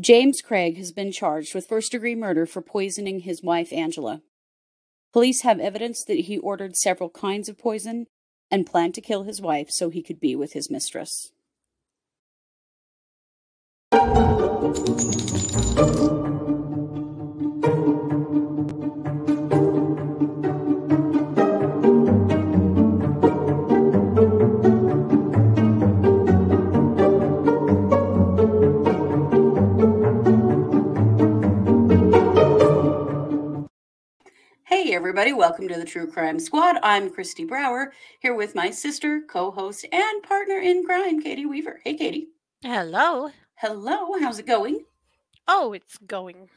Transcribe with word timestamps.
James 0.00 0.40
Craig 0.40 0.78
has 0.78 0.92
been 0.92 1.12
charged 1.12 1.54
with 1.54 1.66
first 1.66 1.92
degree 1.92 2.14
murder 2.14 2.46
for 2.46 2.62
poisoning 2.62 3.20
his 3.20 3.42
wife, 3.42 3.70
Angela. 3.70 4.22
Police 5.12 5.42
have 5.42 5.60
evidence 5.60 6.04
that 6.04 6.20
he 6.20 6.38
ordered 6.38 6.74
several 6.74 7.10
kinds 7.10 7.50
of 7.50 7.58
poison 7.58 8.06
and 8.50 8.64
planned 8.64 8.94
to 8.94 9.02
kill 9.02 9.24
his 9.24 9.42
wife 9.42 9.70
so 9.70 9.90
he 9.90 10.02
could 10.02 10.18
be 10.18 10.34
with 10.34 10.54
his 10.54 10.70
mistress. 10.70 11.32
Hey, 34.90 34.96
everybody, 34.96 35.32
welcome 35.32 35.68
to 35.68 35.76
the 35.76 35.84
True 35.84 36.08
Crime 36.10 36.40
Squad. 36.40 36.74
I'm 36.82 37.10
Christy 37.10 37.44
Brower, 37.44 37.92
here 38.18 38.34
with 38.34 38.56
my 38.56 38.70
sister, 38.70 39.20
co 39.30 39.52
host, 39.52 39.86
and 39.92 40.22
partner 40.24 40.58
in 40.58 40.84
crime, 40.84 41.22
Katie 41.22 41.46
Weaver. 41.46 41.80
Hey, 41.84 41.94
Katie. 41.94 42.30
Hello. 42.64 43.30
Hello, 43.54 44.18
how's 44.18 44.40
it 44.40 44.48
going? 44.48 44.84
Oh, 45.46 45.74
it's 45.74 45.96
going. 45.98 46.48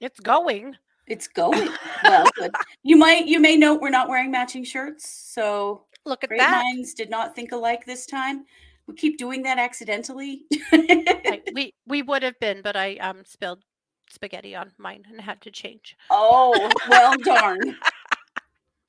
It's 0.00 0.18
going. 0.20 0.74
It's 1.06 1.28
going. 1.28 1.68
well, 2.02 2.24
good. 2.38 2.50
You 2.82 2.96
might, 2.96 3.26
you 3.26 3.40
may 3.40 3.58
note 3.58 3.82
we're 3.82 3.90
not 3.90 4.08
wearing 4.08 4.30
matching 4.30 4.64
shirts, 4.64 5.06
so 5.34 5.84
Look 6.06 6.24
at 6.24 6.30
great 6.30 6.40
that. 6.40 6.62
minds 6.64 6.94
did 6.94 7.10
not 7.10 7.36
think 7.36 7.52
alike 7.52 7.84
this 7.84 8.06
time. 8.06 8.46
We 8.86 8.94
keep 8.94 9.18
doing 9.18 9.42
that 9.42 9.58
accidentally. 9.58 10.46
I- 10.72 11.42
we 11.52 11.74
we 11.86 12.00
would 12.00 12.22
have 12.22 12.40
been, 12.40 12.62
but 12.62 12.74
I 12.74 12.96
um 12.96 13.22
spilled 13.26 13.62
spaghetti 14.08 14.54
on 14.54 14.72
mine 14.78 15.04
and 15.10 15.20
had 15.20 15.40
to 15.42 15.50
change. 15.50 15.96
oh, 16.10 16.70
well, 16.88 17.16
darn. 17.18 17.58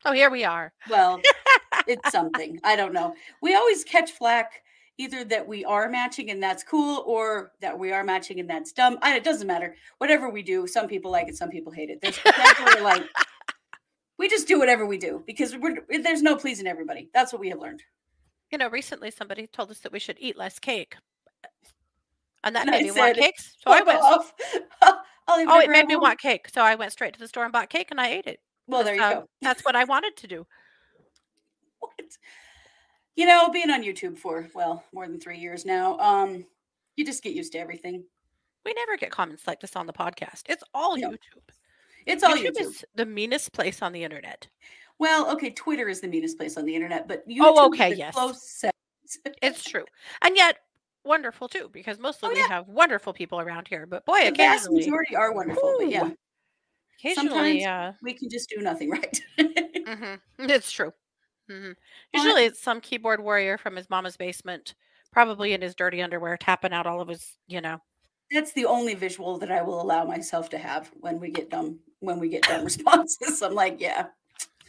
Oh, 0.05 0.13
here 0.13 0.29
we 0.29 0.45
are. 0.45 0.71
Well, 0.89 1.19
it's 1.85 2.11
something. 2.13 2.61
I 2.63 2.77
don't 2.77 2.93
know. 2.93 3.13
We 3.41 3.55
always 3.55 3.83
catch 3.83 4.11
flack 4.11 4.61
either 4.97 5.25
that 5.25 5.45
we 5.45 5.65
are 5.65 5.89
matching 5.89 6.29
and 6.31 6.41
that's 6.41 6.63
cool 6.63 7.03
or 7.05 7.51
that 7.59 7.77
we 7.77 7.91
are 7.91 8.05
matching 8.05 8.39
and 8.39 8.49
that's 8.49 8.71
dumb. 8.71 8.99
I, 9.01 9.17
it 9.17 9.25
doesn't 9.25 9.47
matter. 9.47 9.75
Whatever 9.97 10.29
we 10.29 10.43
do, 10.43 10.65
some 10.65 10.87
people 10.87 11.11
like 11.11 11.27
it, 11.27 11.35
some 11.35 11.49
people 11.49 11.73
hate 11.73 11.89
it. 11.89 11.99
There's 12.01 12.17
we're 12.23 12.83
like 12.83 13.03
we 14.17 14.29
just 14.29 14.47
do 14.47 14.59
whatever 14.59 14.85
we 14.85 14.97
do 14.97 15.23
because 15.27 15.57
we're 15.57 15.83
there's 16.01 16.21
no 16.21 16.37
pleasing 16.37 16.67
everybody. 16.67 17.09
That's 17.13 17.33
what 17.33 17.41
we 17.41 17.49
have 17.49 17.59
learned. 17.59 17.83
You 18.51 18.59
know, 18.59 18.69
recently 18.69 19.11
somebody 19.11 19.45
told 19.47 19.71
us 19.71 19.79
that 19.79 19.91
we 19.91 19.99
should 19.99 20.17
eat 20.21 20.37
less 20.37 20.57
cake, 20.57 20.95
and 22.45 22.55
that 22.55 22.61
And 22.67 22.69
I 22.69 22.77
made 22.77 22.83
me 22.85 22.91
want 22.91 23.15
said, 23.17 23.23
cakes. 23.23 23.57
So 23.59 23.71
I 23.71 23.81
went. 23.81 23.99
off. 24.01 24.31
I'll 25.27 25.49
Oh, 25.49 25.59
it 25.59 25.69
made 25.69 25.85
me 25.87 25.95
one. 25.95 26.03
want 26.03 26.19
cake, 26.19 26.47
so 26.53 26.61
I 26.61 26.75
went 26.75 26.91
straight 26.91 27.13
to 27.13 27.19
the 27.19 27.27
store 27.27 27.43
and 27.43 27.51
bought 27.53 27.69
cake, 27.69 27.87
and 27.91 27.99
I 27.99 28.09
ate 28.09 28.27
it. 28.27 28.39
Well, 28.67 28.83
there 28.83 28.95
you 28.95 29.03
Um, 29.03 29.13
go. 29.13 29.29
That's 29.41 29.63
what 29.65 29.75
I 29.75 29.83
wanted 29.83 30.15
to 30.17 30.27
do. 30.27 30.45
What? 31.79 31.91
You 33.15 33.25
know, 33.25 33.49
being 33.49 33.69
on 33.69 33.83
YouTube 33.83 34.17
for 34.17 34.47
well 34.53 34.83
more 34.93 35.07
than 35.07 35.19
three 35.19 35.37
years 35.39 35.65
now, 35.65 35.97
um, 35.99 36.45
you 36.95 37.05
just 37.05 37.23
get 37.23 37.33
used 37.33 37.51
to 37.53 37.59
everything. 37.59 38.03
We 38.65 38.73
never 38.73 38.97
get 38.97 39.11
comments 39.11 39.47
like 39.47 39.59
this 39.59 39.75
on 39.75 39.87
the 39.87 39.93
podcast. 39.93 40.41
It's 40.47 40.63
all 40.73 40.97
No, 40.97 41.11
YouTube. 41.11 41.49
It's 42.05 42.23
all 42.23 42.35
YouTube, 42.35 42.53
YouTube. 42.57 42.61
is 42.61 42.85
the 42.95 43.05
meanest 43.05 43.53
place 43.53 43.81
on 43.81 43.91
the 43.93 44.03
internet. 44.03 44.47
Well, 44.99 45.31
okay, 45.31 45.51
Twitter 45.51 45.87
is 45.89 46.01
the 46.01 46.07
meanest 46.07 46.37
place 46.37 46.57
on 46.57 46.65
the 46.65 46.73
internet, 46.75 47.07
but 47.07 47.27
YouTube 47.27 47.37
Oh, 47.41 47.73
is 47.73 47.79
okay, 47.79 47.93
yes. 47.95 48.13
close 48.13 48.41
second. 48.49 48.73
It's 49.41 49.63
true. 49.63 49.85
And 50.21 50.35
yet 50.35 50.57
wonderful 51.07 51.47
too, 51.47 51.69
because 51.71 51.99
mostly 51.99 52.29
Oh, 52.29 52.33
we 52.33 52.41
have 52.49 52.67
wonderful 52.67 53.13
people 53.13 53.39
around 53.39 53.67
here. 53.67 53.85
But 53.85 54.05
boy, 54.05 54.25
the 54.25 54.31
vast 54.35 54.69
majority 54.71 55.15
are 55.15 55.33
wonderful, 55.33 55.75
but 55.79 55.89
yeah, 55.89 56.11
occasionally, 56.99 57.65
uh, 57.65 57.93
we 58.01 58.13
can 58.13 58.29
just 58.29 58.49
do 58.49 58.61
nothing 58.61 58.89
right. 58.91 59.21
mhm, 59.39 60.19
it's 60.39 60.71
true. 60.71 60.93
hmm 61.49 61.71
Usually, 62.13 62.45
it's 62.45 62.61
some 62.61 62.81
keyboard 62.81 63.21
warrior 63.21 63.57
from 63.57 63.75
his 63.75 63.89
mama's 63.89 64.17
basement, 64.17 64.75
probably 65.11 65.53
in 65.53 65.61
his 65.61 65.75
dirty 65.75 66.01
underwear, 66.01 66.37
tapping 66.37 66.73
out 66.73 66.85
all 66.87 67.01
of 67.01 67.07
his, 67.07 67.37
you 67.47 67.61
know. 67.61 67.79
That's 68.31 68.51
the 68.51 68.65
only 68.65 68.93
visual 68.93 69.37
that 69.39 69.51
I 69.51 69.61
will 69.61 69.81
allow 69.81 70.03
myself 70.03 70.49
to 70.49 70.57
have 70.57 70.91
when 70.99 71.19
we 71.19 71.31
get 71.31 71.49
dumb 71.49 71.79
when 71.99 72.19
we 72.19 72.29
get 72.29 72.43
dumb 72.43 72.63
responses. 72.65 73.41
I'm 73.41 73.53
like, 73.55 73.79
yeah, 73.79 74.07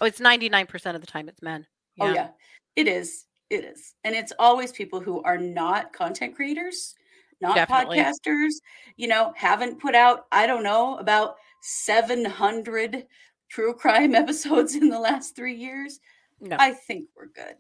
Oh, 0.01 0.07
it's 0.07 0.21
ninety 0.21 0.49
nine 0.49 0.67
percent 0.67 0.95
of 0.95 1.01
the 1.01 1.07
time 1.09 1.29
it's 1.29 1.43
men. 1.43 1.67
oh 2.01 2.13
yeah, 2.15 2.29
it 2.77 2.87
is, 2.87 3.25
it 3.51 3.65
is, 3.65 3.95
and 4.05 4.15
it's 4.15 4.33
always 4.39 4.73
people 4.73 5.01
who 5.01 5.23
are 5.23 5.39
not 5.39 5.93
content 5.93 6.35
creators, 6.37 6.95
not 7.41 7.55
Definitely. 7.55 7.99
podcasters. 7.99 8.53
You 8.97 9.09
know, 9.09 9.33
haven't 9.37 9.81
put 9.81 9.95
out 9.95 10.27
I 10.33 10.47
don't 10.47 10.63
know 10.63 10.99
about 10.99 11.37
700 11.63 13.07
true 13.51 13.75
crime 13.75 14.15
episodes 14.15 14.75
in 14.75 14.89
the 14.89 14.99
last 15.01 15.35
three 15.35 15.55
years. 15.57 16.01
No, 16.41 16.57
I 16.59 16.73
think 16.73 17.09
we're 17.17 17.27
good. 17.27 17.55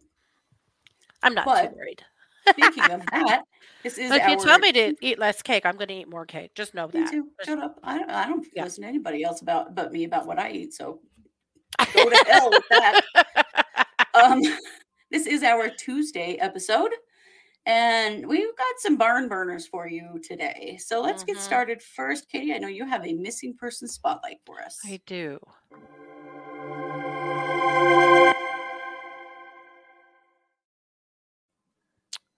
I'm 1.22 1.34
not 1.34 1.44
but 1.46 1.70
too 1.70 1.76
worried. 1.76 2.02
Speaking 2.50 2.90
of 2.90 3.04
that, 3.10 3.42
this 3.82 3.98
is 3.98 4.10
But 4.10 4.22
if 4.22 4.28
you 4.28 4.36
tell 4.36 4.58
me 4.58 4.72
to 4.72 4.94
eat 5.00 5.18
less 5.18 5.42
cake, 5.42 5.66
I'm 5.66 5.76
going 5.76 5.88
to 5.88 5.94
eat 5.94 6.08
more 6.08 6.26
cake. 6.26 6.54
Just 6.54 6.74
know 6.74 6.86
Me 6.86 7.00
that. 7.00 7.10
too. 7.10 7.28
Shut 7.44 7.58
up. 7.58 7.78
I 7.82 7.98
don't, 7.98 8.10
I 8.10 8.26
don't 8.28 8.46
Yeah. 8.54 8.64
listen 8.64 8.82
to 8.82 8.88
anybody 8.88 9.22
else 9.24 9.40
about 9.42 9.74
but 9.74 9.92
me 9.92 10.04
about 10.04 10.26
what 10.26 10.38
I 10.38 10.50
eat. 10.50 10.74
So 10.74 11.00
go 11.92 12.08
to 12.08 12.16
hell 12.26 12.52
with 12.52 12.64
that. 12.70 13.02
Um, 14.14 14.40
this 15.10 15.26
is 15.26 15.42
our 15.42 15.68
Tuesday 15.70 16.36
episode, 16.36 16.90
and 17.66 18.26
we've 18.26 18.56
got 18.56 18.74
some 18.78 18.96
barn 18.96 19.28
burners 19.28 19.66
for 19.66 19.88
you 19.88 20.20
today. 20.22 20.78
So 20.80 21.00
let's 21.00 21.24
get 21.24 21.36
Mhm. 21.36 21.40
started 21.40 21.82
first. 21.82 22.28
Katie, 22.28 22.52
I 22.54 22.58
know 22.58 22.68
you 22.68 22.86
have 22.86 23.06
a 23.06 23.14
missing 23.14 23.54
person 23.54 23.88
spotlight 23.88 24.40
for 24.44 24.60
us. 24.62 24.80
I 24.84 25.00
do. 25.06 25.38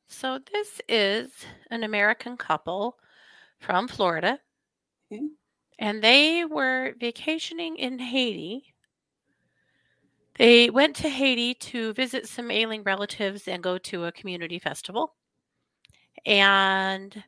So 0.08 0.38
this 0.52 0.80
is 0.88 1.30
an 1.70 1.82
American 1.82 2.36
couple 2.36 2.98
from 3.60 3.88
Florida. 3.88 4.40
Mhm. 5.10 5.30
And 5.78 6.02
they 6.04 6.44
were 6.44 6.94
vacationing 6.98 7.76
in 7.76 7.98
Haiti. 7.98 8.74
They 10.40 10.70
went 10.70 10.96
to 10.96 11.10
Haiti 11.10 11.52
to 11.52 11.92
visit 11.92 12.26
some 12.26 12.50
ailing 12.50 12.82
relatives 12.82 13.46
and 13.46 13.62
go 13.62 13.76
to 13.76 14.06
a 14.06 14.12
community 14.12 14.58
festival. 14.58 15.14
And 16.24 17.22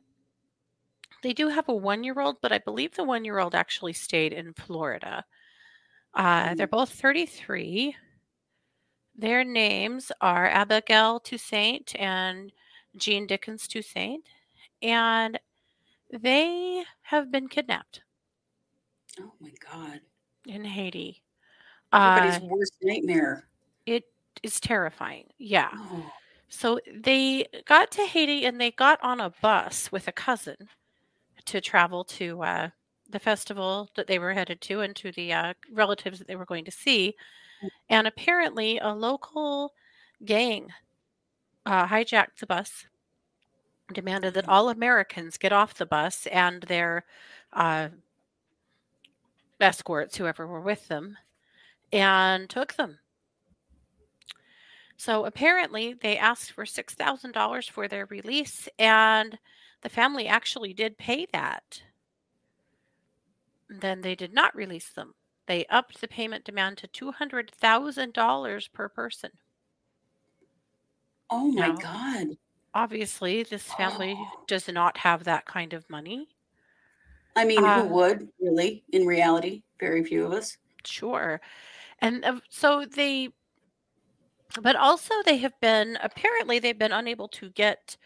they 1.21 1.31
do 1.31 1.49
have 1.49 1.69
a 1.69 1.75
one 1.75 2.03
year 2.03 2.19
old, 2.19 2.37
but 2.41 2.51
I 2.51 2.57
believe 2.57 2.95
the 2.95 3.03
one 3.03 3.23
year 3.23 3.37
old 3.37 3.53
actually 3.53 3.93
stayed 3.93 4.33
in 4.33 4.55
Florida. 4.55 5.23
Uh, 6.15 6.55
they're 6.55 6.65
both 6.65 6.89
33. 6.89 7.95
Their 9.15 9.43
names 9.43 10.11
are 10.19 10.47
Abigail 10.47 11.19
Toussaint 11.19 11.95
and 11.99 12.51
Jean 12.97 13.27
Dickens 13.27 13.67
Toussaint. 13.67 14.25
And 14.81 15.39
they 16.11 16.83
have 17.03 17.31
been 17.31 17.47
kidnapped 17.47 18.01
Oh 19.19 19.33
my 19.39 19.51
god. 19.71 20.01
in 20.47 20.65
Haiti. 20.65 21.21
Everybody's 21.93 22.37
Uh, 22.37 22.45
worst 22.47 22.73
nightmare. 22.81 23.47
it 23.85 24.05
is 24.43 24.59
terrifying. 24.59 25.27
Yeah. 25.37 25.69
Oh, 25.75 26.11
So 26.49 26.79
they 26.93 27.47
got 27.65 27.91
to 27.91 28.05
Haiti 28.05 28.45
and 28.45 28.59
they 28.59 28.71
got 28.71 28.99
on 29.03 29.19
a 29.21 29.29
bus 29.41 29.91
with 29.91 30.07
a 30.07 30.11
cousin 30.11 30.57
to 31.45 31.61
travel 31.61 32.03
to 32.05 32.41
uh, 32.43 32.69
the 33.09 33.19
festival 33.19 33.89
that 33.95 34.07
they 34.07 34.19
were 34.19 34.33
headed 34.33 34.61
to 34.61 34.81
and 34.81 34.95
to 34.97 35.11
the 35.11 35.33
uh, 35.33 35.53
relatives 35.71 36.19
that 36.19 36.27
they 36.27 36.35
were 36.35 36.45
going 36.45 36.65
to 36.65 36.71
see. 36.71 37.13
And 37.89 38.07
apparently, 38.07 38.79
a 38.79 38.89
local 38.93 39.73
gang 40.25 40.69
uh, 41.65 41.87
hijacked 41.87 42.37
the 42.39 42.47
bus, 42.47 42.85
demanded 43.93 44.33
that 44.33 44.45
Mhm. 44.45 44.49
all 44.51 44.69
Americans 44.69 45.37
get 45.37 45.53
off 45.53 45.73
the 45.75 45.85
bus 45.85 46.27
and 46.27 46.63
their 46.63 47.05
uh, 47.53 47.89
escorts, 49.59 50.17
whoever 50.17 50.47
were 50.47 50.61
with 50.61 50.87
them, 50.87 51.17
and 51.93 52.49
took 52.49 52.73
them. 52.73 52.99
So 54.97 55.25
apparently, 55.25 55.93
they 55.93 56.17
asked 56.17 56.51
for 56.51 56.65
$6,000 56.65 57.69
for 57.69 57.87
their 57.87 58.07
release, 58.07 58.67
and 58.79 59.37
the 59.81 59.89
family 59.89 60.25
actually 60.27 60.73
did 60.73 60.97
pay 60.97 61.27
that. 61.31 61.83
Then 63.67 63.99
they 63.99 64.15
did 64.15 64.31
not 64.33 64.55
release 64.55 64.89
them. 64.93 65.15
They 65.47 65.65
upped 65.65 65.99
the 65.99 66.07
payment 66.07 66.45
demand 66.45 66.77
to 66.77 66.87
$200,000 66.87 68.69
per 68.71 68.87
person. 68.87 69.37
oh 71.29 71.51
my 71.51 71.71
Now, 71.71 71.73
god. 71.73 72.37
obviously, 72.73 73.43
this 73.43 73.73
family 73.73 74.15
Oh. 74.19 74.43
does 74.47 74.67
not 74.67 74.97
have 74.99 75.23
that 75.25 75.45
kind 75.45 75.73
of 75.73 75.89
money. 75.89 76.37
I 77.35 77.45
mean, 77.45 77.65
Uh, 77.65 77.83
who 77.83 77.87
would 77.89 78.29
really? 78.39 78.83
In 78.91 79.05
reality, 79.05 79.63
very 79.79 80.03
few 80.03 80.25
of 80.25 80.31
us. 80.33 80.57
Sure. 80.85 81.39
And 82.03 82.23
uh, 82.25 82.39
so 82.49 82.85
they, 82.85 83.29
but 84.61 84.75
also 84.75 85.13
they 85.25 85.37
have 85.37 85.59
been, 85.61 85.97
apparently, 86.03 86.59
they've 86.59 86.77
been 86.77 86.91
unable 86.91 87.29
to 87.29 87.49
get 87.49 87.97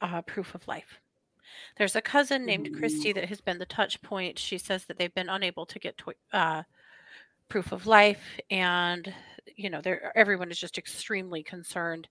uh, 0.00 0.22
proof 0.22 0.54
of 0.54 0.66
life. 0.68 1.00
There's 1.76 1.96
a 1.96 2.00
cousin 2.00 2.46
named. 2.46 2.70
Christy 2.78 3.12
that 3.12 3.28
has 3.28 3.40
been 3.40 3.58
the 3.58 3.66
touch 3.66 4.00
point. 4.02 4.38
She 4.38 4.56
says 4.56 4.84
that 4.86 4.98
they've 4.98 5.14
been 5.14 5.28
unable 5.28 5.66
to 5.66 5.78
get 5.78 5.98
tw- 5.98 6.10
uh, 6.32 6.62
proof 7.48 7.72
of 7.72 7.86
life, 7.86 8.38
and 8.50 9.12
you 9.56 9.68
know, 9.68 9.80
they're 9.80 10.16
everyone 10.16 10.50
is 10.50 10.58
just 10.58 10.78
extremely 10.78 11.42
concerned. 11.42 12.08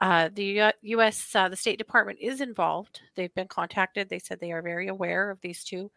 Uh, 0.00 0.30
the 0.32 0.44
U- 0.44 0.96
U.S. 0.96 1.34
Uh, 1.34 1.48
the 1.48 1.56
State 1.56 1.78
Department 1.78 2.18
is 2.20 2.40
involved. 2.40 3.02
They've 3.16 3.34
been 3.34 3.48
contacted. 3.48 4.08
They 4.08 4.18
said 4.18 4.40
they 4.40 4.52
are 4.52 4.62
very 4.62 4.88
aware 4.88 5.30
of 5.30 5.40
these 5.42 5.62
two 5.62 5.90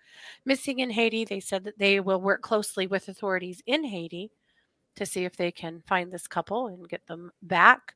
missing 0.45 0.79
in 0.79 0.89
Haiti. 0.89 1.23
They 1.23 1.39
said 1.39 1.63
that 1.63 1.79
they 1.79 2.01
will 2.01 2.19
work 2.19 2.41
closely 2.41 2.85
with 2.85 3.07
authorities 3.07 3.61
in 3.65 3.85
Haiti 3.85 4.31
to 4.95 5.05
see 5.05 5.25
if 5.25 5.35
they 5.35 5.51
can 5.51 5.81
find 5.87 6.11
this 6.11 6.27
couple 6.27 6.67
and 6.67 6.87
get 6.89 7.05
them 7.07 7.31
back. 7.41 7.95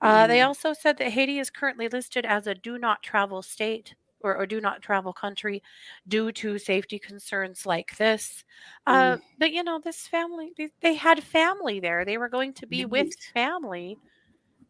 Uh, 0.00 0.26
they 0.26 0.40
Mm. 0.40 0.46
also 0.46 0.72
said 0.72 0.98
that 0.98 1.10
Haiti 1.12 1.38
is 1.38 1.50
currently 1.50 1.88
listed 1.88 2.24
as 2.26 2.46
a 2.46 2.54
do 2.54 2.78
not 2.78 3.02
travel 3.02 3.42
state 3.42 3.94
or, 4.20 4.36
or 4.36 4.46
do 4.46 4.60
not 4.60 4.82
travel 4.82 5.12
country 5.12 5.62
due 6.08 6.32
to 6.32 6.58
safety 6.58 6.98
concerns 6.98 7.66
like 7.66 7.96
this. 7.98 8.44
Uh, 8.86 9.16
Mm. 9.16 9.20
but 9.38 9.52
you 9.52 9.62
know, 9.62 9.78
this 9.78 10.06
family, 10.08 10.52
they, 10.56 10.70
they 10.80 10.94
had 10.94 11.22
family 11.22 11.80
there. 11.80 12.04
They 12.04 12.18
were 12.18 12.28
going 12.28 12.54
to 12.54 12.66
be 12.66 12.84
with 12.84 13.14
family. 13.34 13.98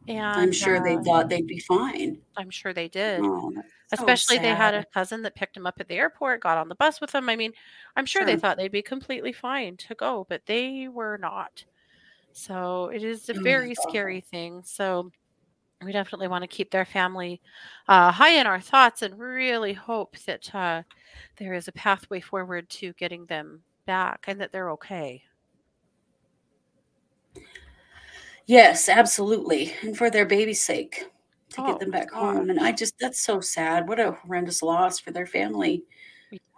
And 0.09 0.21
I'm 0.21 0.53
sure 0.53 0.83
they 0.83 0.97
uh, 0.97 1.03
thought 1.03 1.29
they'd 1.29 1.47
be 1.47 1.61
fine. 1.61 2.21
I'm 2.37 2.51
sure 2.51 2.73
they 2.73 2.89
did. 2.89 3.25
Oh, 3.25 3.53
so 3.89 4.05
Especially 4.05 4.39
they 4.39 4.55
had 4.55 4.75
a 4.75 4.85
cousin 4.93 5.23
that 5.23 5.35
picked 5.35 5.57
him 5.57 5.67
up 5.67 5.81
at 5.81 5.89
the 5.89 5.95
airport, 5.95 6.43
got 6.43 6.59
on 6.59 6.69
the 6.69 6.75
bus 6.75 7.01
with 7.01 7.15
him. 7.15 7.29
I 7.29 7.37
mean, 7.37 7.53
I'm 7.97 8.07
sure 8.07 8.25
they 8.25 8.37
thought 8.37 8.57
they'd 8.59 8.71
be 8.73 8.83
completely 8.83 9.33
fine 9.33 9.77
to 9.79 9.95
go, 9.95 10.27
but 10.29 10.43
they 10.47 10.89
were 10.89 11.19
not. 11.19 11.65
So 12.33 12.87
it 12.95 13.03
is 13.03 13.29
a 13.29 13.35
Oh, 13.35 13.41
very 13.43 13.73
awful. 13.73 13.83
scary 13.91 14.21
thing. 14.21 14.63
So 14.65 15.11
we 15.85 15.93
definitely 15.93 16.29
want 16.29 16.43
to 16.43 16.49
keep 16.49 16.71
their 16.71 16.85
family 16.85 17.41
uh, 17.89 18.13
high 18.13 18.33
in 18.41 18.47
our 18.47 18.61
thoughts 18.61 19.03
and 19.03 19.19
really 19.19 19.73
hope 19.75 20.17
that 20.27 20.55
uh, 20.55 20.83
there 21.39 21.55
is 21.55 21.69
a 21.69 21.73
pathway 21.73 22.21
forward 22.21 22.69
to 22.71 22.93
getting 22.95 23.27
them 23.27 23.63
back 23.87 24.25
and 24.29 24.41
that 24.41 24.53
they're 24.53 24.71
okay. 24.73 25.23
Yes, 28.47 28.89
absolutely. 28.89 29.75
And 29.83 29.97
for 29.97 30.11
their 30.11 30.27
baby's 30.27 30.63
sake 30.63 31.05
to 31.51 31.61
Oh, 31.61 31.67
get 31.67 31.81
them 31.81 31.91
back 31.91 32.11
home. 32.11 32.51
And 32.51 32.61
I 32.61 32.73
just, 32.73 32.99
that's 32.99 33.21
so 33.21 33.41
sad. 33.41 33.89
What 33.89 34.01
a 34.01 34.13
horrendous 34.13 34.63
loss 34.63 34.99
for 34.99 35.11
their 35.11 35.27
family. 35.27 35.85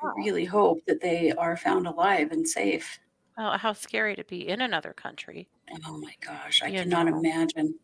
I 0.02 0.12
really 0.16 0.44
hope 0.44 0.84
that 0.86 1.00
they 1.00 1.32
are 1.32 1.56
found 1.56 1.86
alive 1.86 2.32
and 2.32 2.46
safe. 2.48 2.98
Well, 3.36 3.58
how 3.58 3.72
scary 3.72 4.16
to 4.16 4.24
be 4.24 4.48
in 4.48 4.60
another 4.60 4.92
country 4.92 5.48
Oh 5.86 5.98
my 5.98 6.14
gosh, 6.20 6.62
I 6.62 6.68
You 6.68 6.82
cannot 6.82 7.08
know. 7.08 7.18
imagine. 7.18 7.78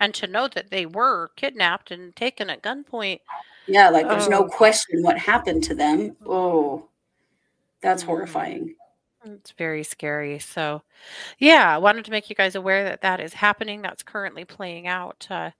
and 0.00 0.14
to 0.14 0.26
know 0.26 0.48
that 0.48 0.70
they 0.70 0.86
were 0.86 1.28
kidnapped 1.36 1.90
and 1.90 2.14
taken 2.16 2.50
at 2.50 2.62
gunpoint. 2.62 3.20
Yeah, 3.66 3.88
like 3.90 4.08
there's 4.08 4.28
no 4.28 4.44
Oh. 4.44 4.48
question 4.48 5.02
what 5.02 5.18
happened 5.18 5.64
to 5.64 5.74
them. 5.74 6.16
Oh, 6.26 6.88
that's 7.82 8.02
Mhm. 8.02 8.06
horrifying. 8.06 8.76
It's 9.24 9.52
very 9.52 9.82
scary. 9.84 10.38
So, 10.38 10.82
yeah, 11.38 11.74
I 11.74 11.78
wanted 11.78 12.04
to 12.06 12.10
make 12.12 12.30
you 12.30 12.36
guys 12.36 12.54
aware 12.56 12.84
that 12.84 13.02
that 13.02 13.20
is 13.20 13.34
happening. 13.34 13.82
That's 13.82 14.02
currently 14.02 14.44
playing 14.44 14.86
out 14.88 15.26
uh, 15.30 15.52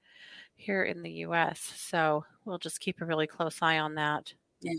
here 0.56 0.82
in 0.84 1.02
the 1.02 1.10
U.S. 1.10 1.60
So 1.76 2.24
we'll 2.44 2.58
just 2.58 2.80
keep 2.80 3.00
a 3.00 3.04
really 3.04 3.26
close 3.26 3.58
eye 3.62 3.78
on 3.78 3.94
that. 3.96 4.32
Yeah. 4.60 4.72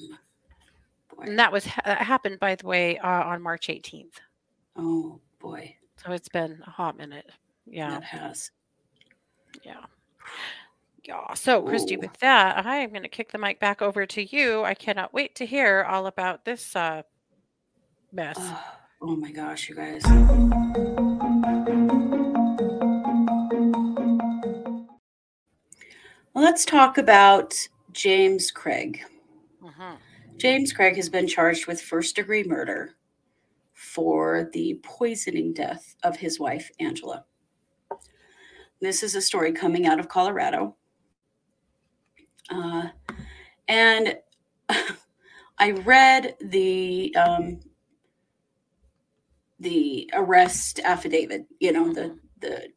Boy. 1.15 1.23
And 1.23 1.39
that 1.39 1.51
was 1.51 1.63
that 1.85 1.99
happened, 2.01 2.39
by 2.39 2.55
the 2.55 2.67
way, 2.67 2.97
uh, 2.97 3.23
on 3.23 3.41
March 3.41 3.67
18th. 3.67 4.15
Oh 4.75 5.19
boy, 5.39 5.75
So 6.03 6.11
it's 6.11 6.29
been 6.29 6.61
a 6.67 6.69
hot 6.69 6.97
minute. 6.97 7.29
Yeah, 7.65 7.97
It 7.97 8.03
has. 8.03 8.51
yeah, 9.63 9.85
yeah. 11.03 11.33
So, 11.33 11.61
Christy, 11.61 11.95
Ooh. 11.95 11.99
with 11.99 12.13
that, 12.19 12.65
I 12.65 12.77
am 12.77 12.89
going 12.91 13.03
to 13.03 13.09
kick 13.09 13.31
the 13.31 13.37
mic 13.37 13.59
back 13.59 13.81
over 13.81 14.05
to 14.05 14.23
you. 14.23 14.63
I 14.63 14.73
cannot 14.73 15.13
wait 15.13 15.35
to 15.35 15.45
hear 15.45 15.85
all 15.89 16.07
about 16.07 16.45
this 16.45 16.75
uh, 16.75 17.01
mess. 18.11 18.37
Oh, 18.39 18.63
oh 19.01 19.15
my 19.15 19.31
gosh, 19.31 19.69
you 19.69 19.75
guys. 19.75 20.03
Well, 26.37 26.45
let's 26.45 26.65
talk 26.65 26.99
about 26.99 27.55
James 27.93 28.51
Craig. 28.51 29.03
Mhm. 29.59 29.97
James 30.37 30.71
Craig 30.71 30.95
has 30.95 31.09
been 31.09 31.25
charged 31.25 31.65
with 31.65 31.81
first 31.81 32.15
degree 32.15 32.43
murder 32.43 32.95
for 33.73 34.47
the 34.53 34.79
poisoning 34.83 35.51
death 35.51 35.95
of 36.03 36.17
his 36.17 36.39
wife, 36.39 36.69
Angela. 36.79 37.25
This 38.79 39.01
is 39.01 39.15
a 39.15 39.21
story 39.21 39.51
coming 39.51 39.87
out 39.87 39.99
of 39.99 40.09
Colorado. 40.09 40.75
Uh, 42.51 42.89
and 43.67 44.19
I 45.57 45.71
read 45.71 46.35
the 46.39 47.15
um, 47.15 47.61
the 49.59 50.07
arrest 50.13 50.81
affidavit, 50.81 51.47
you 51.59 51.71
know, 51.71 51.91
the 51.91 52.19
the 52.41 52.71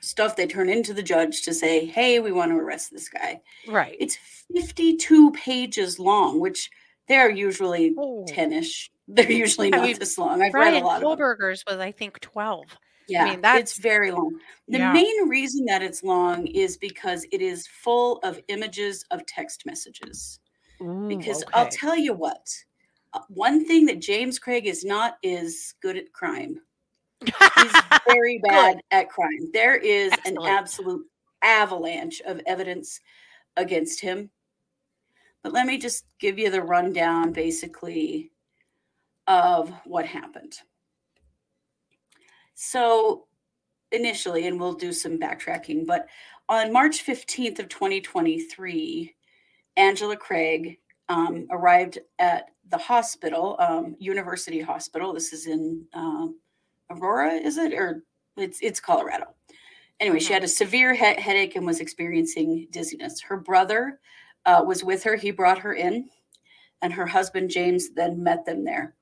stuff 0.00 0.36
they 0.36 0.46
turn 0.46 0.68
into 0.68 0.92
the 0.94 1.02
judge 1.02 1.42
to 1.42 1.54
say, 1.54 1.84
"Hey, 1.86 2.18
we 2.20 2.32
want 2.32 2.50
to 2.52 2.56
arrest 2.58 2.90
this 2.90 3.08
guy." 3.08 3.40
Right. 3.68 3.96
It's 4.00 4.16
52 4.16 5.32
pages 5.32 5.98
long, 5.98 6.40
which 6.40 6.70
they're 7.08 7.30
usually 7.30 7.94
Oh. 7.98 8.24
10ish. 8.28 8.90
They're 9.08 9.30
usually 9.30 9.68
I 9.68 9.76
not 9.78 9.82
mean, 9.86 9.98
this 9.98 10.16
long. 10.18 10.40
I've 10.42 10.54
read 10.54 10.74
a 10.82 10.86
lot 10.86 11.02
of 11.02 11.18
them. 11.18 11.18
Kohberger's 11.18 11.64
was, 11.66 11.78
I 11.78 11.90
think, 11.92 12.20
12. 12.20 12.64
Yeah, 13.08 13.22
I 13.22 13.24
mean, 13.24 13.32
it's 13.34 13.42
that's- 13.42 13.78
very 13.78 14.12
long. 14.12 14.38
The 14.68 14.78
Yeah. 14.78 14.92
main 14.92 15.28
reason 15.28 15.64
that 15.66 15.82
it's 15.82 16.04
long 16.04 16.46
is 16.46 16.76
because 16.76 17.26
it 17.32 17.42
is 17.42 17.66
full 17.66 18.18
of 18.18 18.40
images 18.46 19.04
of 19.10 19.26
text 19.26 19.66
messages. 19.66 20.38
Because 21.08 21.42
I'll 21.52 21.68
tell 21.68 21.96
you 21.96 22.14
what, 22.14 22.46
uh, 23.12 23.20
one 23.28 23.66
thing 23.66 23.84
that 23.86 23.98
James 23.98 24.38
Craig 24.38 24.66
is 24.66 24.84
not 24.84 25.18
is 25.22 25.74
good 25.82 25.96
at 25.96 26.12
crime. 26.12 26.60
Very 28.12 28.38
bad 28.44 28.80
at 28.90 29.08
crime. 29.08 29.50
There 29.52 29.76
is 29.76 30.12
Excellent. 30.12 30.38
an 30.38 30.46
absolute 30.46 31.06
avalanche 31.42 32.20
of 32.26 32.40
evidence 32.46 33.00
against 33.56 34.00
him. 34.00 34.30
But 35.42 35.52
let 35.52 35.66
me 35.66 35.78
just 35.78 36.04
give 36.18 36.38
you 36.38 36.50
the 36.50 36.62
rundown 36.62 37.32
basically 37.32 38.30
of 39.26 39.72
what 39.84 40.06
happened. 40.06 40.54
So, 42.54 43.26
initially, 43.90 44.46
and 44.46 44.60
we'll 44.60 44.74
do 44.74 44.92
some 44.92 45.18
backtracking, 45.18 45.86
but 45.86 46.08
on 46.48 46.72
March 46.72 47.06
15th 47.06 47.58
of 47.58 47.68
2023, 47.68 49.14
Angela 49.76 50.16
Craig 50.16 50.78
um, 51.08 51.46
arrived 51.50 51.98
at 52.18 52.50
the 52.68 52.76
hospital, 52.76 53.56
um, 53.60 53.96
University 53.98 54.60
Hospital. 54.60 55.12
This 55.12 55.32
is 55.32 55.46
in 55.46 55.86
um, 55.94 56.38
Aurora, 56.90 57.34
is 57.34 57.56
it? 57.56 57.72
Or 57.72 58.04
it's 58.36 58.58
it's 58.60 58.80
Colorado. 58.80 59.34
Anyway, 60.00 60.18
she 60.18 60.30
Mhm. 60.30 60.34
had 60.34 60.44
a 60.44 60.48
severe 60.48 60.94
he- 60.94 61.20
headache 61.20 61.56
and 61.56 61.66
was 61.66 61.80
experiencing 61.80 62.66
dizziness. 62.70 63.20
Her 63.20 63.36
brother 63.36 64.00
uh, 64.46 64.64
was 64.66 64.82
with 64.82 65.02
her. 65.02 65.16
He 65.16 65.30
brought 65.30 65.58
her 65.58 65.74
in, 65.74 66.08
and 66.80 66.92
her 66.94 67.06
husband 67.06 67.50
James 67.50 67.90
then 67.90 68.22
met 68.22 68.44
them 68.46 68.64
there. 68.64 68.96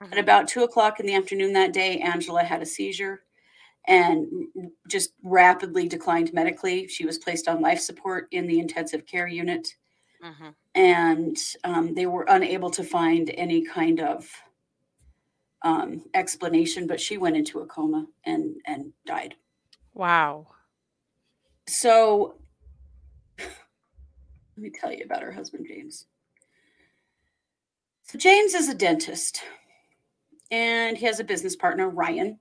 At 0.00 0.10
Mhm. 0.12 0.18
about 0.20 0.48
two 0.48 0.62
o'clock 0.62 1.00
in 1.00 1.06
the 1.06 1.14
afternoon 1.14 1.52
that 1.54 1.72
day, 1.72 1.98
Angela 1.98 2.42
had 2.44 2.62
a 2.62 2.66
seizure 2.66 3.24
and 3.88 4.28
just 4.86 5.14
rapidly 5.24 5.88
declined 5.88 6.32
medically. 6.32 6.86
She 6.86 7.04
was 7.04 7.18
placed 7.18 7.48
on 7.48 7.60
life 7.60 7.80
support 7.80 8.28
in 8.30 8.46
the 8.46 8.60
intensive 8.60 9.04
care 9.06 9.26
unit, 9.26 9.76
Mhm. 10.22 10.54
and 10.76 11.36
um, 11.64 11.94
they 11.94 12.06
were 12.06 12.24
unable 12.28 12.70
to 12.70 12.84
find 12.84 13.30
any 13.30 13.62
kind 13.64 13.98
of 14.00 14.32
um, 15.62 16.04
explanation. 16.14 16.86
But 16.86 17.00
she 17.00 17.18
went 17.18 17.36
into 17.36 17.60
a 17.60 17.66
coma 17.66 18.06
and 18.24 18.56
and 18.66 18.92
died. 19.06 19.34
Wow. 19.94 20.46
So, 21.66 22.34
let 23.38 23.48
me 24.56 24.70
tell 24.70 24.92
you 24.92 25.04
about 25.04 25.22
her 25.22 25.32
husband, 25.32 25.66
James. 25.68 26.06
So, 28.02 28.18
James 28.18 28.54
is 28.54 28.68
a 28.68 28.74
dentist 28.74 29.42
and 30.50 30.98
he 30.98 31.06
has 31.06 31.20
a 31.20 31.24
business 31.24 31.56
partner, 31.56 31.88
Ryan. 31.88 32.38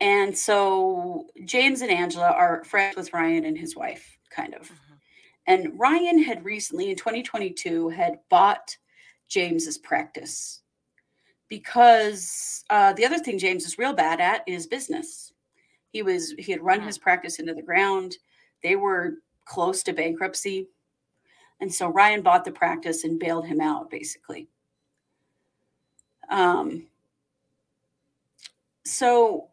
And 0.00 0.36
so, 0.36 1.26
James 1.44 1.80
and 1.80 1.90
Angela 1.90 2.30
are 2.30 2.62
friends 2.64 2.96
with 2.96 3.12
Ryan 3.12 3.44
and 3.44 3.58
his 3.58 3.74
wife, 3.74 4.18
kind 4.30 4.54
of. 4.54 4.70
Mhm. 4.70 4.98
And 5.46 5.80
Ryan 5.80 6.22
had 6.22 6.44
recently, 6.44 6.90
in 6.90 6.96
2022, 6.96 7.88
had 7.88 8.20
bought 8.28 8.76
James's 9.28 9.78
practice 9.78 10.62
because 11.48 12.64
uh, 12.70 12.92
the 12.92 13.04
other 13.04 13.18
thing 13.18 13.38
James 13.38 13.64
is 13.64 13.78
real 13.78 13.92
bad 13.92 14.20
at 14.20 14.42
is 14.46 14.66
business. 14.66 15.32
He 15.90 16.02
was 16.02 16.32
he 16.38 16.52
had 16.52 16.62
run 16.62 16.80
Mhm. 16.80 16.86
his 16.86 16.98
practice 16.98 17.38
into 17.38 17.54
the 17.54 17.62
ground. 17.62 18.18
They 18.62 18.76
were 18.76 19.18
close 19.44 19.82
to 19.84 19.92
bankruptcy, 19.92 20.68
and 21.60 21.72
so 21.72 21.88
Ryan 21.88 22.22
bought 22.22 22.44
the 22.44 22.52
practice 22.52 23.04
and 23.04 23.18
bailed 23.18 23.46
him 23.46 23.60
out, 23.60 23.90
basically. 23.90 24.48
Um. 26.28 26.86
So, 28.84 29.48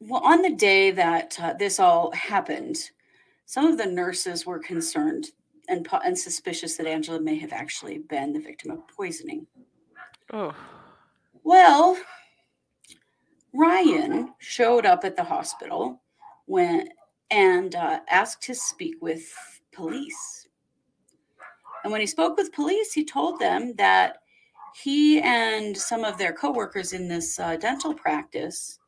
well, 0.00 0.22
on 0.24 0.42
the 0.42 0.54
day 0.54 0.90
that 0.92 1.38
uh, 1.40 1.52
this 1.54 1.78
all 1.78 2.10
happened, 2.12 2.90
some 3.44 3.66
of 3.66 3.76
the 3.78 3.86
nurses 3.86 4.46
were 4.46 4.58
concerned 4.58 5.30
and, 5.68 5.86
and 6.04 6.18
suspicious 6.18 6.76
that 6.76 6.86
Angela 6.86 7.20
may 7.20 7.38
have 7.38 7.52
actually 7.52 7.98
been 7.98 8.32
the 8.32 8.40
victim 8.40 8.70
of 8.70 8.86
poisoning. 8.88 9.46
Oh. 10.32 10.54
Well, 11.44 11.96
Ryan 13.54 14.34
showed 14.38 14.86
up 14.86 15.04
at 15.04 15.16
the 15.16 15.24
hospital 15.24 16.00
when 16.46 16.88
and 17.30 17.74
uh, 17.74 18.00
asked 18.10 18.42
to 18.42 18.54
speak 18.54 18.96
with 19.00 19.32
police. 19.72 20.48
And 21.82 21.90
when 21.90 22.00
he 22.00 22.06
spoke 22.06 22.36
with 22.36 22.52
police, 22.52 22.92
he 22.92 23.04
told 23.04 23.40
them 23.40 23.74
that 23.76 24.18
he 24.74 25.20
and 25.20 25.76
some 25.76 26.04
of 26.04 26.18
their 26.18 26.32
coworkers 26.32 26.92
in 26.92 27.08
this 27.08 27.38
uh, 27.38 27.56
dental 27.56 27.94
practice 27.94 28.78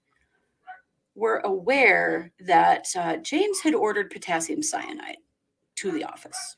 were 1.14 1.40
aware 1.44 2.32
that 2.40 2.86
uh, 2.96 3.16
James 3.18 3.60
had 3.60 3.74
ordered 3.74 4.10
potassium 4.10 4.62
cyanide 4.62 5.16
to 5.76 5.90
the 5.90 6.04
office. 6.04 6.56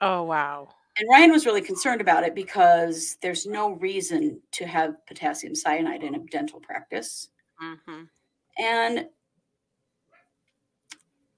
Oh, 0.00 0.22
wow. 0.22 0.68
And 0.98 1.08
Ryan 1.10 1.30
was 1.30 1.46
really 1.46 1.62
concerned 1.62 2.00
about 2.00 2.24
it 2.24 2.34
because 2.34 3.16
there's 3.22 3.46
no 3.46 3.72
reason 3.72 4.40
to 4.52 4.66
have 4.66 4.94
potassium 5.06 5.54
cyanide 5.54 6.02
in 6.02 6.14
a 6.14 6.18
dental 6.18 6.60
practice. 6.60 7.28
Mm-hmm. 7.62 8.02
And 8.58 9.06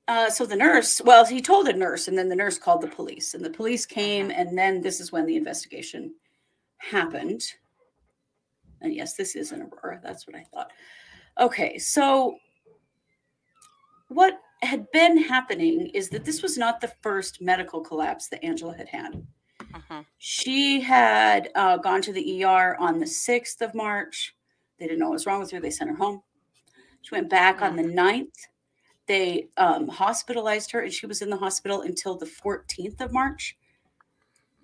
uh, 0.09 0.31
so 0.31 0.47
the 0.47 0.57
nurse, 0.57 1.01
well, 1.05 1.25
he 1.25 1.41
told 1.41 1.67
the 1.67 1.73
nurse, 1.73 2.09
and 2.09 2.19
then 2.19 2.29
the 2.29 2.37
nurse 2.37 2.59
called 2.59 2.81
the 2.81 2.89
police, 2.89 3.35
and 3.35 3.45
the 3.45 3.51
police 3.51 3.87
came, 3.87 4.31
and 4.31 4.59
then 4.59 4.81
this 4.81 5.01
is 5.01 5.13
when 5.13 5.27
the 5.27 5.37
investigation 5.37 6.13
happened. 6.79 7.45
And 8.81 8.93
yes, 8.93 9.15
this 9.15 9.37
is 9.37 9.53
an 9.53 9.63
Aurora. 9.63 10.01
That's 10.03 10.27
what 10.27 10.35
I 10.35 10.45
thought. 10.53 10.73
Okay, 11.39 11.79
so 11.79 12.37
what 14.09 14.41
had 14.63 14.91
been 14.93 15.19
happening 15.19 15.89
is 15.89 16.09
that 16.11 16.25
this 16.25 16.43
was 16.43 16.57
not 16.57 16.81
the 16.81 16.93
first 17.03 17.41
medical 17.41 17.81
collapse 17.81 18.29
that 18.29 18.45
Angela 18.45 18.77
had 18.77 18.89
had. 18.89 19.27
Uh-huh. 19.75 20.03
She 20.19 20.81
had 20.81 21.51
uh, 21.55 21.79
gone 21.79 22.03
to 22.03 22.13
the 22.13 22.45
ER 22.45 22.77
on 22.79 22.99
the 22.99 23.07
6th 23.07 23.61
of 23.61 23.75
March. 23.75 24.35
They 24.79 24.87
didn't 24.87 25.01
know 25.01 25.07
what 25.07 25.15
was 25.15 25.27
wrong 25.27 25.41
with 25.41 25.51
her. 25.51 25.61
They 25.61 25.71
sent 25.71 25.91
her 25.91 25.97
home. 25.97 26.23
She 27.03 27.15
went 27.15 27.31
back 27.31 27.63
on 27.63 27.77
the 27.77 27.83
9th. 27.83 28.29
They 29.07 29.49
um, 29.57 29.89
hospitalized 29.89 30.71
her, 30.73 30.81
and 30.81 30.93
she 30.93 31.07
was 31.07 31.23
in 31.23 31.31
the 31.31 31.37
hospital 31.37 31.83
until 31.83 32.17
the 32.17 32.27
14th 32.27 33.01
of 33.01 33.13
March. 33.13 33.57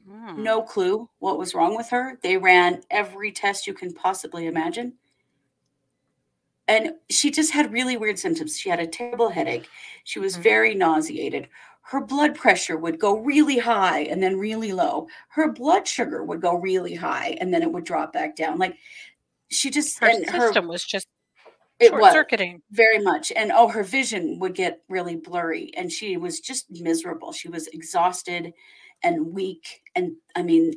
Mm. 0.08 0.38
No 0.38 0.62
clue 0.62 1.08
what 1.18 1.38
was 1.38 1.54
wrong 1.54 1.76
with 1.76 1.90
her. 1.90 2.18
They 2.22 2.36
ran 2.36 2.82
every 2.90 3.32
test 3.32 3.66
you 3.66 3.74
can 3.74 3.92
possibly 3.92 4.46
imagine. 4.46 4.94
And 6.68 6.92
she 7.10 7.30
just 7.30 7.50
had 7.52 7.72
really 7.72 7.96
weird 7.96 8.18
symptoms. 8.18 8.58
She 8.58 8.68
had 8.68 8.78
a 8.80 8.86
terrible 8.86 9.30
headache. 9.30 9.66
She 10.04 10.18
was 10.20 10.36
Mhm. 10.36 10.42
very 10.42 10.74
nauseated. 10.74 11.48
Her 11.82 12.00
blood 12.04 12.34
pressure 12.34 12.76
would 12.76 12.98
go 13.00 13.16
really 13.16 13.56
high 13.58 14.00
and 14.00 14.22
then 14.22 14.36
really 14.38 14.72
low. 14.72 15.08
Her 15.30 15.50
blood 15.50 15.88
sugar 15.88 16.22
would 16.22 16.42
go 16.42 16.54
really 16.54 16.94
high 16.94 17.38
and 17.40 17.52
then 17.52 17.62
it 17.62 17.72
would 17.72 17.84
drop 17.84 18.12
back 18.12 18.36
down. 18.36 18.58
Like 18.58 18.76
she 19.50 19.70
just 19.70 19.98
Her 19.98 20.12
system 20.12 20.68
was 20.68 20.84
just 20.84 21.08
it 21.80 21.88
short 21.88 22.02
was 22.02 22.12
circuiting. 22.12 22.60
very 22.72 22.98
much 22.98 23.32
and 23.34 23.50
oh 23.52 23.68
her 23.68 23.82
vision 23.84 24.38
would 24.40 24.54
get 24.54 24.82
really 24.88 25.16
blurry 25.16 25.72
and 25.76 25.90
she 25.92 26.16
was 26.18 26.40
just 26.40 26.66
miserable 26.70 27.32
she 27.32 27.48
was 27.48 27.68
exhausted 27.68 28.52
and 29.04 29.32
weak 29.32 29.80
and 29.94 30.16
i 30.34 30.42
mean 30.42 30.72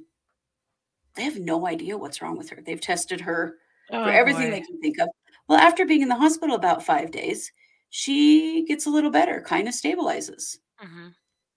they 1.15 1.23
have 1.23 1.39
no 1.39 1.65
idea 1.67 1.97
what's 1.97 2.21
wrong 2.21 2.37
with 2.37 2.49
her 2.51 2.61
they've 2.61 2.79
tested 2.79 3.19
her 3.21 3.57
Oh, 3.89 4.05
for 4.05 4.11
everything 4.11 4.45
boy. 4.45 4.51
they 4.51 4.61
can 4.61 4.79
think 4.79 4.99
of 4.99 5.09
well 5.47 5.59
after 5.59 5.85
being 5.85 6.01
in 6.01 6.09
the 6.09 6.15
hospital 6.15 6.55
about 6.55 6.83
five 6.85 7.11
days 7.11 7.51
she 7.89 8.65
gets 8.65 8.85
a 8.85 8.89
little 8.89 9.11
better 9.11 9.41
kind 9.41 9.67
of 9.67 9.73
stabilizes 9.73 10.57
Mhm. 10.83 11.13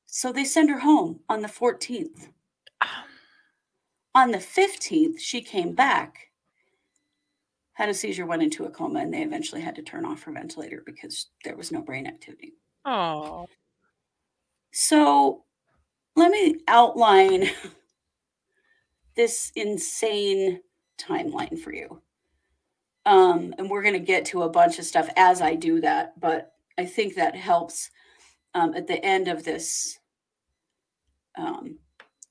so 0.06 0.32
they 0.32 0.44
send 0.44 0.70
her 0.70 0.78
home 0.80 1.20
on 1.28 1.40
the 1.42 1.48
14th 1.48 2.28
Um, 2.80 2.88
on 4.14 4.30
the 4.30 4.38
15th 4.40 5.20
she 5.20 5.40
came 5.42 5.74
back 5.74 6.30
had 7.74 7.88
a 7.88 7.94
seizure 7.94 8.26
went 8.26 8.42
into 8.42 8.64
a 8.66 8.70
coma 8.70 9.00
and 9.00 9.12
they 9.12 9.22
eventually 9.22 9.60
had 9.60 9.74
to 9.76 9.82
turn 9.82 10.04
off 10.04 10.22
her 10.22 10.32
ventilator 10.32 10.82
because 10.86 11.30
there 11.44 11.56
was 11.56 11.72
no 11.72 11.82
brain 11.82 12.06
activity 12.06 12.54
Oh. 12.84 13.48
So 14.72 15.44
let 16.16 16.30
me 16.30 16.60
outline 16.68 17.48
this 19.16 19.52
insane 19.54 20.60
timeline 20.98 21.58
for 21.58 21.72
you. 21.72 22.02
Um, 23.06 23.54
and 23.58 23.68
we're 23.68 23.82
going 23.82 23.94
to 23.94 24.00
get 24.00 24.24
to 24.26 24.42
a 24.42 24.48
bunch 24.48 24.78
of 24.78 24.84
stuff 24.86 25.08
as 25.16 25.42
I 25.42 25.54
do 25.56 25.80
that, 25.82 26.18
but 26.18 26.52
I 26.78 26.86
think 26.86 27.14
that 27.14 27.36
helps 27.36 27.90
um, 28.54 28.74
at 28.74 28.86
the 28.86 29.04
end 29.04 29.28
of 29.28 29.44
this 29.44 29.98
um, 31.36 31.78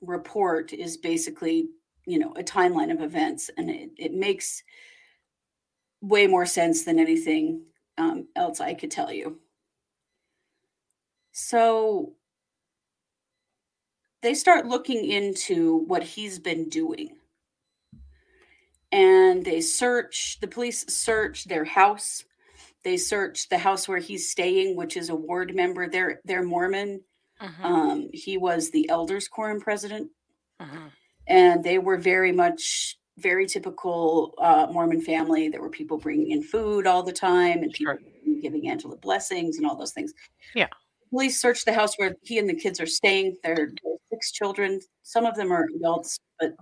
report 0.01 0.73
is 0.73 0.97
basically, 0.97 1.67
you 2.05 2.17
know, 2.17 2.33
a 2.35 2.43
timeline 2.43 2.91
of 2.91 3.01
events, 3.01 3.49
and 3.57 3.69
it, 3.69 3.91
it 3.97 4.13
makes 4.13 4.63
way 6.01 6.27
more 6.27 6.45
sense 6.45 6.83
than 6.83 6.99
anything 6.99 7.63
um, 7.97 8.27
else 8.35 8.59
I 8.59 8.73
could 8.73 8.91
tell 8.91 9.11
you. 9.11 9.39
So 11.31 12.13
they 14.21 14.33
start 14.33 14.65
looking 14.65 15.05
into 15.05 15.77
what 15.87 16.03
he's 16.03 16.39
been 16.39 16.69
doing. 16.69 17.17
And 18.93 19.43
they 19.43 19.59
search, 19.61 20.39
the 20.39 20.47
police 20.47 20.85
search 20.87 21.45
their 21.45 21.65
house. 21.65 22.25
They 22.83 22.97
search 22.97 23.49
the 23.49 23.57
house 23.57 23.87
where 23.87 23.99
he's 23.99 24.29
staying, 24.29 24.75
which 24.75 24.97
is 24.97 25.09
a 25.09 25.15
ward 25.15 25.55
member. 25.55 25.89
They're 25.89 26.21
they're 26.25 26.43
Mormon. 26.43 27.03
Mhm. 27.41 27.65
Um, 27.65 28.09
he 28.13 28.37
was 28.37 28.71
the 28.71 28.87
elders 28.89 29.27
quorum 29.27 29.59
president, 29.61 30.11
Mhm. 30.61 30.91
and 31.27 31.63
they 31.63 31.79
were 31.79 31.97
very 31.97 32.31
much 32.31 32.97
very 33.17 33.47
typical 33.47 34.35
uh, 34.39 34.67
Mormon 34.71 35.01
family. 35.01 35.49
There 35.49 35.61
were 35.61 35.69
people 35.69 35.97
bringing 35.97 36.31
in 36.31 36.43
food 36.43 36.87
all 36.87 37.03
the 37.03 37.13
time, 37.13 37.63
and 37.63 37.73
people 37.73 37.97
Sure. 37.99 38.41
giving 38.41 38.69
Angela 38.69 38.97
blessings 38.97 39.57
and 39.57 39.65
all 39.67 39.75
those 39.75 39.93
things. 39.93 40.13
Yeah. 40.55 40.69
Police 41.11 41.39
searched 41.41 41.65
the 41.65 41.73
house 41.73 41.95
where 41.97 42.15
he 42.23 42.37
and 42.39 42.49
the 42.49 42.55
kids 42.55 42.79
are 42.81 42.87
staying. 42.87 43.37
There 43.43 43.53
are 43.61 43.69
six 44.11 44.31
children. 44.31 44.81
Some 45.03 45.25
of 45.25 45.35
them 45.35 45.51
are 45.51 45.67
adults, 45.75 46.19
but 46.39 46.55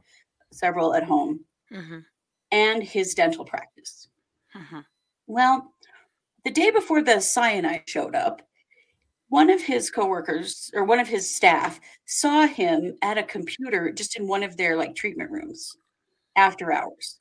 several 0.54 0.94
at 0.94 1.04
home, 1.04 1.46
Mhm. 1.72 2.06
And 2.52 2.84
his 2.84 3.14
dental 3.16 3.46
practice. 3.46 4.10
Mhm. 4.56 4.84
Well, 5.28 5.74
the 6.46 6.52
day 6.52 6.72
before 6.72 7.02
the 7.04 7.20
cyanide 7.22 7.90
showed 7.90 8.16
up, 8.16 8.48
one 9.30 9.50
of 9.50 9.62
his 9.64 9.92
coworkers 9.92 10.72
or 10.74 10.84
one 10.86 11.00
of 11.00 11.08
his 11.10 11.34
staff 11.34 11.80
saw 12.06 12.48
him 12.48 12.98
at 13.02 13.18
a 13.18 13.24
computer 13.24 13.92
just 13.92 14.18
in 14.18 14.28
one 14.28 14.44
of 14.44 14.58
their 14.58 14.78
like 14.78 14.96
treatment 14.96 15.32
rooms 15.32 15.76
after 16.36 16.72
hours. 16.74 17.20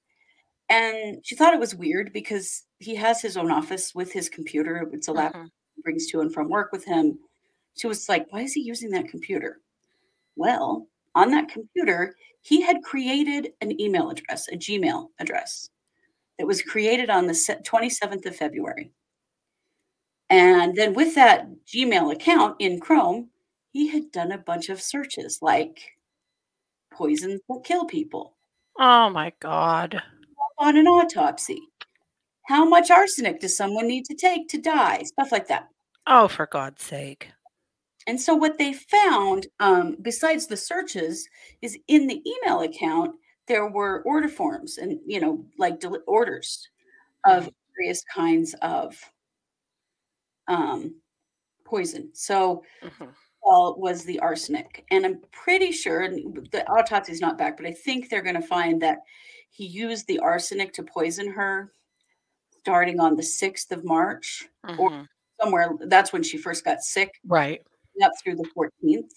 And 0.68 1.24
she 1.26 1.36
thought 1.36 1.54
it 1.54 1.60
was 1.60 1.74
weird 1.74 2.12
because 2.12 2.64
he 2.78 2.96
has 2.96 3.22
his 3.22 3.36
own 3.36 3.50
office 3.52 3.94
with 3.94 4.12
his 4.12 4.28
computer. 4.30 4.88
It's 4.92 5.08
a 5.08 5.12
laptop 5.12 5.34
Mhm. 5.34 5.50
he 5.76 5.82
brings 5.82 6.06
to 6.08 6.20
and 6.20 6.32
from 6.32 6.48
work 6.50 6.72
with 6.72 6.84
him. 6.86 7.18
She 7.76 7.86
was 7.88 8.08
like, 8.08 8.32
why 8.32 8.42
is 8.42 8.54
he 8.54 8.62
using 8.62 8.90
that 8.92 9.08
computer? 9.08 9.62
Well, 10.36 10.88
on 11.14 11.30
that 11.30 11.48
computer, 11.48 12.14
he 12.42 12.60
had 12.62 12.82
created 12.82 13.52
an 13.60 13.78
email 13.80 14.10
address, 14.10 14.48
a 14.48 14.56
Gmail 14.56 15.08
address 15.18 15.68
that 16.38 16.46
was 16.46 16.62
created 16.62 17.10
on 17.10 17.26
the 17.26 17.32
27th 17.32 18.24
of 18.26 18.36
February. 18.36 18.92
And 20.30 20.74
then 20.76 20.94
with 20.94 21.14
that 21.16 21.46
Gmail 21.66 22.12
account 22.12 22.56
in 22.60 22.80
Chrome, 22.80 23.30
he 23.72 23.88
had 23.88 24.10
done 24.12 24.32
a 24.32 24.38
bunch 24.38 24.68
of 24.68 24.80
searches 24.80 25.38
like 25.42 25.80
poisons 26.92 27.40
that 27.48 27.64
kill 27.64 27.84
people, 27.84 28.36
Oh 28.78 29.10
my 29.10 29.32
God. 29.40 30.02
on 30.58 30.76
an 30.76 30.86
autopsy. 30.86 31.60
How 32.46 32.64
much 32.64 32.90
arsenic 32.90 33.40
does 33.40 33.56
someone 33.56 33.86
need 33.86 34.04
to 34.06 34.14
take 34.14 34.48
to 34.48 34.58
die? 34.58 35.02
Stuff 35.04 35.30
like 35.32 35.48
that. 35.48 35.68
Oh, 36.06 36.26
for 36.28 36.46
God's 36.46 36.82
sake. 36.82 37.28
And 38.10 38.20
so 38.20 38.34
what 38.34 38.58
they 38.58 38.72
found, 38.72 39.46
um, 39.60 39.96
besides 40.02 40.48
the 40.48 40.56
searches, 40.56 41.28
is 41.62 41.78
in 41.86 42.08
the 42.08 42.20
email 42.28 42.60
account 42.62 43.14
there 43.46 43.68
were 43.70 44.02
order 44.04 44.28
forms 44.28 44.78
and 44.78 45.00
you 45.06 45.20
know 45.20 45.46
like 45.58 45.80
deli- 45.80 46.00
orders 46.08 46.68
of 47.26 47.50
various 47.76 48.02
kinds 48.04 48.54
of 48.62 49.12
um, 50.48 51.00
poison. 51.64 52.10
So 52.14 52.64
Mhm. 52.82 53.14
well 53.42 53.76
was 53.78 54.04
the 54.04 54.20
arsenic, 54.20 54.86
and 54.90 55.06
I'm 55.06 55.22
pretty 55.32 55.72
sure 55.72 56.02
and 56.02 56.48
the 56.52 56.66
autopsy 56.70 57.12
is 57.12 57.20
not 57.22 57.38
back, 57.38 57.56
but 57.58 57.66
I 57.66 57.72
think 57.72 58.10
they're 58.10 58.22
going 58.22 58.40
to 58.40 58.46
find 58.46 58.82
that 58.82 59.00
he 59.50 59.66
used 59.66 60.06
the 60.08 60.20
arsenic 60.20 60.74
to 60.74 60.84
poison 60.84 61.32
her 61.32 61.72
starting 62.60 63.00
on 63.00 63.16
the 63.16 63.24
6th 63.24 63.72
of 63.72 63.84
March 63.84 64.48
or 64.76 64.90
Mhm. 64.90 65.08
somewhere. 65.42 65.70
That's 65.80 66.12
when 66.12 66.22
she 66.24 66.38
first 66.38 66.64
got 66.64 66.82
sick 66.82 67.20
Right. 67.24 67.62
Up 68.02 68.12
through 68.22 68.36
the 68.36 68.48
14th. 68.56 69.10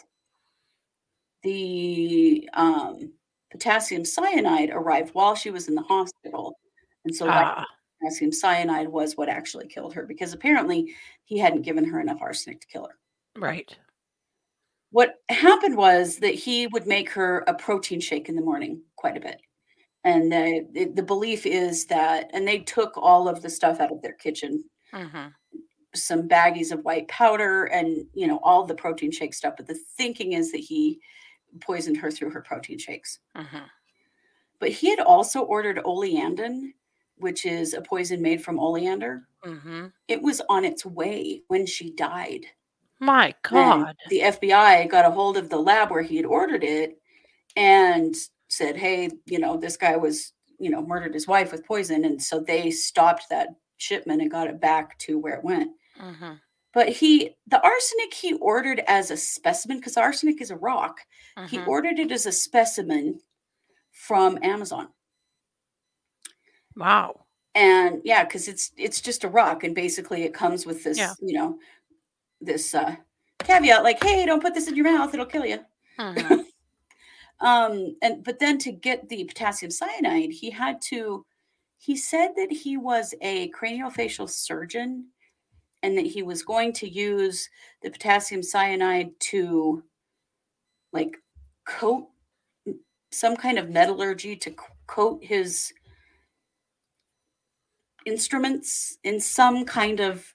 The 1.44 2.50
um, 2.53 3.12
potassium 3.51 4.06
cyanide 4.06 4.70
arrived 4.72 5.13
while 5.13 5.36
she 5.36 5.51
was 5.51 5.68
in 5.68 5.75
the 5.75 5.82
hospital. 5.84 6.58
And 7.06 7.15
so 7.15 7.27
Ah. 7.30 7.65
potassium 8.01 8.32
cyanide 8.32 8.88
was 8.88 9.18
what 9.18 9.30
actually 9.30 9.68
killed 9.68 9.94
her 9.94 10.06
because 10.06 10.34
apparently 10.34 10.94
he 11.25 11.38
hadn't 11.38 11.62
given 11.62 11.86
her 11.86 12.00
enough 12.00 12.22
arsenic 12.22 12.62
to 12.62 12.68
kill 12.68 12.88
her. 12.88 12.98
Right. 13.39 13.75
What 14.92 15.15
happened 15.30 15.75
was 15.75 16.18
that 16.20 16.36
he 16.36 16.68
would 16.68 16.86
make 16.86 17.10
her 17.10 17.44
a 17.48 17.53
protein 17.53 18.00
shake 18.00 18.30
in 18.30 18.36
the 18.36 18.42
morning 18.42 18.82
quite 18.96 19.18
a 19.18 19.22
bit. 19.22 19.42
And 20.03 20.32
the, 20.32 20.92
the, 20.94 21.01
belief 21.03 21.46
is 21.46 21.86
that, 21.86 22.30
and 22.34 22.48
they 22.48 22.60
took 22.60 22.98
all 22.98 23.27
of 23.30 23.42
the 23.42 23.50
stuff 23.50 23.80
out 23.80 23.92
of 23.92 24.01
their 24.01 24.13
kitchen, 24.13 24.63
hmm 24.92 25.27
some 25.96 26.28
baggies 26.28 26.72
of 26.72 26.84
white 26.86 27.08
powder 27.08 27.66
and, 27.66 28.08
you 28.14 28.28
know, 28.28 28.40
all 28.44 28.66
the 28.66 28.76
protein 28.76 29.12
shake 29.12 29.34
stuff. 29.34 29.56
But 29.58 29.68
the 29.68 29.76
thinking 29.76 30.34
is 30.34 30.52
that 30.52 30.60
he 30.60 31.00
poisoned 31.62 31.98
her 31.98 32.12
through 32.12 32.32
her 32.32 32.42
protein 32.42 32.80
shakes. 32.80 33.20
hmm 33.36 33.68
But 34.60 34.70
he 34.72 34.90
had 34.90 35.00
also 35.00 35.44
ordered 35.44 35.78
oleandrin, 35.78 36.74
which 37.18 37.46
is 37.46 37.74
a 37.74 37.82
poison 37.82 38.22
made 38.22 38.44
from 38.44 38.60
oleander. 38.60 39.28
hmm 39.44 39.88
It 40.08 40.22
was 40.22 40.42
on 40.50 40.66
its 40.66 40.86
way 40.86 41.44
when 41.48 41.66
she 41.68 41.92
died. 41.92 42.48
My 43.00 43.36
And 43.52 43.74
God. 43.74 43.96
the 44.06 44.22
FBI 44.24 44.86
got 44.86 45.06
a 45.06 45.12
hold 45.12 45.38
of 45.38 45.50
the 45.50 45.58
lab 45.60 45.92
where 45.92 46.02
he 46.02 46.18
had 46.18 46.26
ordered 46.26 46.64
it 46.64 47.00
and 47.56 48.16
said, 48.50 48.78
Hey, 48.78 49.12
you 49.26 49.40
know, 49.40 49.58
this 49.58 49.78
guy 49.78 49.98
was, 49.98 50.34
you 50.60 50.70
know, 50.70 50.82
murdered 50.82 51.14
his 51.16 51.28
wife 51.28 51.52
with 51.52 51.66
poison. 51.68 52.06
And 52.06 52.22
so 52.24 52.40
they 52.42 52.72
stopped 52.72 53.30
that 53.30 53.50
shipment 53.78 54.22
and 54.22 54.32
got 54.32 54.48
it 54.50 54.62
back 54.62 55.00
to 55.00 55.20
where 55.20 55.36
it 55.36 55.44
went. 55.46 55.74
Hmm 55.98 56.34
But 56.74 56.90
he, 56.90 57.36
the 57.48 57.62
arsenic 57.64 58.14
he 58.14 58.34
ordered 58.36 58.80
as 58.88 59.12
a 59.12 59.18
specimen, 59.18 59.78
because 59.78 59.98
arsenic 59.98 60.42
is 60.42 60.52
a 60.52 60.56
rock, 60.58 61.00
he 61.46 61.58
hmm 61.58 61.68
ordered 61.68 62.00
it 62.00 62.12
as 62.12 62.26
a 62.26 62.32
specimen 62.32 63.22
from 63.92 64.40
Amazon. 64.44 64.90
Wow. 66.76 67.26
and 67.56 68.02
yeah 68.04 68.24
because 68.24 68.48
it's 68.48 68.72
it's 68.78 69.02
just 69.02 69.24
a 69.24 69.28
rock 69.30 69.64
and 69.64 69.76
basically 69.76 70.24
it 70.24 70.34
comes 70.34 70.66
with 70.66 70.84
this 70.84 70.98
Yeah. 70.98 71.14
you 71.22 71.34
know 71.38 71.60
this 72.42 72.74
uh 72.76 72.96
caveat 73.40 73.84
like 73.84 74.04
hey 74.04 74.26
don't 74.26 74.42
put 74.42 74.54
this 74.54 74.68
in 74.68 74.76
your 74.76 74.86
mouth 74.86 75.14
it'll 75.14 75.26
kill 75.26 75.46
you 75.46 75.60
hmm 75.98 76.42
um 77.42 77.96
and 78.02 78.24
but 78.24 78.40
then 78.40 78.58
to 78.58 78.72
get 78.72 79.10
the 79.10 79.24
potassium 79.26 79.72
cyanide 79.72 80.32
he 80.32 80.50
had 80.50 80.82
to 80.82 81.26
he 81.78 81.96
said 81.98 82.30
that 82.36 82.52
he 82.52 82.78
was 82.78 83.14
a 83.22 83.50
craniofacial 83.52 84.30
surgeon 84.30 85.08
and 85.84 85.98
that 85.98 86.08
he 86.08 86.24
was 86.24 86.44
going 86.44 86.74
to 86.74 86.90
use 86.90 87.50
the 87.84 87.92
potassium 87.92 88.42
cyanide 88.42 89.12
to 89.20 89.84
like 90.94 91.18
coat 91.68 92.08
some 93.12 93.36
kind 93.36 93.60
of 93.60 93.70
metallurgy 93.70 94.36
to 94.36 94.56
coat 94.88 95.24
his 95.24 95.72
instruments 98.06 98.98
in 99.04 99.20
some 99.20 99.66
kind 99.66 100.00
of 100.00 100.34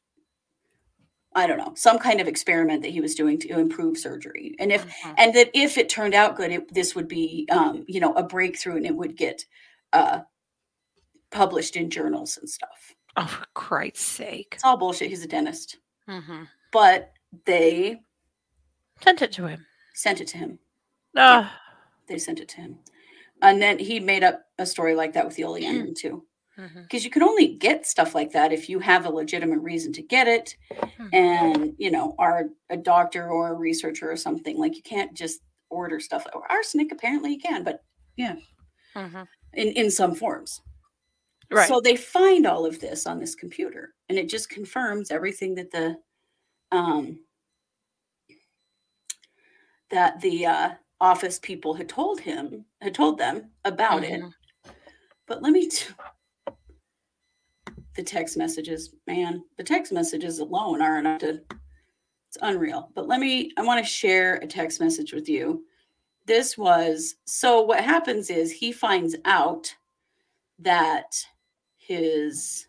I 1.34 1.46
don't 1.46 1.58
know, 1.58 1.74
some 1.76 1.98
kind 1.98 2.20
of 2.20 2.26
experiment 2.26 2.82
that 2.82 2.90
he 2.90 3.00
was 3.00 3.14
doing 3.14 3.38
to 3.40 3.58
improve 3.60 3.98
surgery. 3.98 4.56
And 4.58 4.72
if 4.72 4.86
Mhm. 4.86 5.14
and 5.18 5.34
that 5.34 5.50
if 5.54 5.78
it 5.78 5.88
turned 5.88 6.14
out 6.14 6.36
good, 6.36 6.50
it, 6.50 6.74
this 6.74 6.94
would 6.94 7.06
be 7.06 7.46
um, 7.50 7.84
you 7.86 8.00
know, 8.00 8.12
a 8.14 8.22
breakthrough 8.22 8.76
and 8.76 8.86
it 8.86 8.96
would 8.96 9.16
get 9.16 9.44
uh 9.92 10.20
published 11.30 11.76
in 11.76 11.90
journals 11.90 12.38
and 12.38 12.48
stuff. 12.48 12.94
Oh, 13.20 13.26
for 13.26 13.46
Christ's 13.54 14.04
sake. 14.04 14.52
It's 14.54 14.64
all 14.64 14.76
bullshit. 14.76 15.08
He's 15.08 15.24
a 15.24 15.28
dentist. 15.28 15.78
hmm 16.06 16.44
But 16.72 17.12
they 17.44 18.00
Sent 19.02 19.22
it 19.22 19.32
to 19.32 19.46
him. 19.46 19.66
sent 19.94 20.20
it 20.20 20.28
to 20.28 20.38
him. 20.38 20.58
Uh, 21.16 21.48
They 22.06 22.18
sent 22.18 22.40
it 22.40 22.48
to 22.50 22.56
him. 22.60 22.78
And 23.42 23.60
then 23.62 23.78
he 23.78 24.00
made 24.00 24.24
up 24.24 24.44
a 24.58 24.66
story 24.66 24.94
like 24.94 25.12
that 25.14 25.26
with 25.26 25.36
the 25.36 25.42
oleandrin 25.44 25.94
too. 25.96 26.24
mhm, 26.58 26.82
Because 26.82 27.04
you 27.04 27.10
can 27.10 27.22
only 27.22 27.48
get 27.56 27.86
stuff 27.86 28.14
like 28.14 28.32
that 28.32 28.52
if 28.52 28.68
you 28.68 28.78
have 28.80 29.04
a 29.06 29.10
legitimate 29.10 29.60
reason 29.60 29.92
to 29.94 30.02
get 30.02 30.26
it 30.28 30.56
mhm. 30.72 31.08
and 31.12 31.74
you 31.78 31.90
know 31.90 32.14
are 32.18 32.48
a 32.70 32.76
doctor 32.76 33.28
or 33.30 33.48
a 33.50 33.54
researcher 33.54 34.10
or 34.10 34.16
something 34.16 34.56
like 34.58 34.74
you 34.76 34.82
can't 34.82 35.12
just 35.14 35.40
order 35.70 36.00
stuff 36.00 36.26
or 36.34 36.50
arsenic 36.50 36.90
apparently 36.92 37.32
you 37.34 37.38
can 37.40 37.62
but 37.64 37.84
Mhm. 38.18 39.28
in 39.54 39.68
in 39.82 39.90
some 39.90 40.14
forms 40.14 40.60
Right. 41.50 41.68
so 41.68 41.80
they 41.80 41.96
find 41.96 42.46
all 42.46 42.66
of 42.66 42.78
this 42.80 43.06
on 43.06 43.18
this 43.18 43.34
computer 43.34 43.94
and 44.08 44.18
it 44.18 44.28
just 44.28 44.50
confirms 44.50 45.10
everything 45.10 45.54
that 45.54 45.70
the 45.70 45.96
um 46.72 47.18
that 49.90 50.20
the 50.20 50.46
uh 50.46 50.70
office 51.00 51.38
people 51.38 51.72
had 51.74 51.88
told 51.88 52.20
him 52.20 52.64
had 52.82 52.94
told 52.94 53.18
them 53.18 53.50
about 53.64 54.04
it 54.04 54.20
Mhm. 54.20 54.32
but 55.26 55.42
let 55.42 55.52
me 55.52 55.68
t- 55.68 55.86
the 57.94 58.02
text 58.02 58.36
messages 58.36 58.94
man 59.06 59.42
the 59.56 59.64
text 59.64 59.92
messages 59.92 60.38
alone 60.40 60.82
are 60.82 60.98
enough 60.98 61.20
to 61.20 61.40
it's 62.28 62.36
unreal 62.42 62.90
but 62.94 63.08
let 63.08 63.20
me 63.20 63.50
i 63.56 63.62
want 63.62 63.82
to 63.82 63.90
share 63.90 64.34
a 64.36 64.46
text 64.46 64.80
message 64.80 65.12
with 65.14 65.28
you 65.28 65.64
this 66.26 66.58
was 66.58 67.14
so 67.24 67.62
what 67.62 67.82
happens 67.82 68.28
is 68.28 68.52
he 68.52 68.70
finds 68.70 69.16
out 69.24 69.74
that 70.58 71.24
his 71.88 72.66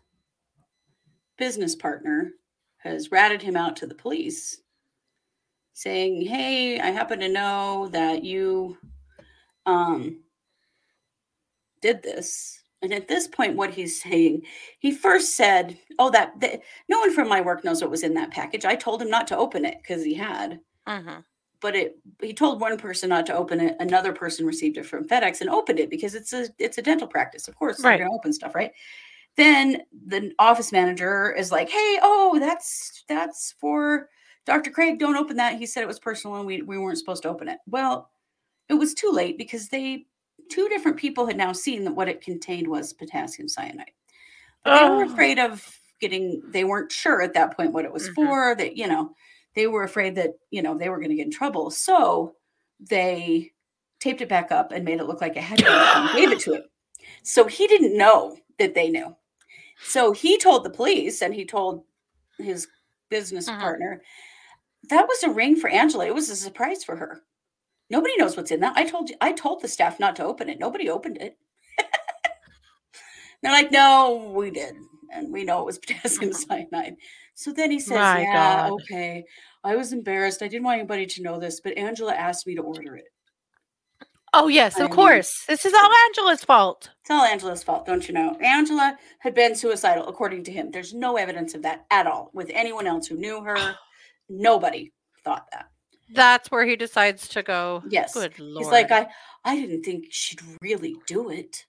business 1.36 1.76
partner 1.76 2.32
has 2.78 3.12
ratted 3.12 3.42
him 3.42 3.54
out 3.54 3.76
to 3.76 3.86
the 3.86 3.94
police 3.94 4.62
saying 5.74 6.22
hey 6.22 6.80
i 6.80 6.86
happen 6.86 7.20
to 7.20 7.28
know 7.28 7.88
that 7.92 8.24
you 8.24 8.76
um 9.66 10.18
did 11.82 12.02
this. 12.02 12.62
And 12.82 12.92
at 12.94 13.08
this 13.08 13.26
point 13.28 13.56
what 13.56 13.70
he's 13.74 14.02
saying 14.02 14.42
he 14.78 14.90
first 14.92 15.36
said 15.36 15.76
oh 15.98 16.08
that, 16.10 16.38
that 16.40 16.60
no 16.88 16.98
one 17.00 17.12
from 17.14 17.28
my 17.28 17.42
work 17.42 17.62
knows 17.62 17.82
what 17.82 17.90
was 17.90 18.02
in 18.02 18.14
that 18.14 18.30
package. 18.30 18.64
I 18.64 18.74
told 18.74 19.02
him 19.02 19.10
not 19.10 19.26
to 19.28 19.36
open 19.36 19.64
it 19.66 19.78
because 19.82 20.02
he 20.02 20.14
had. 20.14 20.60
Mhm. 20.88 21.22
but 21.60 21.76
it 21.76 21.98
he 22.22 22.32
told 22.32 22.58
one 22.60 22.78
person 22.78 23.10
not 23.10 23.26
to 23.26 23.34
open 23.34 23.60
it. 23.60 23.76
Another 23.80 24.12
person 24.14 24.46
received 24.46 24.78
it 24.78 24.86
from 24.86 25.06
fedex 25.06 25.42
and 25.42 25.50
opened 25.50 25.78
it 25.78 25.90
because 25.90 26.14
it's 26.14 26.32
a 26.32 26.48
it's 26.58 26.78
a 26.78 26.82
dental 26.82 27.06
practice. 27.06 27.48
Of 27.48 27.54
course 27.54 27.78
Right. 27.82 27.98
they're 27.98 28.06
gonna 28.06 28.16
open 28.16 28.32
stuff 28.32 28.54
right 28.54 28.72
then 29.36 29.82
the 30.06 30.32
office 30.38 30.72
manager 30.72 31.32
is 31.32 31.50
like 31.52 31.68
hey 31.70 31.98
oh 32.02 32.38
that's 32.40 33.04
that's 33.08 33.54
for 33.60 34.08
dr 34.46 34.70
craig. 34.72 34.98
Don't 34.98 35.16
open 35.16 35.36
that. 35.36 35.58
He 35.58 35.66
said 35.66 35.82
it 35.82 35.86
was 35.86 35.98
personal 36.00 36.36
and 36.36 36.46
we, 36.46 36.62
we 36.62 36.78
weren't 36.78 36.98
supposed 36.98 37.22
to 37.22 37.28
open 37.28 37.48
it. 37.48 37.58
Well 37.66 38.10
it 38.68 38.74
was 38.74 38.94
too 38.94 39.10
late 39.12 39.38
because 39.38 39.68
they 39.68 40.06
two 40.50 40.68
different 40.68 40.96
people 40.96 41.26
had 41.26 41.36
now 41.36 41.52
seen 41.52 41.84
that 41.84 41.94
what 41.94 42.08
it 42.08 42.20
contained 42.20 42.66
was 42.66 42.92
potassium 42.92 43.48
cyanide. 43.48 43.90
But 44.64 44.80
they 44.80 44.88
were 44.88 45.04
Oh. 45.04 45.12
afraid 45.12 45.38
of 45.38 45.66
getting 46.00 46.42
they 46.48 46.64
weren't 46.64 46.90
sure 46.90 47.22
at 47.22 47.34
that 47.34 47.56
point 47.56 47.72
what 47.72 47.84
it 47.84 47.92
was 47.92 48.08
Mhm. 48.08 48.14
for 48.14 48.54
that 48.56 48.76
you 48.76 48.86
know 48.86 49.14
they 49.54 49.66
were 49.66 49.82
afraid 49.84 50.14
that 50.16 50.30
you 50.50 50.62
know 50.62 50.76
they 50.76 50.88
were 50.88 50.98
going 50.98 51.10
to 51.10 51.16
get 51.16 51.26
in 51.26 51.30
trouble. 51.32 51.70
So 51.70 52.34
they 52.80 53.52
taped 54.00 54.22
it 54.22 54.28
back 54.28 54.50
up 54.50 54.72
and 54.72 54.84
made 54.84 54.98
it 55.00 55.04
look 55.06 55.20
like 55.20 55.36
it 55.36 55.42
had 55.42 55.62
and 55.62 56.10
gave 56.16 56.32
it 56.32 56.40
to 56.40 56.54
him. 56.54 56.62
So 57.22 57.44
he 57.46 57.66
didn't 57.66 57.96
know 57.98 58.36
that 58.58 58.74
they 58.74 58.88
knew 58.88 59.14
so 59.82 60.12
he 60.12 60.38
told 60.38 60.64
the 60.64 60.70
police 60.70 61.22
and 61.22 61.34
he 61.34 61.44
told 61.44 61.84
his 62.38 62.68
business 63.08 63.48
Mhm. 63.48 63.58
partner 63.60 64.02
that 64.88 65.06
was 65.06 65.22
a 65.22 65.30
ring 65.30 65.56
for 65.56 65.68
angela. 65.68 66.06
It 66.06 66.14
was 66.14 66.30
a 66.30 66.36
surprise 66.36 66.82
for 66.82 66.96
her. 66.96 67.22
Nobody 67.90 68.16
knows 68.16 68.34
what's 68.36 68.50
in 68.50 68.60
that. 68.60 68.76
I 68.76 68.84
told 68.84 69.10
you 69.10 69.16
i 69.20 69.30
told 69.32 69.60
the 69.60 69.68
staff 69.68 70.00
not 70.00 70.16
to 70.16 70.24
open 70.24 70.48
it. 70.48 70.58
Nobody 70.58 70.88
opened 70.88 71.18
it. 71.18 71.36
They're 73.42 73.52
like 73.52 73.70
no 73.72 74.32
we 74.34 74.50
did 74.50 74.74
and 75.12 75.32
we 75.32 75.44
know 75.44 75.60
it 75.60 75.66
was 75.66 75.78
potassium 75.86 76.32
cyanide. 76.32 76.96
So 77.34 77.52
then 77.52 77.70
he 77.70 77.80
says 77.80 77.90
My 77.98 78.20
yeah 78.22 78.68
God. 78.68 78.72
okay. 78.82 79.24
I 79.64 79.76
was 79.76 79.92
embarrassed. 79.92 80.42
I 80.42 80.48
didn't 80.48 80.64
want 80.64 80.78
anybody 80.78 81.04
to 81.06 81.22
know 81.22 81.38
this 81.38 81.60
but 81.60 81.76
angela 81.76 82.14
asked 82.14 82.46
me 82.46 82.54
to 82.54 82.62
order 82.62 82.96
it 82.96 83.06
Oh, 84.32 84.46
yes, 84.48 84.78
I 84.78 84.84
of 84.84 84.90
mean- 84.90 84.96
course. 84.96 85.44
This 85.48 85.64
is 85.66 85.74
all 85.74 85.90
Angela's 86.08 86.44
fault. 86.44 86.90
it's 87.00 87.10
all 87.10 87.24
angela's 87.24 87.62
fault 87.64 87.84
don't 87.86 88.06
you 88.06 88.14
know 88.14 88.36
angela 88.40 88.96
had 89.18 89.34
been 89.34 89.54
suicidal 89.56 90.06
according 90.08 90.44
to 90.44 90.52
him 90.52 90.70
there's 90.70 90.94
no 90.94 91.16
evidence 91.16 91.54
of 91.54 91.62
that 91.62 91.84
at 91.90 92.06
all 92.06 92.30
with 92.32 92.48
anyone 92.54 92.86
else 92.86 93.06
who 93.08 93.16
knew 93.16 93.42
her 93.42 93.56
nobody 94.28 94.92
thought 95.24 95.46
that 95.50 95.66
That's 96.14 96.50
where 96.52 96.64
he 96.64 96.76
decides 96.76 97.26
to 97.30 97.42
go. 97.42 97.82
yes 97.88 98.14
Good 98.14 98.38
lord. 98.38 98.64
He's 98.64 98.70
like, 98.72 98.90
I, 98.92 99.08
I 99.44 99.56
didn't 99.56 99.82
think 99.82 100.06
she'd 100.10 100.40
really 100.62 100.94
do 101.06 101.30
it. 101.30 101.66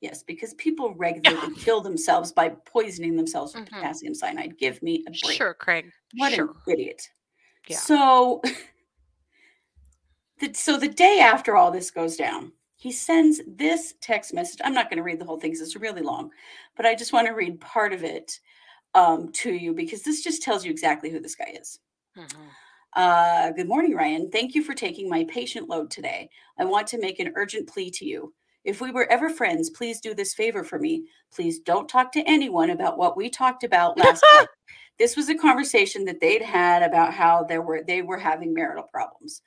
Yes, 0.00 0.22
because 0.22 0.52
people 0.54 0.94
regularly 0.94 1.54
kill 1.64 1.80
themselves 1.80 2.32
by 2.32 2.50
poisoning 2.66 3.16
themselves 3.16 3.54
with 3.54 3.64
Mhm. 3.66 3.72
potassium 3.76 4.14
cyanide. 4.14 4.58
Give 4.58 4.82
me 4.82 5.04
a 5.06 5.10
break. 5.24 5.36
Sure, 5.36 5.54
Craig. 5.54 5.90
What 6.16 6.32
sure. 6.32 6.50
an 6.66 6.72
idiot. 6.72 7.02
Yeah. 7.68 7.78
So, 7.78 8.40
the, 8.42 8.54
so 10.52 10.76
the 10.78 10.88
day 10.88 11.20
after 11.20 11.56
all 11.56 11.70
this 11.70 11.90
goes 11.90 12.16
down, 12.16 12.52
he 12.76 12.92
sends 12.92 13.40
this 13.46 13.94
text 14.00 14.34
message. 14.34 14.60
I'm 14.64 14.74
not 14.74 14.90
going 14.90 14.98
to 14.98 15.02
read 15.02 15.18
the 15.20 15.24
whole 15.24 15.38
thing 15.40 15.52
because 15.52 15.66
it's 15.66 15.76
really 15.76 16.02
long, 16.02 16.30
but 16.76 16.86
I 16.86 16.94
just 16.94 17.12
want 17.12 17.26
to 17.26 17.34
read 17.34 17.60
part 17.60 17.92
of 17.92 18.04
it 18.04 18.38
um, 18.94 19.32
to 19.32 19.52
you 19.52 19.72
because 19.72 20.02
this 20.02 20.22
just 20.22 20.42
tells 20.42 20.64
you 20.64 20.70
exactly 20.70 21.10
who 21.10 21.20
this 21.20 21.34
guy 21.34 21.54
is. 21.58 21.78
Mhm. 22.16 22.48
Uh, 22.94 23.50
good 23.52 23.66
morning, 23.66 23.94
Ryan. 23.94 24.30
Thank 24.30 24.54
you 24.54 24.62
for 24.62 24.74
taking 24.74 25.08
my 25.08 25.24
patient 25.24 25.68
load 25.68 25.90
today. 25.90 26.28
I 26.58 26.64
want 26.64 26.86
to 26.88 27.00
make 27.00 27.18
an 27.18 27.32
urgent 27.34 27.68
plea 27.68 27.90
to 27.90 28.04
you. 28.04 28.32
If 28.62 28.80
we 28.80 28.92
were 28.92 29.10
ever 29.10 29.28
friends, 29.28 29.68
please 29.70 30.00
do 30.00 30.14
this 30.14 30.32
favor 30.32 30.62
for 30.62 30.78
me. 30.78 31.04
Please 31.32 31.58
don't 31.58 31.88
talk 31.88 32.12
to 32.12 32.20
anyone 32.22 32.70
about 32.70 32.96
what 32.96 33.16
we 33.16 33.28
talked 33.28 33.64
about 33.64 33.98
last 33.98 34.24
night. 34.34 34.46
This 34.98 35.16
was 35.16 35.28
a 35.28 35.34
conversation 35.34 36.04
that 36.04 36.20
they'd 36.20 36.42
had 36.42 36.82
about 36.82 37.12
how 37.12 37.42
there 37.44 37.62
were 37.62 37.82
they 37.82 38.02
were 38.02 38.18
having 38.18 38.54
marital 38.54 38.84
problems. 38.84 39.42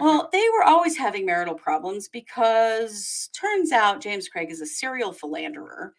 Well, 0.00 0.28
they 0.32 0.44
were 0.56 0.64
always 0.64 0.96
having 0.96 1.26
marital 1.26 1.54
problems 1.54 2.08
because 2.08 3.30
turns 3.32 3.72
out 3.72 4.00
James 4.00 4.28
Craig 4.28 4.50
is 4.50 4.60
a 4.60 4.66
serial 4.66 5.12
philanderer. 5.12 5.94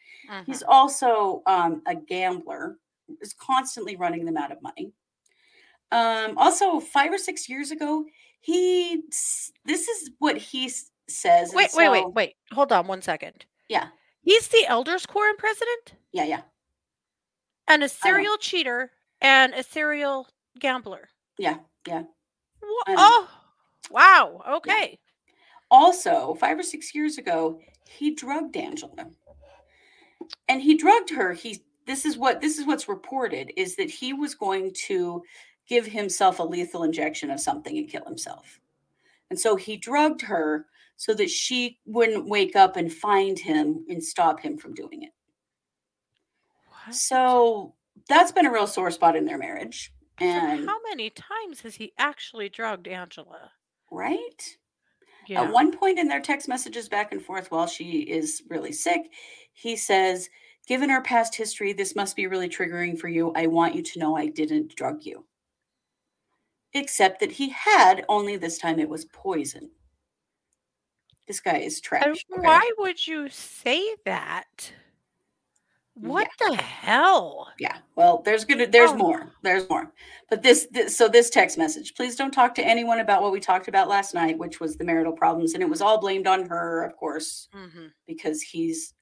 He's 0.46 0.62
Mhm. 0.64 0.68
also 0.70 1.42
um, 1.48 1.82
a 1.88 1.96
gambler, 1.96 2.78
is 3.22 3.34
constantly 3.34 3.96
running 3.96 4.26
them 4.26 4.38
out 4.38 4.52
of 4.52 4.62
money. 4.62 4.94
Um, 5.92 6.38
also, 6.38 6.80
five 6.80 7.12
or 7.12 7.18
six 7.18 7.50
years 7.50 7.72
ago, 7.72 8.06
he 8.42 9.04
this 9.66 9.88
is 9.88 10.12
what 10.20 10.38
he 10.38 10.66
s- 10.66 10.92
says. 11.08 11.52
Wait, 11.54 11.72
wait, 11.74 11.90
wait, 11.90 12.14
wait. 12.14 12.36
Hold 12.52 12.72
on 12.72 12.86
one 12.88 13.02
second. 13.02 13.46
Yeah, 13.68 13.88
He's 14.22 14.48
the 14.50 14.66
Elders 14.68 15.06
Quorum 15.06 15.38
president 15.38 15.94
yeah, 16.12 16.24
yeah, 16.26 16.42
and 17.68 17.84
a 17.84 17.90
serial 17.90 18.38
cheater 18.38 18.92
and 19.22 19.54
a 19.54 19.64
serial 19.64 20.28
gambler. 20.60 21.10
yeah, 21.38 21.58
yeah. 21.88 22.04
What? 22.60 22.86
Oh, 22.90 23.30
wow. 23.90 24.42
Okay. 24.50 25.00
Also, 25.72 26.36
five 26.36 26.58
or 26.58 26.64
six 26.64 26.96
years 26.96 27.18
ago, 27.18 27.60
he 27.88 28.16
drugged 28.16 28.58
Angela, 28.58 29.08
and 30.48 30.62
he 30.62 30.76
drugged 30.76 31.10
her. 31.12 31.34
He 31.34 31.64
this 31.86 32.06
is 32.06 32.18
what 32.18 32.42
this 32.42 32.58
is 32.58 32.66
what's 32.66 32.90
reported 32.90 33.52
is 33.56 33.76
that 33.76 33.90
he 33.90 34.14
was 34.14 34.36
going 34.36 34.74
to 34.88 35.24
give 35.68 35.86
himself 35.86 36.40
a 36.40 36.44
lethal 36.44 36.84
injection 36.84 37.30
of 37.30 37.40
something 37.40 37.78
and 37.78 37.90
kill 37.90 38.06
himself, 38.06 38.60
and 39.30 39.40
so 39.40 39.56
he 39.56 39.78
drugged 39.78 40.22
her 40.22 40.66
so 40.98 41.14
that 41.14 41.30
she 41.30 41.80
wouldn't 41.86 42.28
wake 42.28 42.56
up 42.56 42.76
and 42.76 42.92
find 42.92 43.40
him 43.40 43.86
and 43.90 44.04
stop 44.04 44.40
him 44.40 44.58
from 44.58 44.74
doing 44.74 45.04
it. 45.04 45.12
What? 46.68 46.96
So 46.96 47.74
that's 48.08 48.32
been 48.32 48.46
a 48.46 48.52
real 48.52 48.68
sore 48.68 48.92
spot 48.92 49.16
in 49.16 49.26
their 49.26 49.38
marriage, 49.38 49.94
So 50.20 50.26
and 50.26 50.66
how 50.68 50.80
many 50.90 51.10
times 51.10 51.62
has 51.62 51.76
he 51.76 51.94
actually 51.98 52.50
drugged 52.50 52.88
Angela? 52.88 53.52
Right. 53.92 54.58
Yeah. 55.28 55.44
At 55.44 55.54
one 55.54 55.76
point 55.76 56.00
in 56.00 56.08
their 56.08 56.22
text 56.22 56.48
messages 56.48 56.90
back 56.90 57.12
and 57.12 57.22
forth 57.22 57.52
while 57.52 57.68
she 57.68 58.00
is 58.00 58.42
really 58.50 58.72
sick, 58.72 59.12
he 59.54 59.76
says, 59.76 60.30
Given 60.68 60.92
our 60.92 61.02
past 61.02 61.36
history, 61.36 61.74
this 61.74 61.96
must 61.96 62.16
be 62.16 62.28
really 62.28 62.50
triggering 62.50 62.98
for 62.98 63.08
you. 63.08 63.32
I 63.36 63.48
want 63.48 63.76
you 63.76 63.82
to 63.82 64.00
know 64.00 64.16
I 64.16 64.28
didn't 64.28 64.76
drug 64.76 65.04
you. 65.04 65.26
Except 66.74 67.20
that 67.22 67.32
he 67.32 67.50
had, 67.50 68.06
only 68.08 68.38
this 68.38 68.60
time 68.60 68.80
it 68.80 68.90
was 68.90 69.06
poison. 69.06 69.72
This 71.28 71.40
guy 71.40 71.58
is 71.58 71.82
trash. 71.82 72.06
okay? 72.06 72.20
why 72.28 72.70
would 72.78 73.06
you 73.06 73.30
say 73.30 73.96
that? 74.06 74.74
What 76.02 76.30
the 76.40 76.56
hell? 76.56 77.48
Yeah. 77.60 77.78
Well, 77.96 78.22
there's 78.24 78.46
gonna 78.46 78.68
there's 78.68 78.92
Oh. 78.92 78.96
more. 78.98 79.32
There's 79.44 79.68
more. 79.70 79.92
But 80.30 80.42
this, 80.44 80.68
this 80.72 80.96
so 80.98 81.08
this 81.08 81.30
text 81.30 81.58
message, 81.58 81.94
please 81.96 82.16
don't 82.16 82.32
talk 82.32 82.56
to 82.56 82.66
anyone 82.66 83.00
about 83.00 83.22
what 83.22 83.32
we 83.32 83.40
talked 83.40 83.68
about 83.68 83.90
last 83.90 84.14
night, 84.14 84.38
which 84.38 84.60
was 84.60 84.78
the 84.78 84.84
marital 84.86 85.12
problems. 85.14 85.54
And 85.54 85.64
it 85.64 85.70
was 85.70 85.82
all 85.82 86.00
blamed 86.00 86.28
on 86.28 86.48
her, 86.48 86.84
of 86.84 86.96
course, 86.96 87.50
Mm-hmm. 87.54 87.88
because 88.08 88.42
he's 88.42 88.94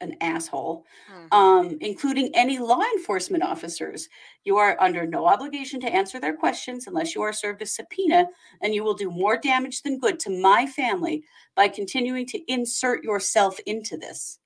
an 0.00 0.16
asshole. 0.20 0.84
Mhm. 1.10 1.32
um, 1.32 1.78
including 1.80 2.34
any 2.34 2.58
law 2.58 2.82
enforcement 2.96 3.42
officers. 3.42 4.08
You 4.42 4.58
are 4.58 4.76
under 4.80 5.06
no 5.06 5.24
obligation 5.26 5.80
to 5.80 5.88
answer 5.88 6.20
their 6.20 6.36
questions 6.36 6.86
unless 6.86 7.14
you 7.14 7.22
are 7.22 7.32
served 7.32 7.62
a 7.62 7.66
subpoena, 7.66 8.26
and 8.60 8.74
you 8.74 8.82
will 8.84 8.94
do 8.94 9.10
more 9.10 9.38
damage 9.38 9.82
than 9.82 9.98
good 10.00 10.18
to 10.20 10.30
my 10.30 10.66
family 10.66 11.24
by 11.54 11.68
continuing 11.68 12.26
to 12.26 12.52
insert 12.52 13.02
yourself 13.04 13.58
into 13.66 13.96
this. 13.96 14.40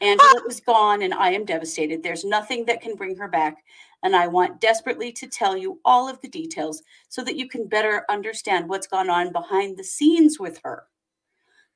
Angela 0.00 0.42
is 0.48 0.60
gone, 0.60 1.02
and 1.02 1.14
I 1.14 1.30
am 1.30 1.44
devastated. 1.44 2.02
There's 2.02 2.24
nothing 2.24 2.64
that 2.66 2.80
can 2.80 2.96
bring 2.96 3.16
her 3.16 3.28
back, 3.28 3.64
and 4.02 4.16
I 4.16 4.26
want 4.26 4.60
desperately 4.60 5.12
to 5.12 5.26
tell 5.26 5.56
you 5.56 5.80
all 5.84 6.08
of 6.08 6.20
the 6.20 6.28
details 6.28 6.82
so 7.08 7.22
that 7.24 7.36
you 7.36 7.48
can 7.48 7.68
better 7.68 8.04
understand 8.08 8.68
what's 8.68 8.86
gone 8.86 9.10
on 9.10 9.32
behind 9.32 9.76
the 9.76 9.84
scenes 9.84 10.38
with 10.38 10.60
her. 10.64 10.84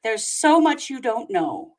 There's 0.02 0.24
so 0.24 0.60
much 0.60 0.90
you 0.90 1.00
don't 1.00 1.30
know 1.30 1.76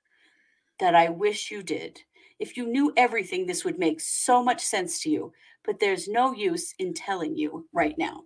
that 0.79 0.95
I 0.95 1.09
wish 1.09 1.51
you 1.51 1.63
did. 1.63 1.99
If 2.39 2.57
you 2.57 2.67
knew 2.67 2.91
everything, 2.97 3.45
this 3.45 3.63
would 3.63 3.79
make 3.79 4.01
so 4.01 4.43
much 4.43 4.61
sense 4.61 4.99
to 5.01 5.09
you, 5.09 5.31
but 5.63 5.79
there's 5.79 6.07
no 6.07 6.33
use 6.33 6.73
in 6.79 6.93
telling 6.93 7.35
you 7.35 7.67
right 7.71 7.95
now. 7.97 8.23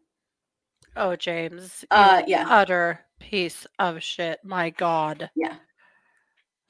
Oh, 0.96 1.16
James. 1.16 1.86
Uh, 1.92 2.24
yeah, 2.26 2.46
utter 2.50 3.02
piece 3.20 3.68
of 3.78 4.02
shit. 4.02 4.40
My 4.44 4.72
God. 4.72 5.30
yeah. 5.36 5.56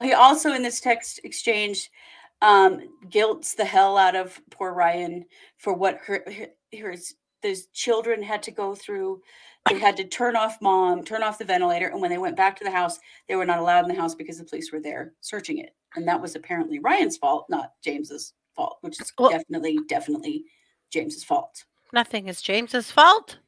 He 0.02 0.12
also, 0.12 0.52
in 0.52 0.62
this 0.62 0.80
text 0.80 1.20
exchange, 1.24 1.90
um, 2.42 2.80
guilts 3.10 3.54
the 3.54 3.64
hell 3.64 3.98
out 3.98 4.16
of 4.16 4.40
poor 4.50 4.72
Ryan 4.72 5.26
for 5.58 5.74
what 5.74 5.98
her, 6.04 6.24
her, 6.26 6.78
her 6.78 6.94
those 7.42 7.66
children 7.66 8.22
had 8.22 8.42
to 8.44 8.50
go 8.50 8.74
through. 8.74 9.20
They 9.68 9.78
had 9.78 9.96
to 9.98 10.04
turn 10.04 10.36
off 10.36 10.56
mom, 10.62 11.04
turn 11.04 11.22
off 11.22 11.38
the 11.38 11.44
ventilator, 11.44 11.88
and 11.88 12.00
when 12.00 12.10
they 12.10 12.18
went 12.18 12.36
back 12.36 12.56
to 12.58 12.64
the 12.64 12.70
house, 12.70 12.98
they 13.28 13.36
were 13.36 13.44
not 13.44 13.58
allowed 13.58 13.84
in 13.84 13.94
the 13.94 14.00
house 14.00 14.14
because 14.14 14.38
the 14.38 14.44
police 14.44 14.72
were 14.72 14.80
there 14.80 15.12
searching 15.20 15.58
it, 15.58 15.74
and 15.96 16.08
that 16.08 16.20
was 16.20 16.34
apparently 16.34 16.78
Ryan's 16.78 17.18
fault, 17.18 17.46
not 17.50 17.72
James's 17.84 18.32
fault, 18.56 18.78
which 18.80 19.00
is 19.00 19.12
Well- 19.18 19.30
definitely, 19.30 19.78
definitely 19.86 20.44
James's 20.90 21.24
fault. 21.24 21.64
Nothing 21.92 22.28
is 22.28 22.40
James's 22.40 22.90
fault. 22.90 23.38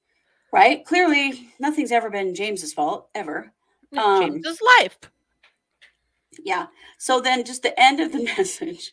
right? 0.52 0.84
Clearly, 0.84 1.48
nothing's 1.58 1.92
ever 1.92 2.10
been 2.10 2.34
James's 2.34 2.74
fault 2.74 3.08
ever. 3.14 3.54
Um, 3.96 4.20
James's 4.20 4.60
life. 4.78 4.98
Yeah. 6.42 6.66
So 6.98 7.20
then, 7.20 7.44
just 7.44 7.62
the 7.62 7.78
end 7.78 8.00
of 8.00 8.12
the 8.12 8.24
message. 8.38 8.92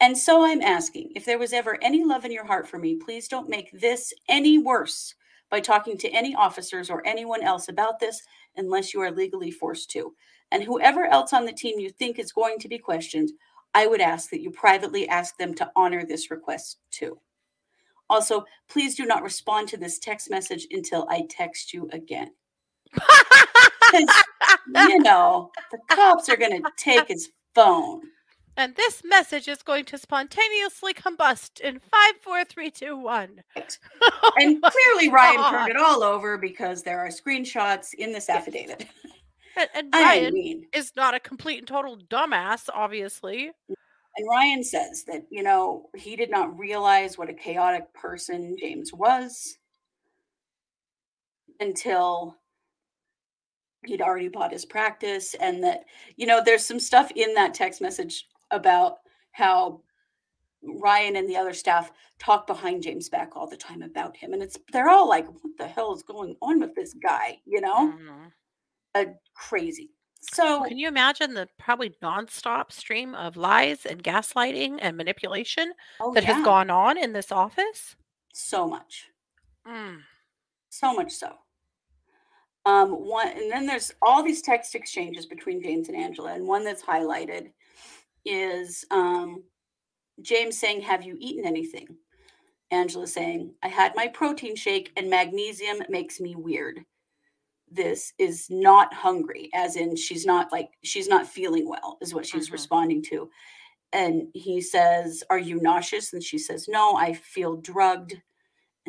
And 0.00 0.16
so 0.16 0.44
I'm 0.44 0.62
asking 0.62 1.12
if 1.16 1.24
there 1.24 1.38
was 1.38 1.52
ever 1.52 1.78
any 1.82 2.04
love 2.04 2.24
in 2.24 2.32
your 2.32 2.46
heart 2.46 2.68
for 2.68 2.78
me, 2.78 2.96
please 2.96 3.26
don't 3.26 3.48
make 3.48 3.70
this 3.72 4.12
any 4.28 4.58
worse 4.58 5.14
by 5.50 5.60
talking 5.60 5.98
to 5.98 6.08
any 6.10 6.34
officers 6.34 6.90
or 6.90 7.04
anyone 7.06 7.42
else 7.42 7.68
about 7.68 7.98
this 7.98 8.22
unless 8.56 8.94
you 8.94 9.00
are 9.00 9.10
legally 9.10 9.50
forced 9.50 9.90
to. 9.90 10.14
And 10.52 10.62
whoever 10.62 11.04
else 11.06 11.32
on 11.32 11.44
the 11.44 11.52
team 11.52 11.80
you 11.80 11.90
think 11.90 12.18
is 12.18 12.32
going 12.32 12.58
to 12.60 12.68
be 12.68 12.78
questioned, 12.78 13.30
I 13.74 13.86
would 13.86 14.00
ask 14.00 14.30
that 14.30 14.40
you 14.40 14.50
privately 14.50 15.08
ask 15.08 15.36
them 15.36 15.54
to 15.54 15.70
honor 15.74 16.04
this 16.04 16.30
request 16.30 16.78
too. 16.90 17.18
Also, 18.10 18.44
please 18.70 18.94
do 18.94 19.04
not 19.04 19.22
respond 19.22 19.68
to 19.68 19.76
this 19.76 19.98
text 19.98 20.30
message 20.30 20.66
until 20.70 21.06
I 21.10 21.26
text 21.28 21.74
you 21.74 21.88
again. 21.92 22.30
'Cause, 23.90 24.24
you 24.88 24.98
know, 25.00 25.50
the 25.70 25.78
cops 25.88 26.28
are 26.28 26.36
going 26.36 26.62
to 26.62 26.70
take 26.76 27.08
his 27.08 27.30
phone. 27.54 28.02
and 28.56 28.74
this 28.76 29.02
message 29.04 29.46
is 29.48 29.62
going 29.62 29.84
to 29.86 29.96
spontaneously 29.98 30.92
combust 30.92 31.60
in 31.60 31.78
five, 31.78 32.14
four, 32.22 32.44
three, 32.44 32.70
two, 32.70 32.96
one. 32.96 33.42
Right. 33.56 33.78
And 34.36 34.62
clearly, 34.62 35.08
Ryan 35.12 35.36
God. 35.36 35.50
turned 35.50 35.70
it 35.70 35.76
all 35.76 36.02
over 36.02 36.36
because 36.38 36.82
there 36.82 36.98
are 37.00 37.08
screenshots 37.08 37.94
in 37.94 38.12
this 38.12 38.28
affidavit. 38.28 38.86
And, 39.56 39.68
and 39.74 39.90
I 39.94 40.02
Ryan 40.02 40.34
mean, 40.34 40.66
is 40.72 40.92
not 40.96 41.14
a 41.14 41.20
complete 41.20 41.58
and 41.58 41.68
total 41.68 41.96
dumbass, 41.98 42.68
obviously. 42.72 43.52
and 43.68 44.28
Ryan 44.28 44.64
says 44.64 45.04
that, 45.04 45.22
you 45.30 45.42
know, 45.44 45.88
he 45.96 46.16
did 46.16 46.30
not 46.30 46.58
realize 46.58 47.16
what 47.16 47.30
a 47.30 47.34
chaotic 47.34 47.92
person 47.94 48.56
James 48.58 48.92
was 48.92 49.56
until 51.60 52.37
he'd 53.88 54.02
already 54.02 54.28
bought 54.28 54.52
his 54.52 54.64
practice. 54.64 55.34
And 55.34 55.64
that, 55.64 55.84
you 56.16 56.26
know, 56.26 56.40
there's 56.44 56.64
some 56.64 56.78
stuff 56.78 57.10
in 57.16 57.34
that 57.34 57.54
text 57.54 57.80
message 57.80 58.26
about 58.50 58.98
how 59.32 59.80
Ryan 60.62 61.16
and 61.16 61.28
the 61.28 61.36
other 61.36 61.52
staff 61.54 61.90
talk 62.18 62.46
behind 62.46 62.82
James' 62.82 63.08
back 63.08 63.30
all 63.34 63.48
the 63.48 63.56
time 63.56 63.82
about 63.82 64.16
him. 64.16 64.32
And 64.32 64.42
it's, 64.42 64.58
they're 64.72 64.90
all 64.90 65.08
like, 65.08 65.26
what 65.26 65.56
the 65.56 65.66
hell 65.66 65.94
is 65.94 66.02
going 66.02 66.36
on 66.42 66.60
with 66.60 66.74
this 66.74 66.94
guy? 66.94 67.38
You 67.46 67.60
know, 67.60 67.92
Mhm. 67.92 68.32
uh, 68.94 69.04
crazy. 69.34 69.90
So, 70.20 70.64
Can 70.64 70.78
you 70.78 70.88
imagine 70.88 71.32
the 71.34 71.48
probably 71.58 71.90
nonstop 72.02 72.72
stream 72.72 73.14
of 73.14 73.36
lies 73.36 73.86
and 73.86 74.02
gaslighting 74.02 74.78
and 74.82 74.96
manipulation 74.96 75.72
oh, 76.00 76.12
that 76.12 76.24
yeah, 76.24 76.34
has 76.34 76.44
gone 76.44 76.70
on 76.70 76.98
in 76.98 77.12
this 77.12 77.30
office? 77.32 77.96
so 78.34 78.68
much. 78.68 79.08
Mm. 79.66 80.02
so 80.70 80.94
much 80.94 81.12
so 81.12 81.38
um 82.68 82.90
one 82.90 83.28
and 83.28 83.50
then 83.50 83.66
there's 83.66 83.92
all 84.02 84.22
these 84.22 84.42
text 84.42 84.74
exchanges 84.74 85.26
between 85.26 85.62
james 85.62 85.88
and 85.88 85.96
angela 85.96 86.34
and 86.34 86.46
one 86.46 86.64
that's 86.64 86.82
highlighted 86.82 87.50
is 88.26 88.84
um 88.90 89.42
james 90.22 90.58
saying 90.58 90.80
have 90.82 91.02
you 91.04 91.16
eaten 91.18 91.44
anything? 91.46 91.88
Angela 92.70 93.06
saying 93.06 93.54
i 93.62 93.68
had 93.68 93.96
my 93.96 94.08
protein 94.08 94.54
shake 94.54 94.92
and 94.96 95.08
magnesium 95.08 95.78
makes 95.88 96.20
me 96.20 96.34
weird. 96.36 96.80
This 97.70 98.12
is 98.18 98.46
not 98.50 98.92
hungry 98.92 99.50
as 99.54 99.76
in 99.76 99.96
she's 99.96 100.26
not 100.26 100.52
like 100.52 100.68
she's 100.84 101.08
not 101.08 101.26
feeling 101.26 101.66
well 101.68 101.96
is 102.02 102.12
what 102.14 102.26
she's 102.26 102.48
Mhm. 102.48 102.52
responding 102.52 103.02
to. 103.04 103.30
And 103.92 104.28
he 104.34 104.60
says 104.60 105.24
are 105.30 105.38
you 105.38 105.60
nauseous? 105.62 106.12
And 106.12 106.22
she 106.22 106.38
says 106.38 106.68
no 106.68 106.96
i 106.96 107.14
feel 107.14 107.56
drugged 107.56 108.20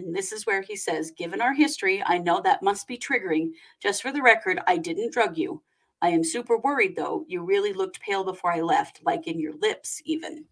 and 0.04 0.16
this 0.16 0.32
is 0.32 0.46
where 0.46 0.62
he 0.62 0.76
says, 0.76 1.12
given 1.12 1.42
our 1.42 1.54
history, 1.54 2.04
I 2.06 2.18
know 2.18 2.42
that 2.42 2.64
must 2.64 2.88
be 2.88 2.98
triggering. 2.98 3.52
Just 3.80 4.02
for 4.02 4.12
the 4.12 4.22
record, 4.22 4.60
I 4.68 4.78
didn't 4.78 5.14
drug 5.14 5.38
you. 5.38 5.62
I 6.02 6.10
am 6.10 6.24
super 6.24 6.58
worried 6.58 6.96
though. 6.96 7.26
You 7.28 7.44
really 7.44 7.74
looked 7.74 8.00
pale 8.02 8.24
before 8.24 8.52
I 8.54 8.62
left, 8.62 9.02
like 9.04 9.28
in 9.28 9.40
your 9.40 9.54
lips, 9.54 10.02
even. 10.06 10.46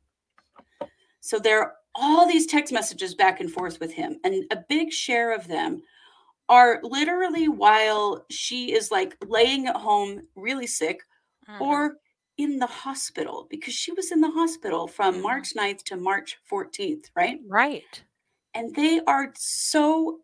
So 1.19 1.39
there 1.39 1.61
are 1.61 1.75
all 1.95 2.27
these 2.27 2.45
text 2.45 2.71
messages 2.73 3.15
back 3.15 3.39
and 3.39 3.51
forth 3.51 3.79
with 3.79 3.93
him, 3.93 4.19
and 4.23 4.45
a 4.51 4.63
big 4.69 4.91
share 4.91 5.33
of 5.33 5.47
them 5.47 5.81
are 6.49 6.79
literally 6.83 7.47
while 7.49 8.25
she 8.29 8.71
is 8.73 8.91
like 8.91 9.17
laying 9.27 9.67
at 9.67 9.75
home 9.75 10.21
really 10.35 10.67
sick 10.67 11.01
Mhm. 11.47 11.61
or 11.61 11.97
in 12.37 12.59
the 12.59 12.67
hospital 12.67 13.47
because 13.49 13.73
she 13.73 13.91
was 13.91 14.11
in 14.11 14.21
the 14.21 14.29
hospital 14.31 14.87
from 14.87 15.15
Mhm. 15.15 15.21
March 15.21 15.55
9th 15.55 15.83
to 15.85 15.97
March 15.97 16.37
14th, 16.43 17.09
right? 17.15 17.39
right. 17.47 18.03
And 18.57 18.75
they 18.75 18.99
are 19.07 19.31
so 19.37 20.19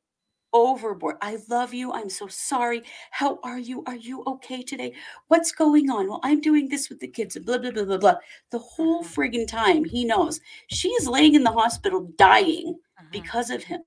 overboard. 0.54 1.17
I 1.22 1.38
love 1.50 1.74
you. 1.74 1.91
I'm 1.93 2.10
so 2.10 2.28
sorry. 2.28 2.84
How 3.12 3.39
are 3.43 3.60
you? 3.60 3.84
Are 3.86 3.96
you 3.96 4.24
okay 4.26 4.63
today? 4.63 4.93
What's 5.28 5.52
going 5.52 5.89
on? 5.91 6.08
Well, 6.10 6.19
I'm 6.24 6.41
doing 6.41 6.67
this 6.67 6.89
with 6.89 7.00
the 7.00 7.08
kids. 7.08 7.36
and 7.36 7.46
Blah, 7.46 7.60
blah, 7.60 7.72
blah, 7.72 7.86
blah, 7.86 7.98
blah. 7.98 8.15
The 8.52 8.60
whole 8.60 9.04
Mhm. 9.04 9.13
friggin' 9.13 9.48
time 9.48 9.84
he 9.86 10.04
knows 10.04 10.39
she 10.67 10.89
is 10.89 11.08
laying 11.08 11.36
in 11.36 11.43
the 11.43 11.52
hospital 11.52 12.12
dying 12.17 12.80
Mhm. 13.02 13.12
because 13.12 13.52
of 13.52 13.63
him. 13.63 13.84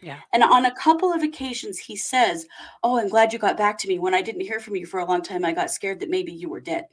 Yeah. 0.00 0.20
And 0.32 0.42
on 0.42 0.64
a 0.66 0.74
couple 0.74 1.12
of 1.12 1.22
occasions, 1.22 1.78
he 1.78 1.94
says, 1.96 2.46
Oh, 2.82 2.98
I'm 2.98 3.08
glad 3.08 3.32
you 3.32 3.38
got 3.38 3.56
back 3.58 3.76
to 3.78 3.88
me. 3.88 3.98
When 3.98 4.14
I 4.14 4.22
didn't 4.22 4.40
hear 4.40 4.58
from 4.60 4.76
you 4.76 4.86
for 4.86 5.00
a 5.00 5.06
long 5.06 5.22
time, 5.22 5.44
I 5.44 5.52
got 5.52 5.70
scared 5.70 6.00
that 6.00 6.10
maybe 6.10 6.32
you 6.32 6.48
were 6.48 6.60
dead. 6.60 6.88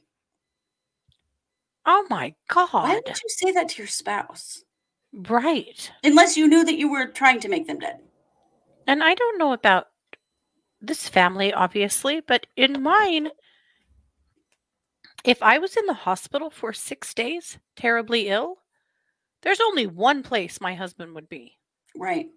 Oh 1.86 2.06
my 2.10 2.34
God. 2.48 2.68
Why 2.72 2.94
would 2.94 3.08
you 3.08 3.28
say 3.28 3.52
that 3.52 3.70
to 3.70 3.78
your 3.82 3.88
spouse? 3.88 4.64
Right. 5.12 5.90
Unless 6.04 6.36
you 6.36 6.48
knew 6.48 6.64
that 6.64 6.78
you 6.78 6.90
were 6.90 7.06
trying 7.06 7.40
to 7.40 7.48
make 7.48 7.66
them 7.66 7.78
dead. 7.78 8.00
And 8.86 9.02
I 9.02 9.14
don't 9.14 9.38
know 9.38 9.52
about 9.52 9.88
this 10.80 11.08
family, 11.08 11.52
obviously, 11.52 12.20
but 12.20 12.46
in 12.56 12.82
mine, 12.82 13.30
if 15.24 15.42
I 15.42 15.58
was 15.58 15.76
in 15.76 15.86
the 15.86 15.94
hospital 15.94 16.50
for 16.50 16.72
six 16.72 17.12
days, 17.12 17.58
terribly 17.76 18.28
ill, 18.28 18.58
there's 19.42 19.60
only 19.60 19.86
one 19.86 20.22
place 20.22 20.60
my 20.60 20.74
husband 20.74 21.14
would 21.14 21.28
be. 21.28 21.58
Right. 21.96 22.28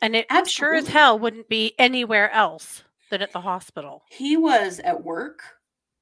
And 0.00 0.14
it 0.14 0.26
sure 0.46 0.74
as 0.74 0.88
hell 0.88 1.18
wouldn't 1.18 1.48
be 1.48 1.74
anywhere 1.78 2.30
else 2.30 2.84
than 3.10 3.22
at 3.22 3.32
the 3.32 3.40
hospital. 3.40 4.02
He 4.10 4.36
was 4.36 4.78
at 4.80 5.02
work. 5.02 5.40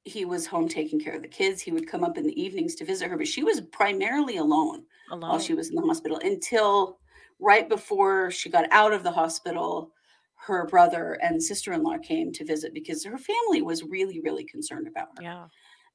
He 0.05 0.23
was 0.23 0.45
home 0.45 0.69
taking 0.69 0.99
care 0.99 1.15
of 1.15 1.21
the 1.23 1.27
kids. 1.27 1.61
He 1.61 1.71
would 1.71 1.87
come 1.87 2.03
up 2.03 2.17
in 2.17 2.25
the 2.25 2.41
evenings 2.41 2.75
to 2.75 2.85
visit 2.85 3.09
her, 3.09 3.17
but 3.17 3.27
she 3.27 3.43
was 3.43 3.59
primarily 3.61 4.37
alone 4.37 4.85
Alone. 5.09 5.29
while 5.31 5.39
she 5.39 5.53
was 5.55 5.69
in 5.69 5.75
the 5.75 5.81
hospital 5.81 6.19
until 6.23 6.99
right 7.39 7.67
before 7.67 8.29
she 8.31 8.49
got 8.49 8.65
out 8.71 8.93
of 8.93 9.03
the 9.03 9.11
hospital. 9.11 9.91
Her 10.35 10.67
brother 10.67 11.13
and 11.23 11.41
sister 11.41 11.73
in 11.73 11.81
law 11.81 11.97
came 11.97 12.31
to 12.33 12.45
visit 12.45 12.71
because 12.73 13.03
her 13.03 13.17
family 13.17 13.63
was 13.63 13.81
really, 13.83 14.19
really 14.21 14.43
concerned 14.43 14.87
about 14.87 15.07
her. 15.17 15.23
yeah. 15.23 15.47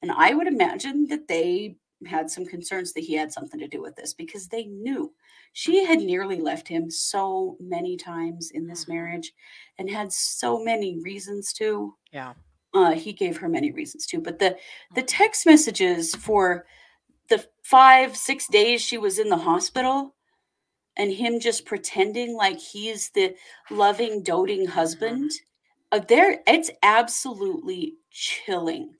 And 0.02 0.10
I 0.10 0.34
would 0.34 0.48
imagine 0.48 1.06
that 1.08 1.28
they 1.28 1.76
had 2.06 2.28
some 2.30 2.46
concerns 2.46 2.92
that 2.94 3.04
he 3.04 3.12
had 3.14 3.30
something 3.30 3.60
to 3.60 3.68
do 3.68 3.80
with 3.82 3.94
this 3.94 4.12
because 4.14 4.48
they 4.48 4.64
knew 4.64 5.12
she 5.52 5.84
had 5.84 6.00
nearly 6.00 6.40
left 6.40 6.66
him 6.66 6.90
so 6.90 7.56
many 7.60 7.96
times 7.96 8.50
in 8.52 8.66
this 8.66 8.86
Mhm. 8.86 8.94
marriage 8.94 9.32
and 9.78 9.88
had 9.90 10.10
so 10.12 10.64
many 10.64 10.98
reasons 11.00 11.52
to. 11.52 11.94
Yeah. 12.10 12.32
Uh, 12.72 12.92
he 12.92 13.12
gave 13.12 13.36
her 13.38 13.48
many 13.48 13.72
reasons 13.72 14.06
too, 14.06 14.20
but 14.20 14.38
the 14.38 14.56
the 14.94 15.02
text 15.02 15.44
messages 15.46 16.14
for 16.14 16.66
the 17.28 17.46
five 17.64 18.16
six 18.16 18.48
days 18.48 18.82
she 18.82 18.98
was 18.98 19.18
in 19.18 19.28
the 19.30 19.38
hospital 19.38 20.14
and 20.96 21.12
him 21.12 21.40
just 21.40 21.66
pretending 21.66 22.34
like 22.36 22.58
he's 22.60 23.10
the 23.10 23.36
loving 23.70 24.22
doting 24.22 24.66
husband 24.66 25.30
uh, 25.92 26.00
there 26.00 26.42
it's 26.46 26.70
absolutely 26.82 27.96
chilling 28.10 28.94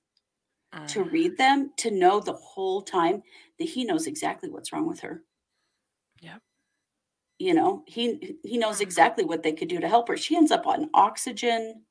to 0.86 1.02
Mm. 1.02 1.04
read 1.04 1.36
them 1.38 1.72
to 1.78 1.90
know 1.90 2.20
the 2.20 2.32
whole 2.34 2.82
time 2.82 3.22
that 3.58 3.68
he 3.68 3.84
knows 3.84 4.06
exactly 4.06 4.50
what's 4.50 4.72
wrong 4.72 4.86
with 4.86 5.00
her 5.00 5.24
Yep. 6.20 6.42
you 7.38 7.54
know 7.54 7.82
he 7.86 8.38
he 8.44 8.58
knows 8.58 8.80
Mhm. 8.80 8.80
exactly 8.80 9.24
what 9.24 9.42
they 9.42 9.52
could 9.52 9.68
do 9.68 9.80
to 9.80 9.88
help 9.88 10.08
her 10.08 10.16
she 10.16 10.36
ends 10.36 10.50
up 10.50 10.66
on 10.66 10.90
oxygen 10.94 11.84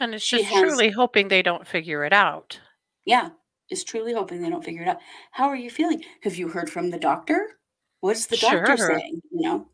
And 0.00 0.14
it's 0.14 0.24
She 0.24 0.38
just 0.38 0.48
has- 0.50 0.60
truly 0.62 0.90
hoping 0.90 1.28
they 1.28 1.42
don't 1.42 1.66
figure 1.66 2.04
it 2.04 2.12
out. 2.12 2.58
yeah 3.04 3.30
is 3.70 3.84
truly 3.84 4.12
hoping 4.12 4.42
they 4.42 4.50
don't 4.50 4.64
figure 4.64 4.82
it 4.82 4.88
out 4.88 4.98
how 5.30 5.46
are 5.48 5.54
you 5.56 5.70
feeling 5.70 6.02
have 6.22 6.34
you 6.34 6.48
heard 6.48 6.68
from 6.68 6.90
the 6.90 6.98
doctor 6.98 7.60
what's 8.00 8.26
the 8.26 8.36
doctor 8.36 8.76
Sure. 8.76 8.98
saying 8.98 9.20
you 9.30 9.42
know 9.48 9.68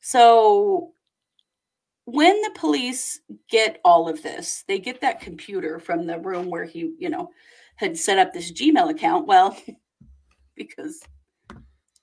so 0.00 0.92
when 2.04 2.40
the 2.42 2.50
police 2.54 3.20
get 3.50 3.80
all 3.84 4.08
of 4.08 4.22
this 4.22 4.64
they 4.68 4.78
get 4.78 5.00
that 5.00 5.20
computer 5.20 5.78
from 5.80 6.06
the 6.06 6.18
room 6.20 6.48
where 6.48 6.64
he 6.64 6.94
you 6.98 7.08
know 7.10 7.28
had 7.76 7.96
set 7.98 8.18
up 8.18 8.32
this 8.32 8.52
gmail 8.52 8.88
account 8.90 9.26
well 9.26 9.56
because 10.56 11.02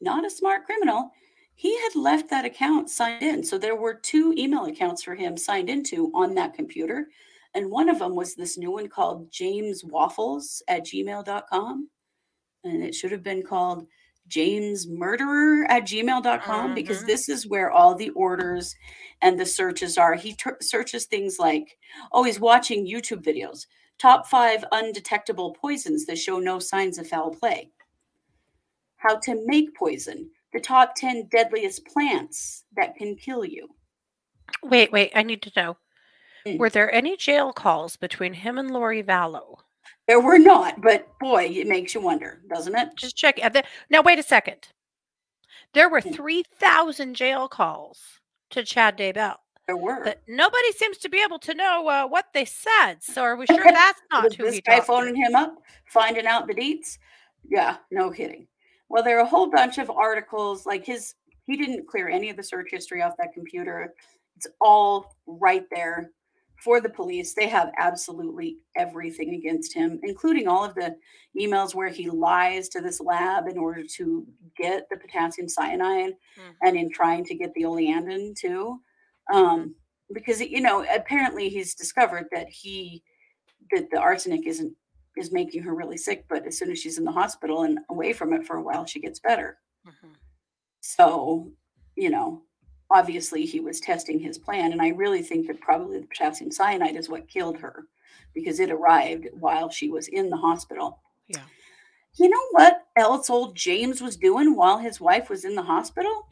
not 0.01 0.25
a 0.25 0.29
smart 0.29 0.65
criminal 0.65 1.12
he 1.60 1.76
had 1.82 1.96
left 1.96 2.30
that 2.30 2.46
account 2.46 2.88
signed 2.89 3.24
in 3.24 3.43
so 3.43 3.58
there 3.58 3.76
were 3.76 3.93
two 3.96 4.34
email 4.38 4.65
accounts 4.65 5.02
for 5.04 5.15
him 5.15 5.36
signed 5.36 5.70
into 5.70 6.12
on 6.13 6.34
that 6.36 6.54
computer 6.54 7.08
and 7.56 7.70
one 7.72 7.89
of 7.89 7.98
them 8.00 8.13
was 8.15 8.36
this 8.36 8.58
new 8.58 8.72
one 8.72 8.88
called 8.88 9.30
james 9.32 9.84
waffles 9.84 10.62
at 10.67 10.86
gmail.com 10.86 11.89
and 12.63 12.84
it 12.84 12.93
should 12.93 13.12
have 13.12 13.24
been 13.24 13.41
called 13.43 13.88
james 14.28 14.88
murderer 14.88 15.65
at 15.70 15.84
gmail.com 15.84 16.76
because 16.76 17.02
Mhm. 17.04 17.08
this 17.08 17.28
is 17.28 17.48
where 17.48 17.72
all 17.72 17.96
the 17.96 18.10
orders 18.12 18.76
and 19.22 19.39
the 19.39 19.46
searches 19.46 19.98
are 19.98 20.13
he 20.13 20.34
ter- 20.36 20.58
searches 20.62 21.06
things 21.06 21.39
like 21.39 21.78
oh 22.12 22.24
he's 22.24 22.39
watching 22.39 22.86
youtube 22.86 23.24
videos 23.24 23.65
top 23.98 24.28
five 24.28 24.63
undetectable 24.74 25.54
poisons 25.60 26.06
that 26.06 26.20
show 26.20 26.38
no 26.39 26.60
signs 26.60 27.00
of 27.00 27.08
foul 27.08 27.32
play 27.32 27.72
how 28.98 29.15
to 29.15 29.41
make 29.48 29.74
poison 29.76 30.30
the 30.58 30.63
top 30.63 30.96
10 30.96 31.28
deadliest 31.30 31.86
plants 31.86 32.63
that 32.76 32.96
can 32.96 33.15
kill 33.15 33.46
you 33.46 33.67
Wait, 34.63 34.91
wait, 34.93 35.12
I 35.13 35.24
need 35.24 35.41
to 35.41 35.52
know. 35.58 35.78
Mm. 36.48 36.58
Were 36.58 36.70
there 36.70 36.91
any 36.93 37.17
jail 37.17 37.52
calls 37.52 37.98
between 37.98 38.34
him 38.34 38.58
and 38.58 38.72
Lori 38.72 39.04
Vallow? 39.04 39.58
there 40.08 40.20
were 40.22 40.39
not 40.39 40.82
but 40.82 41.08
boy 41.20 41.43
it 41.46 41.67
makes 41.67 41.93
you 41.93 42.02
wonder 42.02 42.41
doesn't 42.50 42.76
it 42.76 42.89
Just 42.96 43.15
check. 43.17 43.38
uh, 43.43 43.50
the- 43.50 43.63
Now, 43.89 44.02
wait 44.02 44.17
a 44.20 44.24
second. 44.24 44.70
There 45.74 45.89
were 45.89 46.02
Mm. 46.02 46.15
3,000 46.15 47.13
jail 47.13 47.48
calls 47.48 48.00
to 48.52 48.63
Chad 48.63 48.98
Daybell, 48.98 49.36
there 49.67 49.78
were 49.78 50.02
but 50.04 50.22
nobody 50.28 50.72
seems 50.72 50.98
to 51.00 51.10
be 51.10 51.22
able 51.22 51.39
to 51.39 51.54
know 51.54 51.88
uh, 51.89 52.08
what 52.08 52.28
they 52.34 52.46
said. 52.46 53.04
So, 53.04 53.22
are 53.22 53.36
we 53.36 53.46
sure 53.48 53.63
that's 53.63 54.02
not 54.12 54.24
was 54.24 54.34
who 54.36 54.43
this 54.46 54.56
he 54.56 54.62
guy 54.62 54.76
talked 54.78 54.86
to? 54.88 54.91
phoning 54.93 55.15
him 55.15 55.36
up, 55.36 55.54
finding 55.88 56.26
out 56.26 56.48
the 56.48 56.54
deets? 56.56 56.98
Yeah, 57.50 57.78
no 57.91 58.10
kidding. 58.12 58.48
Well, 58.89 59.04
there 59.04 59.17
are 59.19 59.23
a 59.23 59.28
whole 59.28 59.50
bunch 59.50 59.78
of 59.78 59.89
articles 59.89 60.65
like 60.65 60.86
his. 60.86 61.15
He 61.45 61.56
didn't 61.58 61.88
clear 61.88 62.10
any 62.10 62.30
of 62.30 62.38
the 62.38 62.43
search 62.43 62.69
history 62.71 63.02
off 63.02 63.15
that 63.17 63.34
computer. 63.34 63.93
It's 64.36 64.47
all 64.62 65.15
right 65.26 65.65
there 65.71 66.12
for 66.63 66.82
the 66.82 66.89
police. 66.89 67.34
They 67.34 67.47
have 67.47 67.71
absolutely 67.78 68.58
everything 68.76 69.34
against 69.36 69.73
him, 69.73 70.00
including 70.04 70.47
all 70.47 70.63
of 70.65 70.76
the 70.76 70.95
emails 71.39 71.76
where 71.76 71.89
he 71.89 72.10
lies 72.10 72.67
to 72.69 72.82
this 72.82 73.00
lab 73.00 73.47
in 73.47 73.58
order 73.58 73.84
to 73.97 74.28
get 74.58 74.88
the 74.89 74.97
potassium 74.97 75.47
cyanide 75.47 76.13
Mhm. 76.38 76.56
and 76.63 76.78
in 76.78 76.89
trying 76.91 77.23
to 77.26 77.36
get 77.36 77.54
the 77.54 77.63
oleandrin 77.63 78.36
too. 78.36 78.82
Um, 79.32 79.76
because 80.13 80.41
you 80.41 80.62
know, 80.62 80.84
apparently 80.93 81.50
he's 81.50 81.76
discovered 81.76 82.28
that 82.32 82.50
he 82.50 83.04
that 83.71 83.89
the 83.91 84.00
arsenic 84.00 84.47
isn't 84.47 84.76
is 85.17 85.32
making 85.32 85.63
her 85.63 85.73
really 85.73 85.97
sick, 85.97 86.25
but 86.27 86.45
as 86.45 86.58
soon 86.58 86.71
as 86.71 86.80
she's 86.80 86.97
in 86.97 87.06
the 87.06 87.12
hospital 87.12 87.63
and 87.63 87.80
away 87.89 88.13
from 88.13 88.34
it 88.34 88.45
for 88.45 88.58
a 88.58 88.62
while, 88.62 88.86
she 88.86 88.99
gets 88.99 89.19
better. 89.19 89.60
Mhm. 89.86 90.15
So, 90.82 91.51
you 91.95 92.10
know, 92.10 92.43
obviously 92.89 93.45
he 93.45 93.60
was 93.60 93.80
testing 93.80 94.19
his 94.19 94.38
plan, 94.38 94.71
and 94.71 94.82
I 94.82 94.89
really 94.89 95.21
think 95.21 95.47
that 95.47 95.62
probably 95.62 95.99
the 95.99 96.08
potassium 96.08 96.51
cyanide 96.51 96.95
is 96.95 97.10
what 97.10 97.27
killed 97.27 97.58
her 97.60 97.88
because 98.34 98.60
it 98.60 98.71
arrived 98.71 99.27
while 99.34 99.69
she 99.69 99.89
was 99.89 100.08
in 100.08 100.30
the 100.30 100.38
hospital. 100.38 101.01
Yeah. 101.27 101.43
You 102.15 102.30
know 102.30 102.47
what 102.51 102.88
else 102.95 103.30
old 103.30 103.56
James 103.56 104.01
was 104.01 104.17
doing 104.17 104.56
while 104.56 104.77
his 104.77 104.99
wife 104.99 105.30
was 105.30 105.45
in 105.45 105.56
the 105.56 105.63
hospital? 105.63 106.27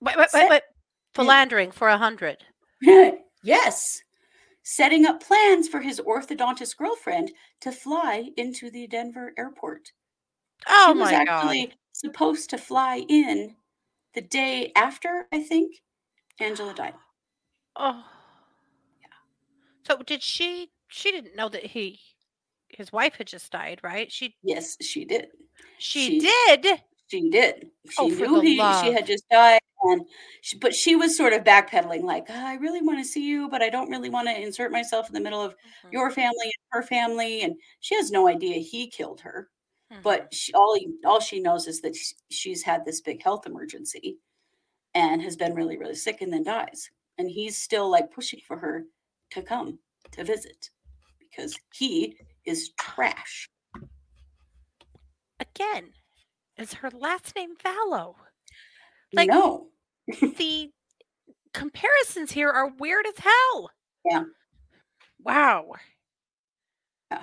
Wait, 0.00 0.16
wait, 0.16 0.28
wait, 0.32 0.50
wait. 0.50 0.62
Philandering 1.14 1.70
for 1.72 1.88
a 1.88 1.98
hundred. 1.98 2.44
yes. 3.42 4.02
Setting 4.70 5.06
up 5.06 5.22
plans 5.22 5.66
for 5.66 5.80
his 5.80 5.98
orthodontist 5.98 6.76
girlfriend 6.76 7.32
to 7.62 7.72
fly 7.72 8.28
into 8.36 8.70
the 8.70 8.86
Denver 8.86 9.32
airport. 9.38 9.92
Oh 10.68 10.92
she 10.92 10.98
was 11.00 11.10
actually 11.10 11.66
god. 11.68 11.76
supposed 11.92 12.50
to 12.50 12.58
fly 12.58 13.02
in 13.08 13.56
the 14.14 14.20
day 14.20 14.70
after, 14.76 15.26
I 15.32 15.42
think, 15.42 15.76
Angela 16.38 16.74
died. 16.74 16.92
Oh. 17.76 18.04
Yeah. 19.00 19.06
So 19.86 20.02
did 20.02 20.22
she? 20.22 20.70
She 20.88 21.12
didn't 21.12 21.34
know 21.34 21.48
that 21.48 21.64
he, 21.64 22.00
his 22.68 22.92
wife 22.92 23.14
had 23.14 23.26
just 23.28 23.50
died, 23.50 23.80
right? 23.82 24.12
She 24.12 24.34
Yes, 24.42 24.76
she 24.82 25.06
did. 25.06 25.28
she, 25.78 26.20
She- 26.20 26.28
did. 26.56 26.82
She 27.08 27.30
did. 27.30 27.70
She 27.90 27.96
Oh, 28.00 28.08
knew 28.08 28.40
he 28.40 28.72
she 28.72 28.92
had 28.92 29.06
just 29.06 29.28
died, 29.30 29.60
and 29.82 30.06
she, 30.42 30.58
but 30.58 30.74
she 30.74 30.94
was 30.96 31.16
sort 31.16 31.32
of 31.32 31.42
backpedaling, 31.44 32.02
like, 32.02 32.26
"Ah, 32.28 32.48
I 32.48 32.54
really 32.54 32.82
want 32.82 32.98
to 32.98 33.04
see 33.04 33.26
you, 33.26 33.48
but 33.48 33.62
I 33.62 33.70
don't 33.70 33.90
really 33.90 34.10
want 34.10 34.28
to 34.28 34.38
insert 34.40 34.72
myself 34.72 35.08
in 35.08 35.14
the 35.14 35.20
middle 35.20 35.40
of 35.42 35.54
Mhm, 35.84 35.92
your 35.92 36.10
family 36.10 36.44
and 36.44 36.52
her 36.70 36.82
family. 36.82 37.42
And 37.42 37.56
she 37.80 37.94
has 37.96 38.10
no 38.10 38.28
idea 38.28 38.58
he 38.58 38.88
killed 38.90 39.20
her, 39.22 39.50
mhm. 39.90 40.02
but 40.02 40.32
she, 40.34 40.52
all 40.54 40.74
he, 40.78 40.90
all 41.04 41.20
she 41.20 41.40
knows 41.40 41.66
is 41.66 41.80
that 41.80 41.96
sh- 41.96 42.12
she's 42.30 42.62
had 42.62 42.84
this 42.84 43.00
big 43.00 43.22
health 43.22 43.46
emergency 43.46 44.18
and 44.94 45.22
has 45.22 45.36
been 45.36 45.54
really, 45.54 45.78
really 45.78 45.94
sick, 45.96 46.20
and 46.22 46.32
then 46.32 46.44
dies. 46.44 46.90
And 47.18 47.30
he's 47.30 47.58
still 47.58 47.88
like 47.90 48.10
pushing 48.12 48.40
for 48.46 48.58
her 48.58 48.84
to 49.32 49.42
come 49.42 49.80
to 50.12 50.24
visit 50.24 50.70
because 51.20 51.58
he 51.74 52.16
is 52.44 52.70
trash. 52.78 53.48
Again, 55.40 55.94
is 56.58 56.74
her 56.74 56.90
last 56.90 57.34
name 57.36 57.56
Fallow? 57.56 58.16
Like- 59.12 59.28
no, 59.28 59.68
the 60.20 60.70
comparisons 61.54 62.32
here 62.32 62.50
are 62.50 62.68
weird 62.78 63.06
as 63.06 63.18
hell. 63.18 63.70
Yeah. 64.04 64.24
Wow. 65.24 65.72
Yeah. 67.10 67.22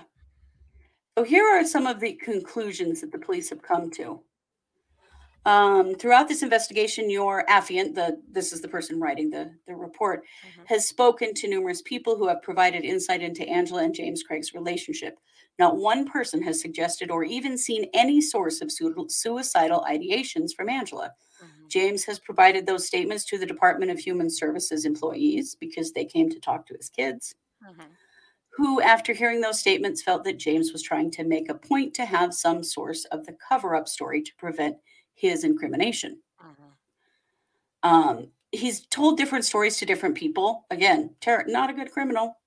So 1.18 1.24
here 1.24 1.46
are 1.46 1.64
some 1.66 1.88
of 1.88 2.00
the 2.00 2.14
conclusions 2.14 3.02
that 3.02 3.12
the 3.12 3.20
police 3.20 3.50
have 3.50 3.62
come 3.62 3.90
to. 3.92 4.22
Um, 5.46 5.94
throughout 5.94 6.28
this 6.28 6.42
investigation, 6.42 7.10
your 7.10 7.46
affiant, 7.46 7.94
the 7.94 8.20
this 8.32 8.52
is 8.52 8.62
the 8.62 8.68
person 8.68 9.00
writing 9.00 9.30
the, 9.30 9.52
the 9.68 9.76
report, 9.76 10.24
Mhm. 10.44 10.66
has 10.68 10.88
spoken 10.88 11.36
to 11.36 11.48
numerous 11.48 11.84
people 11.84 12.18
who 12.18 12.28
have 12.28 12.42
provided 12.42 12.84
insight 12.84 13.22
into 13.22 13.48
Angela 13.48 13.84
and 13.84 13.94
James 13.94 14.24
Craig's 14.24 14.56
relationship. 14.56 15.20
Not 15.58 15.78
one 15.78 16.06
person 16.06 16.42
has 16.44 16.60
suggested 16.60 17.10
or 17.10 17.24
even 17.24 17.58
seen 17.58 17.90
any 17.94 18.20
source 18.22 18.62
of 18.62 18.72
sui- 18.72 19.08
suicidal 19.10 19.86
ideations 19.90 20.54
from 20.54 20.70
Angela. 20.70 21.14
Mhm. 21.42 21.70
James 21.70 22.04
has 22.06 22.20
provided 22.20 22.66
those 22.66 22.86
statements 22.88 23.24
to 23.26 23.38
the 23.38 23.46
Department 23.46 23.92
of 23.92 24.00
Human 24.00 24.30
Services 24.30 24.86
employees 24.86 25.56
because 25.56 25.94
they 25.94 26.06
came 26.06 26.30
to 26.30 26.40
talk 26.40 26.66
to 26.68 26.76
his 26.76 26.90
kids 26.90 27.36
Mhm. 27.64 27.86
who, 28.50 28.82
after 28.82 29.14
hearing 29.14 29.42
those 29.42 29.60
statements, 29.60 30.02
felt 30.02 30.24
that 30.26 30.38
James 30.38 30.72
was 30.74 30.82
trying 30.82 31.10
to 31.12 31.24
make 31.24 31.50
a 31.50 31.56
point 31.56 31.94
to 31.96 32.06
have 32.06 32.34
some 32.34 32.64
source 32.64 33.06
of 33.06 33.26
the 33.26 33.34
cover 33.34 33.76
up 33.76 33.88
story 33.88 34.22
to 34.22 34.36
prevent 34.36 34.78
his 35.14 35.44
incrimination. 35.46 36.22
Mhm. 36.42 36.74
Um, 37.84 38.32
he's 38.52 38.86
told 38.88 39.18
different 39.18 39.46
stories 39.46 39.78
to 39.78 39.86
different 39.86 40.16
people. 40.16 40.66
Again, 40.70 41.16
ter- 41.22 41.46
not 41.48 41.70
a 41.70 41.74
good 41.74 41.92
criminal. 41.92 42.38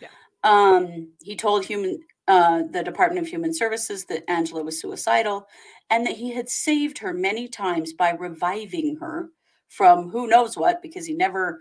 Yeah. 0.00 0.08
Um, 0.44 1.14
he 1.20 1.34
told 1.36 1.64
human 1.64 2.04
uh, 2.32 2.62
the 2.70 2.82
Department 2.82 3.24
of 3.26 3.30
Human 3.30 3.52
Services 3.52 4.06
that 4.06 4.24
Angela 4.30 4.62
was 4.62 4.80
suicidal 4.80 5.46
and 5.90 6.06
that 6.06 6.16
he 6.16 6.32
had 6.32 6.48
saved 6.48 6.96
her 6.98 7.12
many 7.12 7.46
times 7.46 7.92
by 7.92 8.12
reviving 8.12 8.96
her 8.96 9.28
from 9.68 10.08
who 10.08 10.26
knows 10.26 10.56
what 10.56 10.80
because 10.80 11.04
he 11.04 11.12
never 11.12 11.60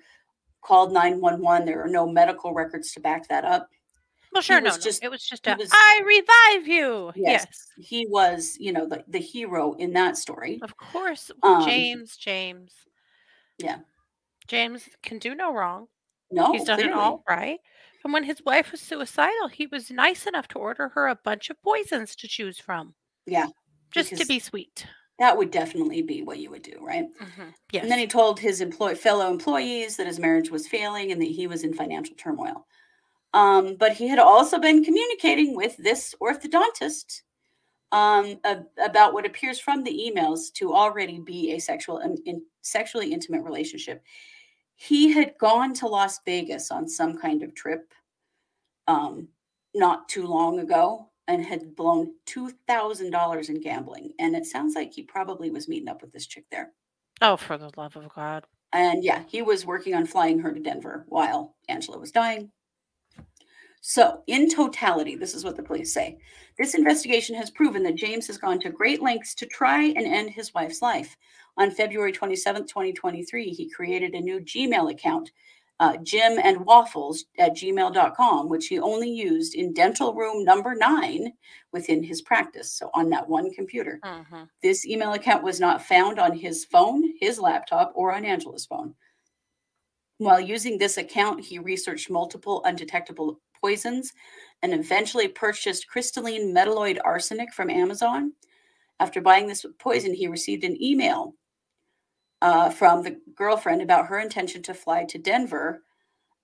called 0.61 0.93
911. 0.93 1.65
There 1.65 1.83
are 1.83 1.89
no 1.89 2.07
medical 2.07 2.53
records 2.53 2.93
to 2.93 3.01
back 3.01 3.27
that 3.27 3.43
up. 3.43 3.67
Well, 4.31 4.41
sure, 4.41 4.61
no, 4.61 4.69
was 4.69 4.77
no. 4.77 4.83
just- 4.83 5.03
it 5.03 5.11
was 5.11 5.27
just 5.27 5.45
a, 5.45 5.55
was- 5.59 5.69
I 5.73 6.01
revive 6.05 6.67
you. 6.69 7.11
Yes. 7.15 7.45
Yes. 7.49 7.67
He 7.77 8.05
was, 8.07 8.55
you 8.57 8.71
know, 8.71 8.87
the, 8.87 9.03
the 9.09 9.19
hero 9.19 9.73
in 9.73 9.91
that 9.93 10.15
story. 10.15 10.59
Of 10.61 10.77
course. 10.77 11.31
Um, 11.43 11.65
James, 11.65 12.15
James. 12.15 12.71
Yeah. 13.57 13.79
James 14.47 14.87
can 15.03 15.19
do 15.19 15.35
no 15.35 15.53
wrong. 15.53 15.87
No, 16.31 16.53
He's 16.53 16.63
done 16.63 16.79
it 16.79 16.93
all 16.93 17.25
right. 17.27 17.59
And 18.03 18.13
when 18.13 18.23
his 18.23 18.41
wife 18.45 18.71
was 18.71 18.81
suicidal, 18.81 19.47
he 19.47 19.67
was 19.67 19.91
nice 19.91 20.25
enough 20.25 20.47
to 20.49 20.59
order 20.59 20.89
her 20.89 21.07
a 21.07 21.15
bunch 21.23 21.49
of 21.49 21.61
poisons 21.61 22.15
to 22.17 22.27
choose 22.27 22.59
from. 22.59 22.95
Yeah, 23.25 23.47
Just 23.91 24.15
to 24.17 24.25
be 24.25 24.39
sweet. 24.39 24.85
That 25.19 25.37
would 25.37 25.51
definitely 25.51 26.01
be 26.01 26.23
what 26.23 26.39
you 26.39 26.49
would 26.49 26.63
do, 26.63 26.79
right? 26.81 27.05
Mhm. 27.19 27.53
Yes. 27.71 27.83
And 27.83 27.91
then 27.91 27.99
he 27.99 28.07
told 28.07 28.39
his 28.39 28.59
employ- 28.61 28.95
fellow 28.95 29.29
employees 29.29 29.97
that 29.97 30.07
his 30.07 30.17
marriage 30.19 30.49
was 30.49 30.67
failing 30.67 31.11
and 31.11 31.21
that 31.21 31.25
he 31.29 31.45
was 31.45 31.63
in 31.63 31.73
financial 31.75 32.15
turmoil. 32.15 32.65
Um, 33.33 33.75
but 33.75 33.93
he 33.93 34.07
had 34.07 34.17
also 34.19 34.57
been 34.57 34.83
communicating 34.83 35.55
with 35.55 35.77
this 35.77 36.15
orthodontist 36.19 37.21
um, 37.93 38.39
a- 38.45 38.63
about 38.83 39.13
what 39.13 39.25
appears 39.25 39.59
from 39.59 39.83
the 39.83 39.91
emails 39.91 40.51
to 40.53 40.73
already 40.73 41.19
be 41.19 41.51
a 41.51 41.59
sexual 41.59 41.97
and 41.97 42.17
in, 42.25 42.41
sexually 42.61 43.11
intimate 43.13 43.43
relationship. 43.43 44.01
He 44.83 45.11
had 45.11 45.37
gone 45.37 45.75
to 45.75 45.87
Las 45.87 46.19
Vegas 46.25 46.71
on 46.71 46.89
some 46.89 47.15
kind 47.15 47.43
of 47.43 47.53
trip 47.53 47.93
um, 48.87 49.27
not 49.75 50.09
too 50.09 50.25
long 50.25 50.57
ago 50.57 51.11
and 51.27 51.45
had 51.45 51.75
blown 51.75 52.15
$2,000 52.25 53.49
in 53.49 53.61
gambling. 53.61 54.13
And 54.17 54.35
it 54.35 54.47
sounds 54.47 54.73
like 54.73 54.91
he 54.91 55.03
probably 55.03 55.51
was 55.51 55.67
meeting 55.67 55.87
up 55.87 56.01
with 56.01 56.11
this 56.11 56.25
chick 56.25 56.45
there. 56.49 56.71
oh, 57.21 57.37
for 57.37 57.59
the 57.59 57.69
love 57.77 57.95
of 57.95 58.11
God. 58.15 58.45
And 58.73 59.03
yeah, 59.03 59.21
he 59.27 59.43
was 59.43 59.67
working 59.67 59.93
on 59.93 60.07
flying 60.07 60.39
her 60.39 60.51
to 60.51 60.59
Denver 60.59 61.05
while 61.07 61.55
Angela 61.69 61.99
was 61.99 62.11
dying. 62.11 62.51
So, 63.83 64.21
in 64.27 64.47
totality, 64.47 65.15
this 65.15 65.33
is 65.33 65.43
what 65.43 65.55
the 65.57 65.63
police 65.63 65.91
say. 65.91 66.19
This 66.57 66.75
investigation 66.75 67.35
has 67.35 67.49
proven 67.49 67.81
that 67.83 67.95
James 67.95 68.27
has 68.27 68.37
gone 68.37 68.59
to 68.59 68.69
great 68.69 69.01
lengths 69.01 69.33
to 69.35 69.47
try 69.47 69.85
and 69.85 70.05
end 70.05 70.29
his 70.29 70.53
wife's 70.53 70.83
life. 70.83 71.17
On 71.57 71.71
February 71.71 72.11
27th, 72.13 72.67
2023, 72.67 73.49
he 73.49 73.69
created 73.69 74.13
a 74.13 74.21
new 74.21 74.39
Gmail 74.39 74.91
account, 74.91 75.31
uh, 75.79 75.97
Jim 75.97 76.37
and 76.43 76.63
Waffles 76.63 77.25
at 77.39 77.53
gmail.com, 77.53 78.49
which 78.49 78.67
he 78.67 78.77
only 78.79 79.09
used 79.09 79.55
in 79.55 79.73
dental 79.73 80.13
room 80.13 80.45
number 80.45 80.75
nine 80.75 81.33
within 81.73 82.03
his 82.03 82.21
practice. 82.21 82.71
So, 82.71 82.91
on 82.93 83.09
that 83.09 83.27
one 83.27 83.51
computer. 83.51 83.99
Mhm. 84.03 84.47
This 84.61 84.85
email 84.85 85.13
account 85.13 85.43
was 85.43 85.59
not 85.59 85.81
found 85.81 86.19
on 86.19 86.37
his 86.37 86.65
phone, 86.65 87.15
his 87.19 87.39
laptop, 87.39 87.93
or 87.95 88.13
on 88.13 88.25
Angela's 88.25 88.67
phone. 88.67 88.93
While 90.19 90.39
using 90.39 90.77
this 90.77 90.97
account, 90.97 91.43
he 91.43 91.57
researched 91.57 92.11
multiple 92.11 92.61
undetectable 92.63 93.41
poisons 93.61 94.13
and 94.61 94.73
eventually 94.73 95.27
purchased 95.27 95.87
crystalline 95.87 96.53
metalloid 96.53 96.99
arsenic 97.03 97.53
from 97.53 97.69
Amazon. 97.69 98.33
After 98.99 99.21
buying 99.21 99.47
this 99.47 99.65
poison, 99.79 100.13
he 100.13 100.27
received 100.27 100.63
an 100.63 100.81
email 100.81 101.35
uh, 102.41 102.69
from 102.69 103.03
the 103.03 103.19
girlfriend 103.35 103.81
about 103.81 104.07
her 104.07 104.19
intention 104.19 104.61
to 104.63 104.73
fly 104.73 105.05
to 105.05 105.17
Denver 105.17 105.83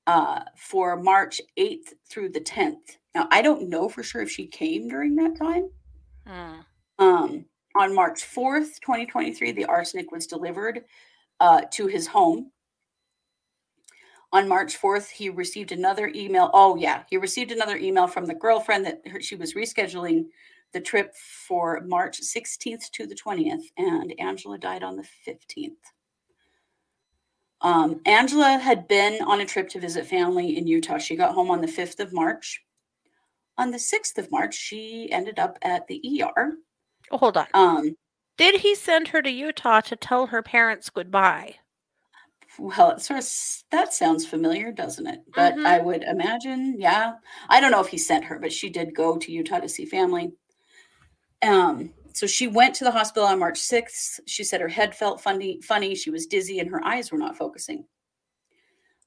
uh, 0.08 0.42
for 0.56 0.96
March 0.96 1.42
8th 1.60 1.94
through 2.10 2.30
the 2.30 2.42
10th. 2.42 2.98
Now, 3.14 3.28
I 3.32 3.42
don't 3.42 3.70
know 3.70 3.90
for 3.90 4.04
sure 4.04 4.22
if 4.22 4.32
she 4.32 4.48
came 4.48 4.88
during 4.88 5.16
that 5.16 5.36
time. 5.38 5.70
Mm. 6.28 6.66
Um, 7.00 7.46
on 7.76 7.94
March 7.94 8.22
4th, 8.22 8.80
2023, 8.80 9.52
the 9.52 9.66
arsenic 9.66 10.12
was 10.12 10.28
delivered 10.28 10.84
uh, 11.40 11.62
to 11.74 11.88
his 11.88 12.08
home. 12.08 12.52
On 14.34 14.48
March 14.48 14.80
4th, 14.80 15.10
he 15.10 15.30
received 15.30 15.72
another 15.72 16.12
email. 16.14 16.50
Oh, 16.54 16.76
yeah, 16.76 17.04
he 17.10 17.18
received 17.18 17.52
another 17.52 17.78
email 17.78 18.08
from 18.08 18.26
the 18.26 18.36
girlfriend 18.36 18.86
that 18.86 19.02
her, 19.08 19.22
she 19.22 19.36
was 19.36 19.54
rescheduling 19.54 20.26
the 20.74 20.82
trip 20.82 21.16
for 21.16 21.82
March 21.86 22.20
16th 22.22 22.92
to 22.92 23.08
the 23.08 23.16
20th, 23.16 23.64
and 23.78 24.14
Angela 24.20 24.58
died 24.58 24.84
on 24.84 24.98
the 24.98 25.08
15th. 25.26 25.78
Um, 27.62 28.02
Angela 28.06 28.58
had 28.58 28.88
been 28.88 29.22
on 29.24 29.42
a 29.42 29.46
trip 29.46 29.70
to 29.70 29.80
visit 29.80 30.06
family 30.06 30.58
in 30.58 30.68
Utah. 30.68 30.98
She 30.98 31.16
got 31.16 31.34
home 31.34 31.50
on 31.50 31.62
the 31.62 31.68
5th 31.68 32.00
of 32.00 32.14
March. 32.14 32.62
On 33.58 33.72
the 33.72 33.78
6th 33.78 34.18
of 34.18 34.30
March, 34.30 34.54
she 34.54 35.10
ended 35.12 35.40
up 35.40 35.58
at 35.64 35.88
the 35.88 36.22
ER. 36.22 36.54
Oh, 37.12 37.18
hold 37.18 37.38
on. 37.38 37.48
Um, 37.54 37.96
Did 38.38 38.62
he 38.62 38.76
send 38.76 39.08
her 39.08 39.22
to 39.22 39.32
Utah 39.32 39.82
to 39.82 39.96
tell 39.96 40.28
her 40.28 40.44
parents 40.44 40.90
goodbye? 40.90 41.56
Well, 42.60 42.92
it 42.92 43.02
sort 43.02 43.20
of 43.20 43.30
that 43.72 43.94
sounds 43.94 44.26
familiar, 44.26 44.72
doesn't 44.72 45.08
it? 45.08 45.22
But 45.34 45.56
Mhm. 45.56 45.66
I 45.66 45.80
would 45.80 46.04
imagine, 46.04 46.80
yeah. 46.80 47.16
I 47.50 47.60
don't 47.60 47.72
know 47.72 47.82
if 47.82 47.88
he 47.88 47.98
sent 47.98 48.26
her, 48.26 48.40
but 48.40 48.54
she 48.54 48.70
did 48.70 48.96
go 48.96 49.18
to 49.18 49.32
Utah 49.32 49.60
to 49.60 49.70
see 49.70 49.86
family. 49.86 50.34
Um, 51.42 51.94
so 52.14 52.26
she 52.28 52.48
went 52.48 52.76
to 52.76 52.84
the 52.84 52.92
hospital 52.92 53.28
on 53.28 53.40
March 53.40 53.60
6th. 53.60 54.20
She 54.26 54.44
said 54.44 54.62
her 54.62 54.68
head 54.68 54.96
felt 54.96 55.22
funny, 55.22 55.62
funny. 55.62 55.94
She 55.96 56.10
was 56.10 56.26
dizzy 56.26 56.60
and 56.60 56.70
her 56.70 56.84
eyes 56.84 57.12
were 57.12 57.18
not 57.18 57.38
focusing. 57.38 57.86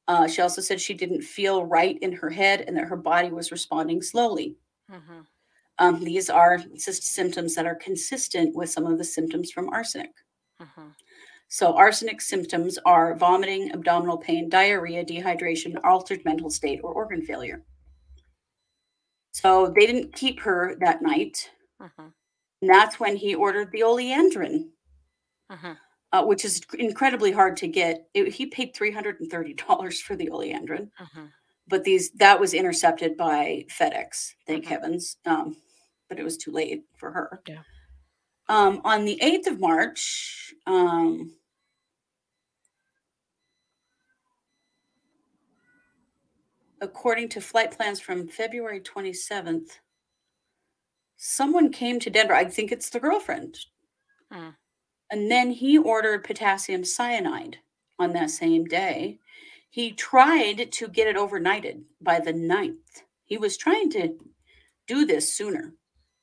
Uh, 0.08 0.26
she 0.26 0.42
also 0.42 0.60
said 0.60 0.80
she 0.80 0.92
didn't 0.94 1.22
feel 1.22 1.64
right 1.64 1.96
in 2.02 2.12
her 2.12 2.30
head 2.30 2.62
and 2.62 2.76
that 2.76 2.88
her 2.88 2.96
body 2.96 3.30
was 3.30 3.52
responding 3.52 4.02
slowly. 4.02 4.56
Mhm. 4.88 5.26
Um, 5.78 6.04
these 6.04 6.28
are 6.30 6.58
symptoms 6.76 7.54
that 7.54 7.66
are 7.66 7.75
consistent 7.75 8.54
with 8.54 8.70
some 8.70 8.87
of 8.87 8.98
the 8.98 9.04
symptoms 9.04 9.50
from 9.50 9.68
arsenic. 9.70 10.12
Mhm. 10.60 10.94
So, 11.53 11.75
arsenic 11.77 12.21
symptoms 12.21 12.79
are 12.87 13.17
vomiting, 13.17 13.73
abdominal 13.73 14.19
pain, 14.19 14.48
diarrhea, 14.48 15.05
dehydration, 15.05 15.81
altered 15.83 16.25
mental 16.25 16.48
state, 16.48 16.79
or 16.85 16.92
organ 16.92 17.23
failure. 17.23 17.65
So, 19.33 19.67
they 19.67 19.85
didn't 19.85 20.15
keep 20.15 20.38
her 20.40 20.77
that 20.77 21.03
night. 21.03 21.51
Mhm. 21.81 22.13
And 22.63 22.71
that's 22.71 23.01
when 23.01 23.17
he 23.17 23.35
ordered 23.35 23.73
the 23.73 23.81
oleandrin, 23.81 24.71
Mhm. 25.51 25.77
uh, 26.13 26.25
which 26.25 26.44
is 26.44 26.61
incredibly 26.79 27.33
hard 27.33 27.57
to 27.57 27.67
get. 27.67 28.09
It- 28.15 28.35
he 28.35 28.46
paid 28.46 28.73
$330 28.73 30.01
for 30.01 30.15
the 30.15 30.27
oleandrin, 30.31 30.92
Mhm. 31.01 31.33
but 31.67 31.83
these 31.83 32.13
that 32.13 32.38
was 32.38 32.55
intercepted 32.55 33.17
by 33.17 33.67
FedEx, 33.69 34.35
thank 34.46 34.67
heavens. 34.67 35.17
Um, 35.25 35.57
but 36.09 36.21
it 36.21 36.23
was 36.23 36.37
too 36.37 36.53
late 36.53 36.85
for 36.96 37.11
her. 37.11 37.42
Yeah. 37.48 37.65
Um, 38.48 38.81
on 38.85 39.05
the 39.05 39.21
8th 39.21 39.48
of 39.48 39.59
March, 39.59 40.55
um, 40.67 41.37
according 46.81 47.28
to 47.31 47.40
flight 47.40 47.70
plans 47.72 48.00
from 48.00 48.28
February 48.28 48.81
27th, 48.81 49.81
someone 51.16 51.70
came 51.72 52.00
to 52.00 52.10
Denver. 52.10 52.35
I 52.35 52.44
think 52.46 52.72
it's 52.72 52.90
the 52.90 53.00
girlfriend. 53.00 53.58
Hmm. 54.31 54.50
And 55.10 55.31
then 55.31 55.50
he 55.50 55.76
ordered 55.78 56.24
potassium 56.24 56.85
cyanide 56.85 57.58
on 57.98 58.12
that 58.12 58.31
same 58.31 58.64
day. 58.64 59.18
He 59.68 59.92
tried 59.92 60.72
to 60.72 60.88
get 60.88 61.06
it 61.08 61.16
overnighted 61.16 61.85
by 62.00 62.20
the 62.20 62.33
9th. 62.33 63.02
He 63.24 63.37
was 63.38 63.56
trying 63.56 63.90
to 63.90 64.18
do 64.87 65.04
this 65.04 65.33
sooner. 65.33 65.74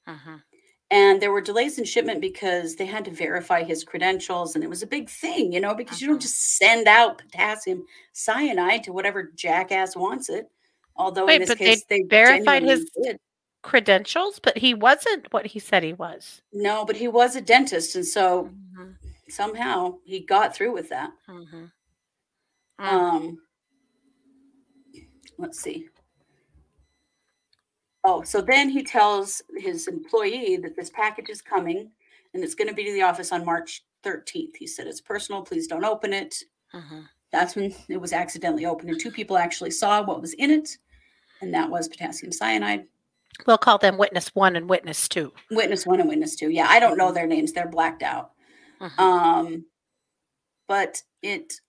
Mhm. 0.08 0.44
And 0.90 1.22
there 1.22 1.32
were 1.34 1.42
delays 1.42 1.78
in 1.78 1.84
shipment 1.84 2.22
because 2.22 2.76
they 2.78 2.86
had 2.86 3.04
to 3.06 3.12
verify 3.12 3.62
his 3.64 3.84
credentials. 3.84 4.56
And 4.56 4.64
it 4.64 4.70
was 4.70 4.84
a 4.84 4.88
big 4.88 5.10
thing, 5.10 5.52
you 5.52 5.60
know, 5.60 5.76
because 5.76 6.02
you 6.02 6.08
don't 6.08 6.18
Mhm. 6.18 6.22
just 6.22 6.58
send 6.58 6.88
out 6.88 7.18
potassium 7.18 7.86
cyanide 8.14 8.84
to 8.86 8.94
whatever 8.94 9.24
jackass 9.36 9.96
wants 9.98 10.30
it. 10.30 10.50
Although 10.96 11.26
Wait, 11.26 11.36
in 11.36 11.40
this 11.42 11.50
they 11.50 11.56
case, 11.56 11.84
they, 11.90 12.04
verified 12.04 12.64
his- 12.64 12.90
did. 13.04 13.20
Credentials, 13.64 14.40
but 14.40 14.58
he 14.58 14.74
wasn't 14.74 15.32
what 15.34 15.48
he 15.48 15.60
said 15.60 15.84
he 15.84 15.92
was. 15.92 16.42
No, 16.54 16.86
but 16.86 16.96
he 16.96 17.10
was 17.10 17.36
a 17.36 17.42
dentist. 17.42 17.96
And 17.98 18.06
so 18.06 18.46
Mhm. 18.74 18.96
somehow 19.28 19.98
he 20.06 20.22
got 20.22 20.56
through 20.56 20.72
with 20.72 20.88
that. 20.90 21.12
Mhm. 21.28 21.72
Mm. 22.80 22.86
Um, 22.86 23.42
let's 25.38 25.60
see. 25.60 25.90
Oh, 28.10 28.22
so 28.24 28.40
then 28.40 28.70
he 28.70 28.84
tells 28.84 29.42
his 29.58 29.90
employee 29.90 30.56
that 30.64 30.78
this 30.78 30.90
package 30.90 31.30
is 31.30 31.42
coming 31.42 31.92
and 32.34 32.42
it's 32.42 32.56
going 32.56 32.70
to 32.70 32.74
be 32.74 32.86
to 32.86 32.94
the 32.94 33.02
office 33.02 33.34
on 33.34 33.44
March 33.44 33.84
13th. 34.06 34.56
He 34.56 34.66
said, 34.66 34.88
It's 34.88 35.02
personal. 35.02 35.42
Please 35.42 35.68
don't 35.68 35.84
open 35.84 36.14
it. 36.14 36.42
Mhm. 36.74 37.06
That's 37.34 37.58
when 37.58 37.76
it 37.90 37.98
was 37.98 38.14
accidentally 38.14 38.66
opened, 38.66 38.92
and 38.92 39.00
two 39.00 39.12
people 39.12 39.38
actually 39.38 39.72
saw 39.72 40.02
what 40.02 40.22
was 40.22 40.32
in 40.36 40.52
it, 40.52 40.78
and 41.42 41.54
that 41.54 41.70
was 41.70 41.90
potassium 41.90 42.32
cyanide. 42.32 42.88
We'll 43.46 43.58
call 43.58 43.78
them 43.78 43.98
witness 43.98 44.34
one 44.34 44.56
and 44.56 44.70
witness 44.70 45.10
two. 45.10 45.34
Witness 45.52 45.86
one 45.86 46.00
and 46.00 46.08
witness 46.08 46.38
two. 46.38 46.50
Yeah, 46.50 46.68
I 46.70 46.80
don't 46.80 46.98
know 46.98 47.12
their 47.12 47.28
names, 47.28 47.52
they're 47.52 47.68
blacked 47.68 48.04
out. 48.04 48.32
Mhm. 48.80 48.98
Um, 49.00 49.66
but 50.68 51.04
it, 51.22 51.60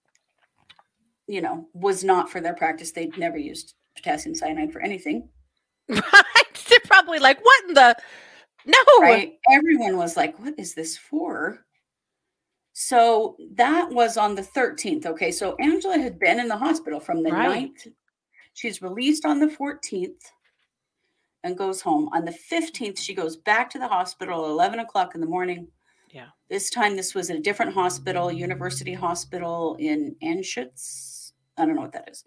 you 1.27 1.41
know, 1.41 1.69
was 1.73 2.05
not 2.05 2.31
for 2.31 2.41
their 2.41 2.55
practice. 2.55 2.93
They'd 2.93 3.19
never 3.19 3.39
used 3.39 3.75
potassium 3.97 4.37
cyanide 4.37 4.73
for 4.73 4.81
anything. 4.81 5.29
right? 6.03 6.65
They're 6.69 6.79
probably 6.85 7.19
like, 7.19 7.43
what 7.45 7.65
in 7.69 7.75
the 7.75 7.97
no? 8.67 8.77
right? 9.01 9.39
Everyone 9.51 9.97
was 9.97 10.17
like, 10.17 10.39
what 10.39 10.55
is 10.59 10.75
this 10.75 10.97
for? 10.97 11.65
So 12.73 13.37
that 13.55 13.91
was 13.91 14.17
on 14.17 14.35
the 14.35 14.43
13th. 14.43 15.07
Okay. 15.07 15.33
So 15.33 15.57
Angela 15.57 15.99
had 15.99 16.19
been 16.19 16.39
in 16.39 16.49
the 16.49 16.57
hospital 16.57 17.01
from 17.01 17.23
the 17.23 17.31
Right. 17.33 17.73
9th. 17.75 17.93
She's 18.55 18.83
released 18.83 19.25
on 19.25 19.41
the 19.41 19.47
14th 19.49 20.21
and 21.43 21.59
goes 21.59 21.81
home. 21.81 22.09
On 22.13 22.25
the 22.25 22.37
15th, 22.53 22.99
she 22.99 23.15
goes 23.15 23.37
back 23.37 23.71
to 23.71 23.79
the 23.79 23.89
hospital 23.89 24.45
at 24.45 24.51
11 24.51 24.81
o'clock 24.81 25.15
in 25.15 25.21
the 25.21 25.27
morning. 25.27 25.69
Yeah. 26.13 26.27
This 26.49 26.71
time, 26.71 26.97
this 26.97 27.15
was 27.15 27.31
at 27.31 27.37
a 27.37 27.41
different 27.41 27.73
hospital, 27.75 28.31
University 28.31 28.95
Hospital 28.95 29.77
in 29.79 30.15
Anschutz. 30.23 31.33
I 31.57 31.67
don't 31.67 31.75
know 31.75 31.83
what 31.83 31.93
that 31.93 32.09
is. 32.11 32.25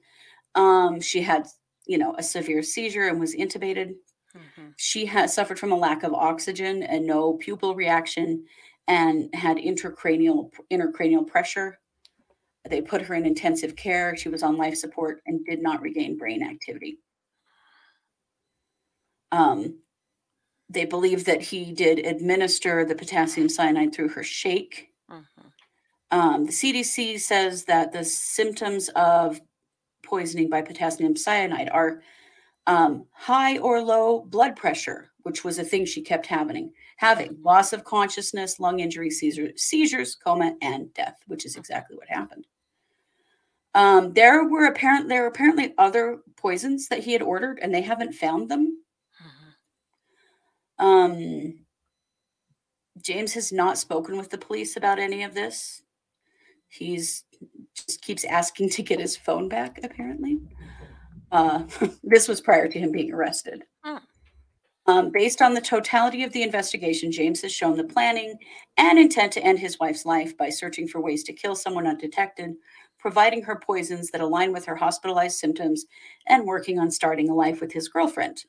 Um, 0.56 1.00
she 1.00 1.22
had, 1.22 1.48
you 1.86 1.98
know, 1.98 2.16
a 2.18 2.24
severe 2.24 2.62
seizure 2.64 3.08
and 3.08 3.20
was 3.20 3.36
intubated. 3.36 3.96
Mhm. 4.34 4.74
she 4.78 5.06
has 5.08 5.34
suffered 5.34 5.60
from 5.60 5.74
a 5.74 5.78
lack 5.78 6.04
of 6.04 6.14
oxygen 6.14 6.84
and 6.84 7.06
no 7.06 7.34
pupil 7.34 7.76
reaction 7.76 8.46
and 8.88 9.30
had 9.36 9.58
intracranial 9.58 10.50
intracranial 10.72 11.28
pressure. 11.28 11.82
They 12.70 12.82
put 12.82 13.02
her 13.02 13.14
in 13.16 13.26
intensive 13.26 13.76
care. 13.76 14.16
She 14.16 14.30
was 14.30 14.42
on 14.42 14.56
life 14.56 14.78
support 14.78 15.22
and 15.26 15.44
did 15.44 15.62
not 15.62 15.82
regain 15.82 16.18
brain 16.18 16.44
activity. 16.44 17.00
Um, 19.34 19.80
they 20.70 20.86
believe 20.86 21.26
that 21.26 21.42
he 21.42 21.74
did 21.74 22.00
administer 22.00 22.86
the 22.86 22.96
potassium 22.96 23.50
cyanide 23.50 23.94
through 23.94 24.10
her 24.10 24.24
shake. 24.24 24.94
Mhm. 25.10 25.26
um, 26.12 26.46
the 26.46 26.52
CDC 26.54 27.18
says 27.18 27.66
that 27.66 27.92
the 27.92 28.06
symptoms 28.06 28.88
of 28.90 29.42
poisoning 30.12 30.50
by 30.50 30.62
potassium 30.62 31.16
cyanide 31.16 31.70
are 31.70 32.02
um, 32.68 33.06
high 33.14 33.58
or 33.60 33.82
low 33.82 34.20
blood 34.20 34.56
pressure, 34.58 35.10
which 35.24 35.44
was 35.46 35.58
a 35.58 35.64
thing 35.64 35.86
she 35.86 36.02
kept 36.02 36.26
having, 36.28 36.74
having 36.98 37.38
loss 37.42 37.72
of 37.72 37.86
consciousness, 37.86 38.60
lung 38.60 38.82
injury, 38.82 39.10
seizure, 39.10 39.52
seizures, 39.56 40.16
coma, 40.16 40.54
and 40.62 40.94
death, 40.94 41.18
which 41.28 41.46
is 41.46 41.56
exactly 41.56 41.96
what 41.96 42.10
happened. 42.10 42.46
Um, 43.74 44.12
there 44.14 44.44
were 44.44 44.66
apparent 44.66 45.08
there 45.08 45.22
were 45.22 45.30
apparently 45.30 45.74
other 45.78 46.20
poisons 46.36 46.90
that 46.90 47.00
he 47.00 47.14
had 47.14 47.22
ordered, 47.22 47.58
and 47.62 47.74
they 47.74 47.82
haven't 47.82 48.14
found 48.14 48.50
them. 48.50 48.84
Mhm. 50.80 50.86
Um, 50.86 51.66
James 53.02 53.34
has 53.34 53.54
not 53.54 53.78
spoken 53.78 54.18
with 54.18 54.30
the 54.30 54.38
police 54.38 54.76
about 54.76 55.00
any 55.00 55.24
of 55.24 55.34
this. 55.34 55.82
He's 56.68 57.24
keeps 57.98 58.24
asking 58.26 58.70
to 58.70 58.84
get 58.84 59.00
his 59.00 59.18
phone 59.18 59.48
back, 59.50 59.80
apparently. 59.84 60.40
Uh, 61.32 61.64
this 62.04 62.28
was 62.28 62.42
prior 62.42 62.68
to 62.68 62.80
him 62.80 62.92
being 62.92 63.14
arrested. 63.14 63.64
Hmm. 63.84 63.98
Um, 64.88 65.12
based 65.12 65.42
on 65.42 65.54
the 65.54 65.62
totality 65.62 66.24
of 66.24 66.34
the 66.34 66.42
investigation, 66.42 67.12
James 67.12 67.42
has 67.44 67.52
shown 67.52 67.78
the 67.78 67.84
planning 67.84 68.38
and 68.78 68.98
intent 68.98 69.32
to 69.34 69.44
end 69.44 69.60
his 69.60 69.80
wife's 69.80 70.06
life 70.06 70.36
by 70.38 70.50
searching 70.50 70.88
for 70.88 71.00
ways 71.00 71.24
to 71.26 71.34
kill 71.34 71.56
someone 71.56 71.86
undetected, 71.86 72.56
providing 72.98 73.44
her 73.44 73.62
poisons 73.64 74.10
that 74.10 74.22
align 74.22 74.52
with 74.52 74.66
her 74.66 74.76
hospitalized 74.76 75.38
symptoms, 75.38 75.86
and 76.28 76.46
working 76.46 76.80
on 76.80 76.90
starting 76.90 77.30
a 77.30 77.36
life 77.36 77.62
with 77.62 77.72
his 77.72 77.88
girlfriend. 77.88 78.44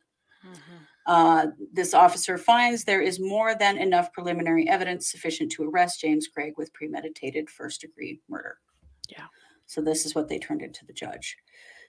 Mhm. 0.44 0.86
Uh, 1.06 1.48
this 1.72 1.94
officer 1.94 2.38
finds 2.38 2.84
there 2.84 3.02
is 3.02 3.18
more 3.18 3.54
than 3.54 3.76
enough 3.76 4.12
preliminary 4.12 4.68
evidence 4.68 5.10
sufficient 5.10 5.50
to 5.52 5.64
arrest 5.64 6.00
James 6.00 6.28
Craig 6.28 6.54
with 6.56 6.72
premeditated 6.72 7.50
first 7.50 7.80
degree 7.80 8.20
murder. 8.28 8.58
Yeah. 9.16 9.26
So 9.66 9.80
this 9.80 10.04
is 10.04 10.14
what 10.14 10.28
they 10.28 10.38
turned 10.38 10.62
into 10.62 10.84
the 10.84 10.92
judge. 10.92 11.36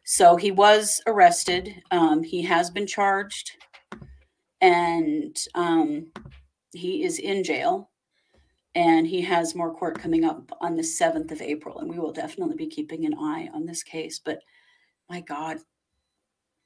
So 0.05 0.36
he 0.36 0.51
was 0.51 1.01
arrested. 1.07 1.82
Um, 1.91 2.24
he 2.24 2.41
has 2.43 2.69
been 2.69 2.88
charged, 2.88 3.51
and 4.61 5.36
um, 5.55 6.11
he 6.74 7.03
is 7.03 7.19
in 7.19 7.43
jail. 7.43 7.89
And 8.76 9.05
he 9.05 9.21
has 9.21 9.53
more 9.53 9.71
court 9.71 9.99
coming 9.99 10.26
up 10.26 10.51
on 10.59 10.76
the 10.76 10.82
7th 10.82 11.32
of 11.32 11.43
April. 11.43 11.78
And 11.78 11.88
we 11.88 11.99
will 11.99 12.11
definitely 12.11 12.55
be 12.55 12.65
keeping 12.65 13.05
an 13.05 13.13
eye 13.13 13.47
on 13.53 13.67
this 13.67 13.84
case. 13.84 14.17
But 14.17 14.39
my 15.09 15.21
God, 15.21 15.59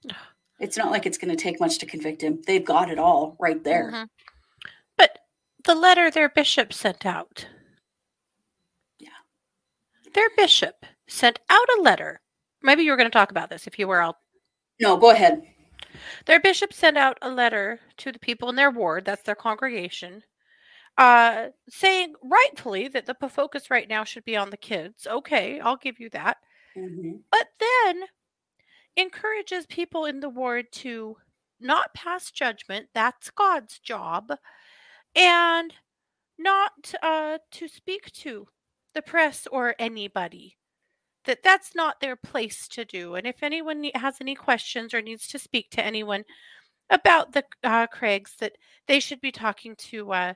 it's 0.59 0.77
not 0.77 0.89
like 0.89 1.05
it's 1.05 1.17
going 1.17 1.35
to 1.35 1.43
take 1.43 1.59
much 1.59 1.79
to 1.79 1.85
convict 1.85 2.21
him. 2.21 2.41
They've 2.47 2.63
got 2.63 2.89
it 2.89 2.97
all 2.97 3.35
right 3.41 3.61
there. 3.61 3.91
Mhm. 3.91 4.07
But 4.97 5.19
the 5.65 5.75
letter 5.75 6.09
their 6.09 6.29
bishop 6.29 6.71
sent 6.71 7.05
out. 7.05 7.45
Their 10.17 10.29
bishop 10.35 10.83
sent 11.07 11.39
out 11.47 11.67
a 11.77 11.81
letter. 11.83 12.21
Maybe 12.63 12.81
you 12.81 12.89
were 12.89 12.97
going 12.97 13.05
to 13.09 13.13
talk 13.13 13.29
about 13.29 13.51
this 13.51 13.67
if 13.67 13.77
you 13.77 13.87
were. 13.87 14.01
I'll 14.01 14.17
No, 14.79 14.97
go 14.97 15.11
ahead. 15.11 15.43
Their 16.25 16.39
bishop 16.39 16.73
sent 16.73 16.97
out 16.97 17.19
a 17.21 17.29
letter 17.29 17.79
to 17.97 18.11
the 18.11 18.17
people 18.17 18.49
in 18.49 18.55
their 18.55 18.71
ward, 18.71 19.05
that's 19.05 19.21
their 19.21 19.35
congregation, 19.35 20.23
uh, 20.97 21.49
saying 21.69 22.15
rightfully 22.23 22.87
that 22.87 23.05
the 23.05 23.29
focus 23.29 23.69
right 23.69 23.87
now 23.87 24.03
should 24.03 24.25
be 24.25 24.35
on 24.35 24.49
the 24.49 24.57
kids. 24.57 25.05
Okay, 25.05 25.59
I'll 25.59 25.77
give 25.77 25.99
you 25.99 26.09
that. 26.09 26.37
Mhm. 26.75 27.21
But 27.31 27.49
then 27.59 28.05
encourages 28.95 29.67
people 29.67 30.05
in 30.05 30.19
the 30.19 30.29
ward 30.29 30.71
to 30.71 31.17
not 31.59 31.93
pass 31.93 32.31
judgment. 32.31 32.89
That's 32.91 33.29
God's 33.29 33.77
job. 33.77 34.33
And 35.15 35.75
not 36.39 36.95
uh, 37.03 37.37
to 37.51 37.67
speak 37.67 38.11
to 38.13 38.47
the 38.97 39.01
press 39.03 39.47
or 39.51 39.75
anybody. 39.77 40.57
That 41.25 41.43
that's 41.43 41.75
not 41.75 41.99
their 41.99 42.15
place 42.15 42.67
to 42.69 42.83
do. 42.85 43.15
And 43.15 43.27
if 43.27 43.43
anyone 43.43 43.83
has 43.93 44.15
any 44.21 44.33
questions 44.33 44.93
or 44.93 45.01
needs 45.01 45.27
to 45.27 45.39
speak 45.39 45.69
to 45.71 45.85
anyone 45.85 46.23
about 46.89 47.33
the 47.33 47.43
uh, 47.63 47.85
Craigs, 47.87 48.33
that 48.39 48.53
they 48.87 48.99
should 48.99 49.19
be 49.21 49.31
talking 49.31 49.75
to 49.89 50.11
uh, 50.13 50.33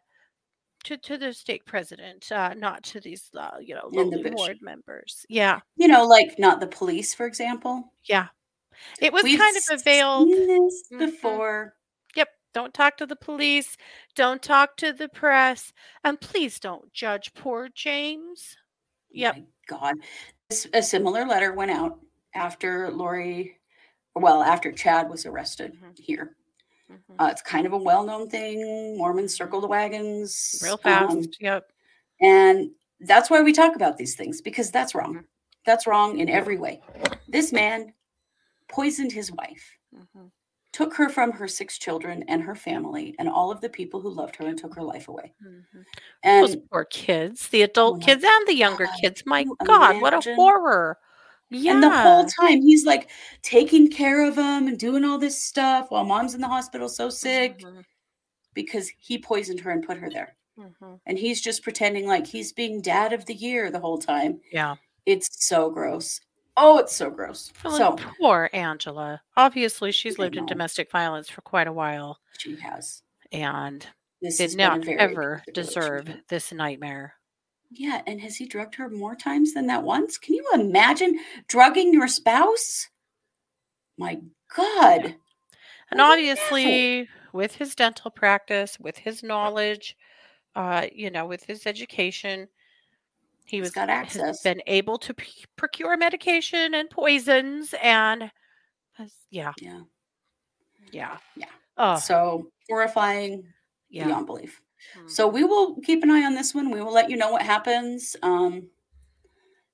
to 0.84 0.97
to 0.97 1.18
the 1.18 1.34
stake 1.34 1.66
president, 1.66 2.30
uh, 2.32 2.53
not 2.55 2.84
to 2.84 2.99
these 2.99 3.30
uh, 3.38 3.51
you 3.62 3.74
know 3.74 3.89
lowly 3.91 4.22
bishop. 4.22 4.57
members. 4.62 5.26
Yeah, 5.30 5.62
You 5.78 5.88
know, 5.88 6.05
like 6.05 6.38
not 6.38 6.59
the 6.59 6.68
police, 6.68 7.14
for 7.14 7.26
example. 7.26 7.93
yeah. 8.09 8.28
It 8.99 9.14
was 9.14 9.24
We've 9.24 9.39
kind 9.39 9.55
of 9.57 9.64
a 9.72 9.78
veiled. 9.78 10.28
this 10.30 10.84
Mhm. 10.91 10.99
before. 10.99 11.74
Don't 12.54 12.74
talk 12.74 12.97
to 12.97 13.06
the 13.06 13.16
police. 13.16 13.78
Don't 14.16 14.41
talk 14.41 14.76
to 14.78 14.91
the 14.93 15.08
press. 15.10 15.72
And 16.04 16.20
please 16.20 16.60
don't 16.60 16.91
judge 16.93 17.34
poor 17.34 17.70
James. 17.74 18.58
Yep. 19.12 19.36
My 19.38 19.43
God. 19.68 19.95
A 20.74 20.82
similar 20.84 21.26
letter 21.26 21.54
went 21.54 21.72
out 21.72 21.99
after 22.34 22.91
Lori, 22.91 23.58
well, 24.16 24.41
after 24.43 24.72
Chad 24.72 25.10
was 25.10 25.26
arrested 25.26 25.74
Mhm. 25.82 25.97
here. 25.99 26.36
Mhm. 26.89 27.16
Uh, 27.20 27.30
it's 27.32 27.41
kind 27.41 27.66
of 27.66 27.72
a 27.74 27.78
well-known 27.78 28.30
thing. 28.30 28.97
Mormons 28.97 29.34
circle 29.36 29.62
the 29.62 29.68
wagons 29.68 30.60
Real 30.62 30.78
fast. 30.78 31.12
um, 31.16 31.24
yep. 31.39 31.72
and 32.20 32.72
that's 32.99 33.30
why 33.30 33.41
we 33.41 33.54
talk 33.54 33.76
about 33.76 33.97
these 33.97 34.16
things 34.16 34.41
because 34.41 34.72
that's 34.72 34.93
wrong. 34.93 35.16
Mhm. 35.16 35.26
That's 35.66 35.88
wrong 35.88 36.20
in 36.20 36.28
every 36.30 36.58
way. 36.58 36.82
This 37.28 37.54
man 37.54 37.93
poisoned 38.68 39.12
his 39.14 39.32
wife, 39.32 39.78
Mhm. 39.93 40.32
Took 40.74 40.93
her 40.95 41.09
from 41.09 41.32
her 41.32 41.47
six 41.47 41.78
children 41.78 42.24
and 42.28 42.41
her 42.41 42.55
family 42.55 43.15
and 43.19 43.28
all 43.28 43.51
of 43.51 43.59
the 43.61 43.69
people 43.69 43.99
who 43.99 44.09
loved 44.09 44.36
her 44.38 44.45
and 44.47 44.57
took 44.57 44.74
her 44.76 44.84
life 44.84 45.07
away. 45.09 45.34
Mhm. 45.43 45.86
And 46.24 46.43
Those 46.47 46.55
poor 46.72 46.86
kids, 46.86 47.49
the 47.49 47.61
adult 47.63 47.99
my 47.99 48.05
kids 48.05 48.24
and 48.26 48.47
the 48.47 48.55
younger 48.55 48.86
God, 48.86 48.95
kids. 49.01 49.24
My 49.26 49.45
God, 49.65 50.01
what 50.01 50.13
a 50.13 50.36
horror. 50.36 50.97
Yeah. 51.49 51.74
And 51.74 51.84
the 51.84 51.89
whole 51.89 52.26
time 52.26 52.61
he's 52.61 52.86
like 52.86 53.09
taking 53.41 53.89
care 53.89 54.26
of 54.26 54.36
them 54.36 54.67
and 54.67 54.80
doing 54.80 55.03
all 55.03 55.17
this 55.17 55.43
stuff 55.43 55.91
while 55.91 56.05
mom's 56.05 56.34
in 56.36 56.41
the 56.41 56.47
hospital 56.47 56.88
so 56.88 57.09
sick 57.09 57.59
Mhm. 57.59 57.84
because 58.53 58.89
he 58.97 59.17
poisoned 59.17 59.59
her 59.61 59.72
and 59.72 59.86
put 59.86 59.97
her 59.97 60.09
there. 60.09 60.38
Mhm. 60.57 60.99
And 61.05 61.17
he's 61.19 61.41
just 61.41 61.63
pretending 61.63 62.07
like 62.07 62.28
he's 62.28 62.53
being 62.53 62.82
dad 62.82 63.13
of 63.13 63.26
the 63.26 63.34
year 63.36 63.69
the 63.72 63.80
whole 63.80 63.97
time. 63.97 64.39
Yeah. 64.51 64.76
It's 65.05 65.45
so 65.45 65.69
gross. 65.69 66.22
Oh, 66.58 66.78
it's 66.80 66.95
so 66.95 67.10
gross. 67.10 67.52
Well, 67.64 67.78
So 67.78 67.95
poor 68.20 68.49
Angela. 68.54 69.22
Obviously, 69.38 69.91
she's 69.91 70.20
lived 70.20 70.36
in 70.36 70.45
domestic 70.45 70.91
violence 70.91 71.30
for 71.30 71.41
quite 71.41 71.68
a 71.68 71.74
while 71.74 72.20
she 72.38 72.56
has. 72.58 73.02
and 73.32 73.86
This 74.22 74.38
did 74.38 74.56
not 74.58 74.86
ever 74.88 75.43
deserve 75.54 76.02
relationship. 76.08 76.28
this 76.28 76.52
nightmare. 76.52 77.14
Yeah, 77.70 78.02
and 78.06 78.20
has 78.20 78.36
he 78.36 78.45
drugged 78.47 78.76
her 78.76 78.89
more 78.89 79.16
times 79.16 79.54
than 79.54 79.68
that 79.68 79.84
once? 79.84 80.18
Can 80.18 80.36
you 80.36 80.45
imagine 80.54 81.20
drugging 81.47 81.93
your 81.93 82.10
spouse? 82.10 82.89
My 83.97 84.20
God. 84.56 85.16
And 85.89 85.99
What 85.99 86.14
obviously, 86.20 87.08
with 87.32 87.56
his 87.56 87.76
dental 87.76 88.12
practice, 88.12 88.78
with 88.80 88.97
his 88.97 89.24
knowledge, 89.24 89.95
uh, 90.56 90.88
you 90.93 91.10
know, 91.10 91.26
with 91.26 91.45
his 91.45 91.66
education, 91.66 92.49
he 93.52 93.60
was 93.62 93.72
got 93.72 93.89
access. 93.89 94.41
been 94.41 94.62
able 94.68 94.97
to 94.97 95.14
p- 95.14 95.45
procure 95.58 95.97
medication 95.97 96.74
and 96.74 96.89
poisons, 96.89 97.76
and 97.82 98.32
has, 98.93 99.14
yeah, 99.30 99.54
Yeah. 99.60 99.82
yeah, 100.91 101.18
Yeah. 101.36 101.45
Oh, 101.78 101.97
So 101.97 102.52
horrifying 102.70 103.43
yeah. 103.89 104.06
beyond 104.06 104.26
belief. 104.26 104.62
So 105.08 105.30
Mhm. 105.30 105.34
we 105.34 105.43
will 105.43 105.80
keep 105.82 106.02
an 106.04 106.10
eye 106.12 106.24
on 106.26 106.34
this 106.34 106.56
one. 106.56 106.72
We 106.72 106.82
will 106.82 106.93
let 106.93 107.10
you 107.10 107.18
know 107.18 107.32
what 107.32 107.41
happens. 107.43 108.16
Um, 108.24 108.70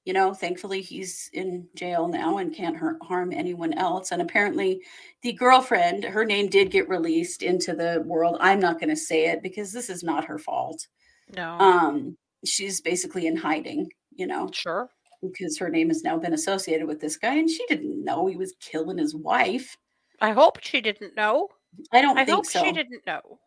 you 0.05 0.13
know, 0.13 0.34
thankfully 0.34 0.82
he's 0.82 1.30
in 1.34 1.67
jail 1.75 2.07
now 2.07 2.38
and 2.38 2.55
can't 2.55 2.78
hurt, 2.78 2.97
harm 3.03 3.34
anyone 3.34 3.73
else. 3.73 4.11
And 4.11 4.21
apparently, 4.21 4.82
the 5.21 5.34
girlfriend, 5.34 6.03
her 6.05 6.23
name 6.23 6.47
did 6.47 6.71
get 6.71 6.88
released 6.88 7.43
into 7.43 7.73
the 7.73 8.01
world. 8.05 8.38
I'm 8.39 8.59
not 8.59 8.80
going 8.80 8.89
to 8.89 8.95
say 8.95 9.25
it 9.28 9.43
because 9.43 9.71
this 9.73 9.89
is 9.89 10.03
not 10.03 10.25
her 10.25 10.39
fault. 10.39 10.88
no, 11.36 11.59
Um, 11.59 12.17
she's 12.45 12.81
basically 12.81 13.27
in 13.27 13.35
hiding. 13.35 13.89
You 14.11 14.25
know, 14.27 14.49
sure. 14.51 14.89
because 15.21 15.57
her 15.59 15.69
name 15.69 15.89
has 15.89 16.03
now 16.03 16.17
been 16.17 16.33
associated 16.33 16.88
with 16.88 16.99
this 16.99 17.17
guy, 17.17 17.35
and 17.35 17.49
she 17.49 17.63
didn't 17.67 18.03
know 18.03 18.25
he 18.25 18.35
was 18.38 18.55
killing 18.59 18.97
his 18.97 19.15
wife. 19.15 19.77
I 20.21 20.31
hope 20.31 20.59
she 20.63 20.81
didn't 20.81 21.15
know. 21.15 21.49
I 21.91 22.01
don't 22.01 22.17
I 22.17 22.25
think 22.25 22.35
hope 22.35 22.45
so. 22.47 22.63
she 22.63 22.71
didn't 22.71 23.05
know. 23.05 23.39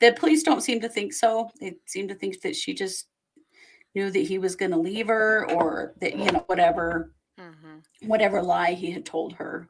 The 0.00 0.12
police 0.12 0.42
don't 0.42 0.62
seem 0.62 0.80
to 0.80 0.88
think 0.88 1.12
so. 1.12 1.50
They 1.60 1.74
seem 1.86 2.08
to 2.08 2.14
think 2.14 2.40
that 2.40 2.56
she 2.56 2.74
just 2.74 3.06
knew 3.94 4.10
that 4.10 4.18
he 4.18 4.38
was 4.38 4.56
going 4.56 4.72
to 4.72 4.76
leave 4.78 5.06
her, 5.06 5.48
or 5.52 5.94
that 6.00 6.18
you 6.18 6.30
know 6.32 6.42
whatever 6.46 7.12
hmm 7.38 7.78
whatever 8.02 8.42
lie 8.42 8.72
he 8.72 8.90
had 8.90 9.04
told 9.06 9.32
her. 9.34 9.68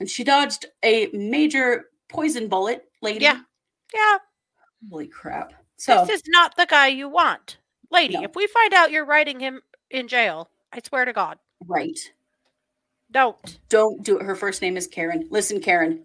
And 0.00 0.08
she 0.08 0.22
dodged 0.24 0.66
a 0.84 1.08
major 1.12 1.86
poison 2.08 2.48
bullet, 2.48 2.84
lady. 3.02 3.24
Yeah. 3.24 3.40
Yeah, 3.92 4.18
Holy 4.90 5.06
crap! 5.08 5.52
So 5.84 6.04
this 6.06 6.16
is 6.16 6.22
not 6.28 6.56
the 6.56 6.66
guy 6.66 6.86
you 6.88 7.08
want, 7.08 7.58
lady. 7.90 8.14
No. 8.14 8.22
If 8.22 8.34
we 8.34 8.46
find 8.46 8.72
out 8.72 8.90
you're 8.90 9.04
writing 9.04 9.38
him 9.38 9.60
in 9.90 10.08
jail, 10.08 10.48
I 10.72 10.80
swear 10.82 11.04
to 11.04 11.12
God, 11.12 11.38
right, 11.66 11.98
don't. 13.10 13.58
don't 13.68 14.02
do 14.02 14.18
it. 14.18 14.24
Her 14.24 14.34
first 14.34 14.62
name 14.62 14.76
is 14.76 14.86
Karen. 14.86 15.28
Listen, 15.30 15.60
Karen, 15.60 16.04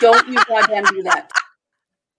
don't 0.00 0.28
you 0.28 0.42
goddamn 0.48 0.84
do 0.84 1.02
that. 1.04 1.30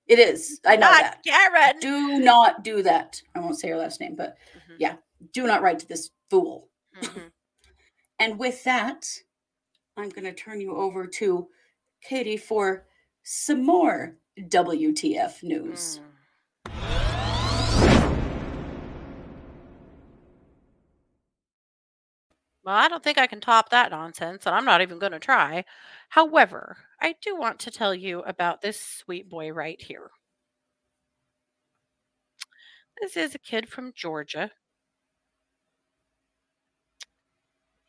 It 0.07 0.17
is. 0.19 0.59
I 0.65 0.75
know 0.75 0.89
not 0.89 1.01
that. 1.01 1.23
Karen. 1.23 1.79
Do 1.79 2.19
not 2.19 2.63
do 2.63 2.81
that. 2.83 3.21
I 3.35 3.39
won't 3.39 3.59
say 3.59 3.69
her 3.69 3.77
last 3.77 3.99
name, 3.99 4.15
but 4.15 4.37
Mhm. 4.55 4.75
yeah, 4.79 4.95
do 5.33 5.45
not 5.47 5.61
write 5.61 5.79
to 5.79 5.87
this 5.87 6.09
fool. 6.29 6.69
Mhm. 7.01 7.31
And 8.19 8.37
with 8.37 8.63
that, 8.65 9.07
I'm 9.97 10.09
going 10.09 10.25
to 10.25 10.31
turn 10.33 10.61
you 10.61 10.75
over 10.75 11.07
to 11.07 11.49
Katie 12.03 12.37
for 12.37 12.85
some 13.23 13.65
more 13.65 14.15
WTF 14.47 15.41
news. 15.41 15.99
Mm. 15.99 16.10
Well, 22.71 22.79
I 22.79 22.87
don't 22.87 23.03
think 23.03 23.17
I 23.17 23.27
can 23.27 23.41
top 23.41 23.67
that 23.71 23.91
nonsense, 23.91 24.45
and 24.45 24.55
I'm 24.55 24.63
not 24.63 24.81
even 24.81 24.97
going 24.97 25.11
to 25.11 25.19
try. 25.19 25.65
However, 26.07 26.77
I 27.01 27.15
do 27.21 27.35
want 27.35 27.59
to 27.59 27.69
tell 27.69 27.93
you 27.93 28.21
about 28.21 28.61
this 28.61 28.79
sweet 28.79 29.29
boy 29.29 29.51
right 29.51 29.81
here. 29.81 30.11
This 33.01 33.17
is 33.17 33.35
a 33.35 33.39
kid 33.39 33.67
from 33.67 33.91
Georgia. 33.93 34.51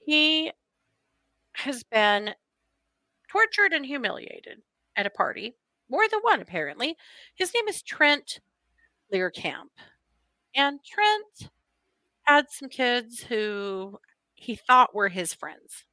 He 0.05 0.51
has 1.53 1.85
been 1.85 2.35
tortured 3.31 3.73
and 3.73 3.87
humiliated 3.87 4.63
at 4.97 5.07
a 5.07 5.11
party. 5.11 5.55
More 5.89 6.09
than 6.09 6.23
one, 6.23 6.41
apparently. 6.41 6.97
His 7.37 7.55
name 7.55 7.69
is 7.69 7.83
Trent 7.83 8.41
Lehrkamp. 9.15 9.71
And 10.57 10.81
Trent 10.85 11.53
had 12.25 12.47
some 12.51 12.69
kids 12.69 13.21
who 13.23 14.01
he 14.43 14.57
thought 14.57 14.95
were 14.95 15.09
his 15.11 15.35
friends. 15.35 15.87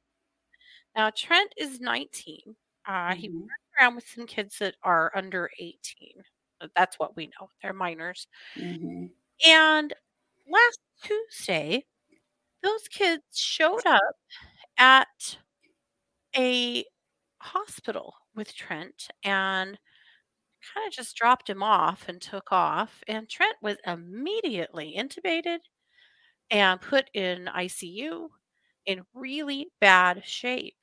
Now, 0.96 1.10
Trent 1.10 1.52
is 1.56 1.80
19. 1.80 2.56
Uh, 2.86 3.14
he 3.14 3.28
Mhm. 3.28 3.50
runs 3.50 3.60
around 3.78 3.94
with 3.96 4.08
some 4.08 4.26
kids 4.26 4.58
that 4.58 4.76
are 4.82 5.12
under 5.16 5.50
18. 5.58 6.22
Uh, 6.60 6.68
That's 6.74 6.98
what 6.98 7.16
we 7.16 7.26
know. 7.40 7.48
They're 7.62 7.72
minors. 7.72 8.26
Mhm. 8.56 9.10
And 9.46 9.92
last 10.48 10.80
Tuesday, 11.02 11.86
those 12.62 12.88
kids 12.88 13.24
showed 13.38 13.86
up 13.86 14.16
at 14.78 15.38
a 16.36 16.84
hospital 17.40 18.14
with 18.34 18.54
Trent 18.54 19.10
and 19.24 19.78
kind 20.74 20.88
of 20.88 20.92
just 20.94 21.16
dropped 21.16 21.50
him 21.50 21.62
off 21.62 22.08
and 22.08 22.22
took 22.22 22.52
off. 22.52 23.02
And 23.08 23.28
Trent 23.30 23.56
was 23.62 23.78
immediately 23.86 24.94
intubated 24.96 25.60
and 26.50 26.80
put 26.80 27.10
in 27.14 27.48
ICU 27.48 28.30
in 28.90 29.06
really 29.14 29.68
bad 29.80 30.24
shape. 30.26 30.76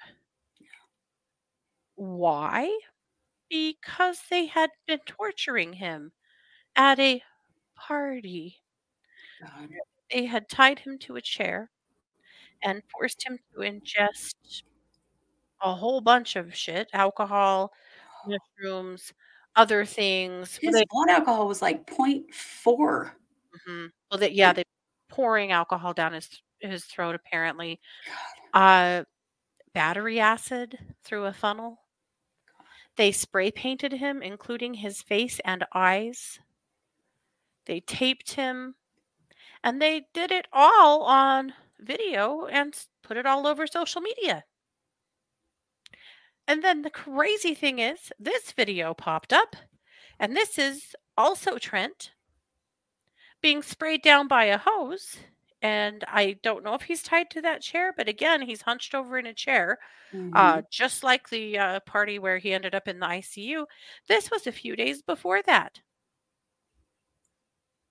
Why? 1.95 2.79
Because 3.49 4.23
they 4.29 4.47
had 4.47 4.71
been 4.87 4.99
torturing 5.01 5.73
him 5.73 6.13
at 6.75 6.99
a 6.99 7.23
party. 7.75 8.61
God. 9.41 9.69
They 10.11 10.25
had 10.25 10.49
tied 10.49 10.79
him 10.79 10.97
to 10.99 11.15
a 11.15 11.21
chair 11.21 11.71
and 12.63 12.83
forced 12.91 13.25
him 13.27 13.39
to 13.53 13.61
ingest 13.61 14.63
a 15.61 15.75
whole 15.75 16.01
bunch 16.01 16.35
of 16.35 16.55
shit 16.55 16.89
alcohol, 16.93 17.71
mushrooms, 18.25 19.13
other 19.55 19.85
things. 19.85 20.57
His 20.61 20.73
they, 20.75 20.85
blood 20.89 21.09
alcohol 21.09 21.47
was 21.47 21.61
like 21.61 21.87
0.4. 21.87 23.15
Mhm. 23.67 23.91
well, 24.11 24.19
they, 24.19 24.31
yeah, 24.31 24.53
they 24.53 24.63
pouring 25.09 25.51
alcohol 25.51 25.93
down 25.93 26.13
his 26.13 26.29
his 26.59 26.85
throat 26.85 27.15
apparently. 27.15 27.79
Uh, 28.53 29.03
battery 29.73 30.19
acid 30.19 30.77
through 31.03 31.25
a 31.25 31.33
funnel. 31.33 31.79
They 32.95 33.11
spray 33.11 33.51
painted 33.51 33.93
him, 33.93 34.23
including 34.23 34.75
his 34.75 35.01
face 35.01 35.39
and 35.45 35.63
eyes. 35.73 36.39
They 37.65 37.81
taped 37.81 38.31
him, 38.31 38.75
and 39.63 39.81
they 39.81 40.07
did 40.13 40.31
it 40.31 40.47
all 40.51 41.03
on 41.03 41.53
video 41.79 42.47
and 42.47 42.75
put 43.03 43.17
it 43.17 43.25
all 43.25 43.45
over 43.45 43.67
social 43.67 44.01
media. 44.01 44.45
And 46.47 46.63
then 46.63 46.81
the 46.81 46.89
crazy 46.89 47.53
thing 47.53 47.79
is, 47.79 48.11
this 48.17 48.51
video 48.53 48.93
popped 48.93 49.33
up, 49.33 49.55
and 50.19 50.35
this 50.35 50.57
is 50.57 50.95
also 51.17 51.57
Trent 51.57 52.13
being 53.41 53.61
sprayed 53.61 54.01
down 54.01 54.27
by 54.27 54.45
a 54.45 54.57
hose. 54.57 55.17
And 55.67 56.03
I 56.07 56.33
don't 56.43 56.63
know 56.63 56.75
if 56.75 56.83
he's 56.83 57.03
tied 57.03 57.29
to 57.31 57.41
that 57.41 57.61
chair, 57.61 57.93
but 57.97 58.07
again, 58.07 58.41
he's 58.41 58.61
hunched 58.61 58.95
over 58.95 59.17
in 59.17 59.25
a 59.25 59.33
chair, 59.33 59.79
uh, 60.33 60.61
Mhm. 60.61 60.69
just 60.71 61.03
like 61.03 61.29
the 61.29 61.57
uh, 61.57 61.79
party 61.81 62.19
where 62.19 62.37
he 62.37 62.53
ended 62.53 62.75
up 62.75 62.87
in 62.87 62.99
the 62.99 63.07
ICU. 63.07 63.67
This 64.07 64.31
was 64.31 64.47
a 64.47 64.51
few 64.53 64.75
days 64.75 65.01
before 65.01 65.41
that. 65.43 65.81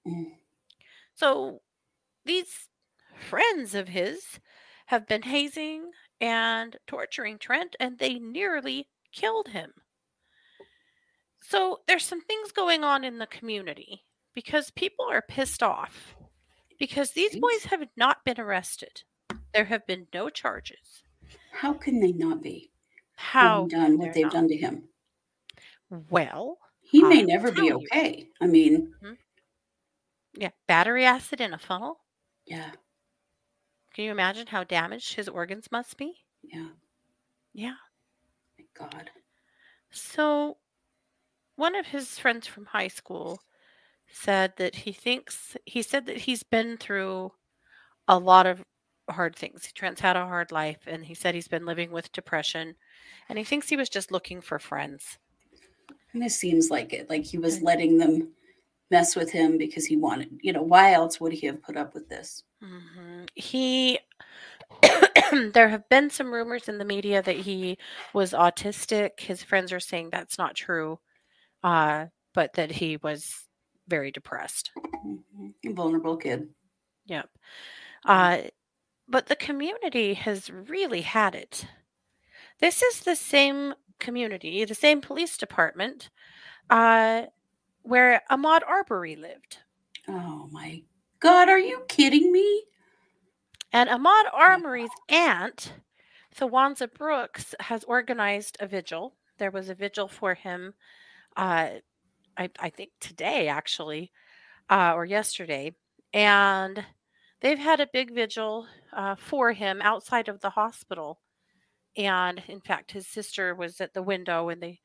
Mm. 0.06 0.36
So 1.14 1.62
these 2.24 2.68
friends 3.14 3.74
of 3.74 3.88
his 3.88 4.40
have 4.86 5.06
been 5.06 5.22
hazing 5.22 5.92
and 6.20 6.76
torturing 6.86 7.38
Trent, 7.38 7.76
and 7.80 7.98
they 7.98 8.18
nearly 8.18 8.88
killed 9.12 9.48
him. 9.48 9.74
So 11.40 11.82
there's 11.86 12.04
some 12.04 12.20
things 12.20 12.52
going 12.52 12.84
on 12.84 13.04
in 13.04 13.18
the 13.18 13.26
community 13.26 14.04
because 14.34 14.70
people 14.70 15.06
are 15.10 15.22
pissed 15.22 15.62
off 15.62 16.15
because 16.78 17.10
these 17.12 17.36
boys 17.36 17.64
have 17.70 17.82
not 17.96 18.24
been 18.24 18.40
arrested. 18.40 19.02
There 19.54 19.64
have 19.66 19.86
been 19.86 20.06
no 20.12 20.28
charges. 20.30 21.02
How 21.52 21.72
can 21.72 22.00
they 22.00 22.12
not 22.12 22.42
be? 22.42 22.70
How 23.16 23.66
done 23.66 23.98
what 23.98 24.12
they've 24.12 24.24
not? 24.24 24.32
done 24.32 24.48
to 24.48 24.56
him? 24.56 24.84
Well, 26.10 26.58
He 26.82 27.02
may 27.02 27.20
I'll 27.20 27.26
never 27.26 27.50
be 27.50 27.56
tell 27.56 27.64
you. 27.64 27.86
okay. 27.92 28.28
I 28.40 28.46
mean, 28.46 28.92
mm-hmm. 29.02 29.14
yeah, 30.34 30.50
battery 30.66 31.04
acid 31.04 31.40
in 31.40 31.54
a 31.54 31.58
funnel. 31.58 32.00
yeah, 32.46 32.70
Can 33.94 34.04
you 34.04 34.10
imagine 34.10 34.46
how 34.48 34.64
damaged 34.64 35.14
his 35.14 35.28
organs 35.28 35.70
must 35.72 35.96
be? 35.96 36.24
yeah. 36.42 36.68
Yeah. 37.54 37.74
Thank 38.58 38.68
God. 38.92 39.10
So, 39.90 40.58
one 41.54 41.74
of 41.74 41.86
his 41.86 42.18
friends 42.18 42.46
from 42.46 42.66
high 42.66 42.88
school 42.88 43.40
said 44.10 44.54
that 44.56 44.74
he 44.74 44.92
thinks 44.92 45.56
he 45.66 45.82
said 45.82 46.06
that 46.06 46.18
he's 46.18 46.42
been 46.42 46.76
through 46.76 47.32
a 48.08 48.18
lot 48.18 48.46
of 48.46 48.64
hard 49.10 49.36
things. 49.36 49.70
Trent's 49.72 50.00
had 50.00 50.16
a 50.16 50.26
hard 50.26 50.52
life, 50.52 50.80
and 50.86 51.04
he 51.04 51.14
said 51.14 51.34
he's 51.34 51.48
been 51.48 51.66
living 51.66 51.90
with 51.90 52.12
depression, 52.12 52.74
and 53.28 53.38
he 53.38 53.44
thinks 53.44 53.68
he 53.68 53.76
was 53.76 53.88
just 53.88 54.12
looking 54.12 54.40
for 54.40 54.58
friends. 54.58 55.18
And 56.12 56.22
this 56.22 56.36
seems 56.36 56.70
like 56.70 56.92
it. 56.92 57.10
Like 57.10 57.24
he 57.24 57.38
was 57.38 57.62
letting 57.62 57.98
them 57.98 58.30
mess 58.90 59.16
with 59.16 59.30
him 59.30 59.58
because 59.58 59.84
he 59.84 59.96
wanted, 59.96 60.30
you 60.42 60.52
know, 60.52 60.62
why 60.62 60.92
else 60.92 61.20
would 61.20 61.32
he 61.32 61.46
have 61.46 61.62
put 61.62 61.76
up 61.76 61.94
with 61.94 62.08
this? 62.08 62.44
Mhm. 62.62 63.28
He, 63.34 63.98
there 65.52 65.68
have 65.68 65.88
been 65.88 66.10
some 66.10 66.32
rumors 66.32 66.68
in 66.68 66.78
the 66.78 66.84
media 66.84 67.22
that 67.22 67.36
he 67.36 67.78
was 68.14 68.32
autistic. 68.32 69.20
His 69.20 69.42
friends 69.42 69.72
are 69.72 69.80
saying 69.80 70.10
that's 70.10 70.38
not 70.38 70.54
true, 70.54 71.00
uh, 71.62 72.06
but 72.32 72.54
that 72.54 72.70
he 72.70 72.96
was 72.96 73.45
very 73.88 74.10
depressed. 74.10 74.70
Mhm. 74.76 75.54
Vulnerable 75.74 76.16
kid. 76.16 76.54
Yep. 77.06 77.30
Uh, 78.04 78.42
but 79.08 79.26
the 79.26 79.36
community 79.36 80.14
has 80.14 80.50
really 80.50 81.02
had 81.02 81.34
it. 81.34 81.66
This 82.58 82.82
is 82.82 83.00
the 83.00 83.16
same 83.16 83.74
community, 83.98 84.64
the 84.64 84.74
same 84.74 85.00
police 85.00 85.36
department 85.36 86.10
uh, 86.70 87.26
where 87.82 88.22
Ahmaud 88.30 88.60
Arbery 88.66 89.16
lived. 89.16 89.58
Oh 90.08 90.48
my 90.50 90.82
God, 91.20 91.48
are 91.48 91.58
you 91.58 91.84
kidding 91.88 92.32
me? 92.32 92.64
And 93.72 93.88
Ahmaud 93.88 94.24
Arbery's 94.32 94.90
aunt, 95.08 95.74
Theawanza 96.34 96.92
Brooks, 96.92 97.54
has 97.60 97.84
organized 97.84 98.56
a 98.60 98.66
vigil. 98.66 99.16
There 99.38 99.50
was 99.50 99.68
a 99.68 99.74
vigil 99.74 100.08
for 100.08 100.34
him, 100.34 100.74
uh, 101.36 101.68
I, 102.38 102.50
I 102.58 102.70
think 102.70 102.90
today, 103.00 103.48
actually, 103.48 104.12
uh, 104.70 104.92
or 104.94 105.04
yesterday. 105.04 105.74
And 106.12 106.84
they've 107.40 107.58
had 107.58 107.80
a 107.80 107.88
big 107.92 108.14
vigil 108.14 108.66
uh, 108.92 109.14
for 109.16 109.52
him 109.52 109.80
outside 109.82 110.28
of 110.28 110.40
the 110.40 110.50
hospital. 110.50 111.20
And 111.96 112.42
in 112.48 112.60
fact, 112.60 112.92
his 112.92 113.06
sister 113.06 113.54
was 113.54 113.80
at 113.80 113.94
the 113.94 114.02
window 114.02 114.48
and 114.50 114.62
they, 114.62 114.80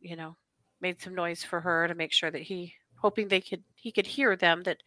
you 0.00 0.16
know, 0.16 0.36
made 0.80 1.00
some 1.00 1.14
noise 1.14 1.42
for 1.42 1.60
her 1.60 1.88
to 1.88 1.94
make 1.94 2.12
sure 2.12 2.30
that 2.30 2.42
he, 2.42 2.74
hoping 2.96 3.28
they 3.28 3.40
could, 3.40 3.62
he 3.74 3.90
could 3.92 4.06
hear 4.06 4.36
them, 4.36 4.62
that 4.64 4.82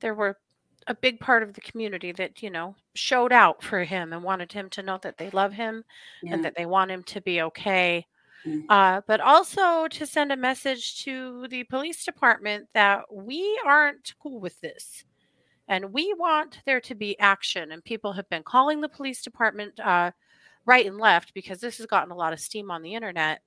there 0.00 0.14
were 0.14 0.38
a 0.86 0.94
big 0.94 1.20
part 1.20 1.42
of 1.42 1.52
the 1.52 1.60
community 1.60 2.12
that, 2.12 2.42
you 2.42 2.50
know, 2.50 2.74
showed 2.94 3.32
out 3.32 3.62
for 3.62 3.84
him 3.84 4.12
and 4.12 4.22
wanted 4.22 4.52
him 4.52 4.68
to 4.70 4.82
know 4.82 4.98
that 5.02 5.16
they 5.18 5.30
love 5.30 5.52
him 5.52 5.84
Yeah. 6.22 6.34
and 6.34 6.44
that 6.44 6.54
they 6.56 6.66
want 6.66 6.90
him 6.90 7.02
to 7.04 7.20
be 7.20 7.42
okay. 7.42 8.06
Mm. 8.46 8.64
Uh, 8.68 9.00
but 9.06 9.20
also 9.20 9.86
to 9.88 10.06
send 10.06 10.32
a 10.32 10.36
message 10.36 11.04
to 11.04 11.46
the 11.48 11.64
police 11.64 12.04
department 12.04 12.68
that 12.74 13.04
we 13.12 13.60
aren't 13.64 14.14
cool 14.20 14.40
with 14.40 14.60
this. 14.60 15.04
And 15.68 15.92
we 15.92 16.12
want 16.18 16.60
there 16.66 16.80
to 16.80 16.94
be 16.94 17.18
action. 17.18 17.72
And 17.72 17.84
people 17.84 18.12
have 18.12 18.28
been 18.28 18.42
calling 18.42 18.80
the 18.80 18.88
police 18.88 19.22
department 19.22 19.78
uh, 19.80 20.10
right 20.66 20.86
and 20.86 20.98
left 20.98 21.34
because 21.34 21.60
this 21.60 21.78
has 21.78 21.86
gotten 21.86 22.10
a 22.10 22.16
lot 22.16 22.32
of 22.32 22.40
steam 22.40 22.70
on 22.70 22.82
the 22.82 22.94
internet. 22.94 23.42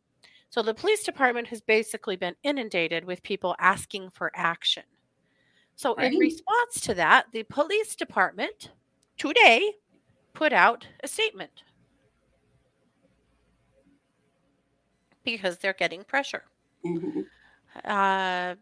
So 0.49 0.61
the 0.61 0.73
police 0.73 1.03
department 1.03 1.47
has 1.47 1.61
basically 1.61 2.15
been 2.15 2.35
inundated 2.43 3.03
with 3.03 3.21
people 3.23 3.55
asking 3.59 4.11
for 4.11 4.31
action. 4.33 4.83
So, 5.75 5.93
in 5.95 6.17
response 6.17 6.79
to 6.81 6.93
that, 6.93 7.25
the 7.33 7.43
police 7.43 7.97
department 7.97 8.71
today 9.17 9.73
put 10.33 10.53
out 10.53 10.87
a 11.03 11.07
statement 11.07 11.63
because 15.25 15.57
they're 15.59 15.73
getting 15.73 16.05
pressure. 16.05 16.45
Mhm. 16.85 17.25
Uh, 17.83 18.55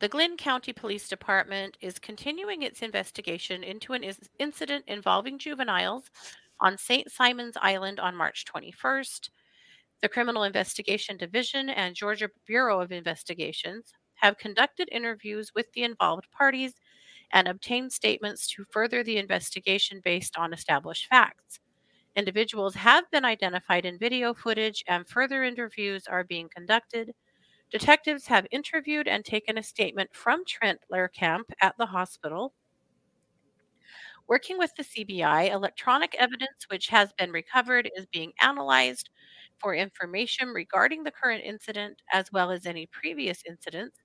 the 0.00 0.08
Glynn 0.08 0.36
County 0.36 0.72
Police 0.72 1.08
Department 1.08 1.76
is 1.80 1.98
continuing 1.98 2.62
its 2.62 2.82
investigation 2.82 3.64
into 3.64 3.94
an 3.94 4.04
is- 4.04 4.30
incident 4.38 4.84
involving 4.88 5.38
juveniles 5.38 6.10
on 6.60 6.78
St. 6.78 7.10
Simon's 7.10 7.56
Island 7.60 8.00
on 8.00 8.16
March 8.16 8.44
21st. 8.46 9.30
The 10.02 10.08
Criminal 10.08 10.44
Investigation 10.44 11.16
Division 11.16 11.70
and 11.70 11.94
Georgia 11.96 12.30
Bureau 12.46 12.80
of 12.80 12.92
Investigations 12.92 13.92
have 14.16 14.38
conducted 14.38 14.88
interviews 14.92 15.52
with 15.54 15.72
the 15.72 15.84
involved 15.84 16.30
parties 16.32 16.74
and 17.32 17.48
obtained 17.48 17.92
statements 17.92 18.48
to 18.48 18.64
further 18.70 19.04
the 19.04 19.18
investigation 19.18 20.00
based 20.04 20.36
on 20.38 20.52
established 20.52 21.06
facts. 21.06 21.60
Individuals 22.18 22.74
have 22.74 23.08
been 23.12 23.24
identified 23.24 23.86
in 23.86 23.96
video 23.96 24.34
footage, 24.34 24.82
and 24.88 25.08
further 25.08 25.44
interviews 25.44 26.08
are 26.08 26.24
being 26.24 26.48
conducted. 26.52 27.14
Detectives 27.70 28.26
have 28.26 28.44
interviewed 28.50 29.06
and 29.06 29.24
taken 29.24 29.56
a 29.56 29.62
statement 29.62 30.10
from 30.12 30.44
Trent 30.44 30.80
Lehrkamp 30.92 31.44
at 31.62 31.76
the 31.78 31.86
hospital. 31.86 32.54
Working 34.26 34.58
with 34.58 34.74
the 34.74 34.82
GBI, 34.82 35.52
electronic 35.52 36.16
evidence 36.16 36.66
which 36.68 36.88
has 36.88 37.12
been 37.12 37.30
recovered 37.30 37.88
is 37.96 38.06
being 38.06 38.32
analyzed 38.42 39.10
for 39.60 39.72
information 39.72 40.48
regarding 40.48 41.04
the 41.04 41.12
current 41.12 41.44
incident 41.44 42.02
as 42.12 42.32
well 42.32 42.50
as 42.50 42.66
any 42.66 42.86
previous 42.86 43.44
incidents 43.48 43.96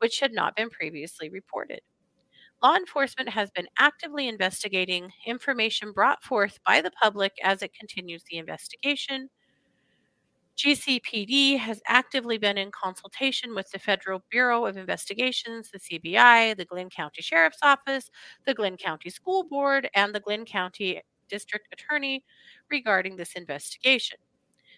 which 0.00 0.20
had 0.20 0.32
not 0.32 0.54
been 0.54 0.68
previously 0.68 1.30
reported. 1.30 1.80
Law 2.64 2.76
enforcement 2.76 3.28
has 3.28 3.50
been 3.50 3.68
actively 3.78 4.26
investigating 4.26 5.12
information 5.26 5.92
brought 5.92 6.22
forth 6.24 6.58
by 6.64 6.80
the 6.80 6.90
public 6.90 7.32
as 7.42 7.60
it 7.60 7.74
continues 7.78 8.24
the 8.24 8.38
investigation. 8.38 9.28
GCPD 10.56 11.58
has 11.58 11.82
actively 11.86 12.38
been 12.38 12.56
in 12.56 12.70
consultation 12.70 13.54
with 13.54 13.70
the 13.70 13.78
Federal 13.78 14.24
Bureau 14.30 14.64
of 14.64 14.78
Investigations, 14.78 15.70
the 15.70 15.78
GBI, 15.78 16.56
the 16.56 16.64
Glynn 16.64 16.88
County 16.88 17.20
Sheriff's 17.20 17.58
Office, 17.62 18.10
the 18.46 18.54
Glynn 18.54 18.78
County 18.78 19.10
School 19.10 19.44
Board, 19.44 19.90
and 19.94 20.14
the 20.14 20.20
Glynn 20.20 20.46
County 20.46 21.02
District 21.28 21.66
Attorney 21.70 22.24
regarding 22.70 23.16
this 23.16 23.34
investigation. 23.34 24.16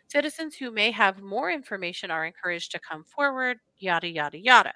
Citizens 0.09 0.57
who 0.57 0.73
may 0.73 0.91
have 0.91 1.23
more 1.23 1.53
information 1.53 2.11
are 2.11 2.27
encouraged 2.27 2.73
to 2.73 2.81
come 2.81 3.05
forward, 3.05 3.59
yada, 3.79 4.09
yada, 4.09 4.39
yada. 4.39 4.73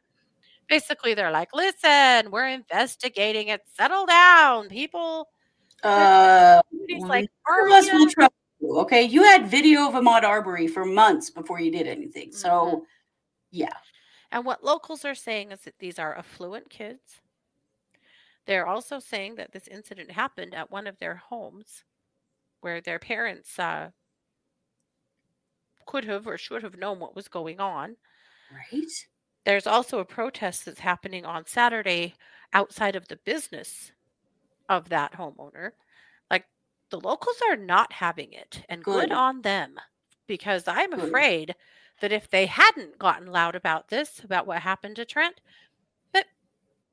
Basically, 0.70 1.14
they're 1.14 1.32
like, 1.32 1.50
listen, 1.52 2.30
we're 2.30 2.48
investigating 2.48 3.48
it. 3.48 3.60
Settle 3.76 4.06
down, 4.06 4.68
people. 4.68 5.28
Uh, 5.82 6.62
He's 6.86 7.02
like, 7.02 7.28
of 7.64 7.72
us 7.72 7.92
will 7.92 8.08
trust 8.08 8.32
you. 8.60 8.78
Okay, 8.78 9.02
you 9.02 9.24
had 9.24 9.48
video 9.48 9.88
of 9.88 9.94
Ahmaud 9.94 10.22
Arbery 10.22 10.68
for 10.68 10.84
months 10.84 11.28
before 11.28 11.60
you 11.60 11.72
did 11.72 11.88
anything. 11.88 12.28
Mm-hmm. 12.28 12.38
So, 12.38 12.86
yeah, 13.50 13.74
And 14.30 14.44
what 14.44 14.62
locals 14.62 15.04
are 15.04 15.14
saying 15.14 15.50
is 15.50 15.62
that 15.62 15.74
these 15.80 15.98
are 15.98 16.16
affluent 16.16 16.70
kids. 16.70 17.20
They're 18.46 18.66
also 18.66 19.00
saying 19.00 19.34
that 19.36 19.52
this 19.52 19.66
incident 19.68 20.12
happened 20.12 20.54
at 20.54 20.70
one 20.70 20.86
of 20.86 20.98
their 20.98 21.16
homes 21.16 21.84
where 22.60 22.80
their 22.80 22.98
parents 22.98 23.58
uh, 23.58 23.90
could 25.86 26.04
have 26.04 26.26
or 26.26 26.38
should 26.38 26.62
have 26.62 26.78
known 26.78 27.00
what 27.00 27.16
was 27.16 27.28
going 27.28 27.60
on. 27.60 27.96
right. 28.52 29.06
There's 29.44 29.66
also 29.66 29.98
a 29.98 30.04
protest 30.04 30.64
that's 30.64 30.80
happening 30.80 31.24
on 31.24 31.46
Saturday 31.46 32.14
outside 32.52 32.96
of 32.96 33.08
the 33.08 33.16
business 33.16 33.92
of 34.68 34.88
that 34.90 35.12
homeowner. 35.12 35.72
Like 36.30 36.46
the 36.90 37.00
locals 37.00 37.40
are 37.48 37.56
not 37.56 37.92
having 37.92 38.32
it, 38.32 38.64
and 38.68 38.84
good, 38.84 39.08
Good. 39.08 39.12
on 39.12 39.42
them 39.42 39.76
because 40.26 40.68
I'm 40.68 40.90
Good. 40.90 41.04
afraid 41.04 41.56
that 42.00 42.12
if 42.12 42.28
they 42.30 42.46
hadn't 42.46 42.98
gotten 42.98 43.26
loud 43.28 43.54
about 43.54 43.88
this, 43.88 44.20
about 44.24 44.46
what 44.46 44.62
happened 44.62 44.96
to 44.96 45.04
Trent, 45.04 45.40
that 46.12 46.26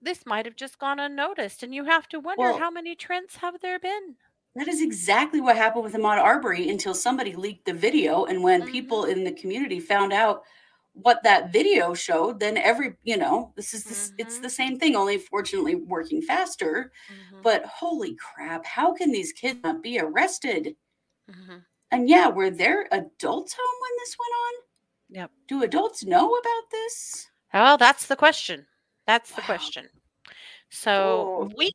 this 0.02 0.26
might 0.26 0.46
have 0.46 0.56
just 0.56 0.80
gone 0.80 1.00
unnoticed. 1.00 1.64
And 1.64 1.74
you 1.76 1.86
have 1.86 2.08
to 2.10 2.20
wonder 2.20 2.42
Well- 2.44 2.58
how 2.58 2.72
many 2.72 2.96
Trents 2.96 3.38
have 3.38 3.60
there 3.62 3.80
been? 3.80 4.18
That 4.56 4.68
is 4.68 4.82
exactly 4.82 5.40
what 5.40 5.56
happened 5.56 5.84
with 5.84 5.94
Ahmaud 5.94 6.18
Arbery 6.22 6.70
until 6.70 6.94
somebody 6.96 7.36
leaked 7.36 7.66
the 7.66 7.74
video. 7.74 8.26
And 8.26 8.44
when 8.44 8.64
Mhm. 8.64 8.72
people 8.72 9.06
in 9.06 9.24
the 9.24 9.32
community 9.34 9.80
found 9.80 10.12
out 10.14 10.46
what 11.04 11.24
that 11.24 11.52
video 11.54 11.94
showed, 11.94 12.40
then 12.40 12.58
every, 12.58 12.96
you 13.04 13.18
know, 13.18 13.54
this 13.56 13.74
is 13.74 13.88
this, 13.88 14.12
it's 14.18 14.40
Mhm. 14.40 14.42
the 14.42 14.50
same 14.50 14.80
thing, 14.80 14.96
only 14.96 15.18
fortunately 15.18 15.76
working 15.76 16.22
faster. 16.22 16.92
Mhm, 17.10 17.44
But 17.44 17.66
holy 17.66 18.16
crap, 18.16 18.66
how 18.66 18.94
can 18.94 19.12
these 19.12 19.34
kids 19.34 19.60
not 19.64 19.84
be 19.84 20.00
arrested? 20.00 20.76
mhm. 21.28 21.66
And 21.92 22.08
yeah, 22.08 22.30
were 22.30 22.50
there 22.50 22.88
adults 22.94 23.54
home 23.60 23.82
when 23.82 23.92
this 23.98 24.16
went 24.18 24.32
on? 24.34 24.64
Yep. 25.10 25.32
Do 25.48 25.64
adults 25.64 26.06
know 26.06 26.36
about 26.36 26.72
this? 26.72 27.30
Well, 27.54 27.78
that's 27.78 28.08
the 28.08 28.16
question. 28.16 28.68
That's 29.06 29.34
the 29.34 29.42
Wow. 29.42 29.42
question. 29.42 29.90
So 30.70 31.34
Oh. 31.38 31.54
we 31.58 31.72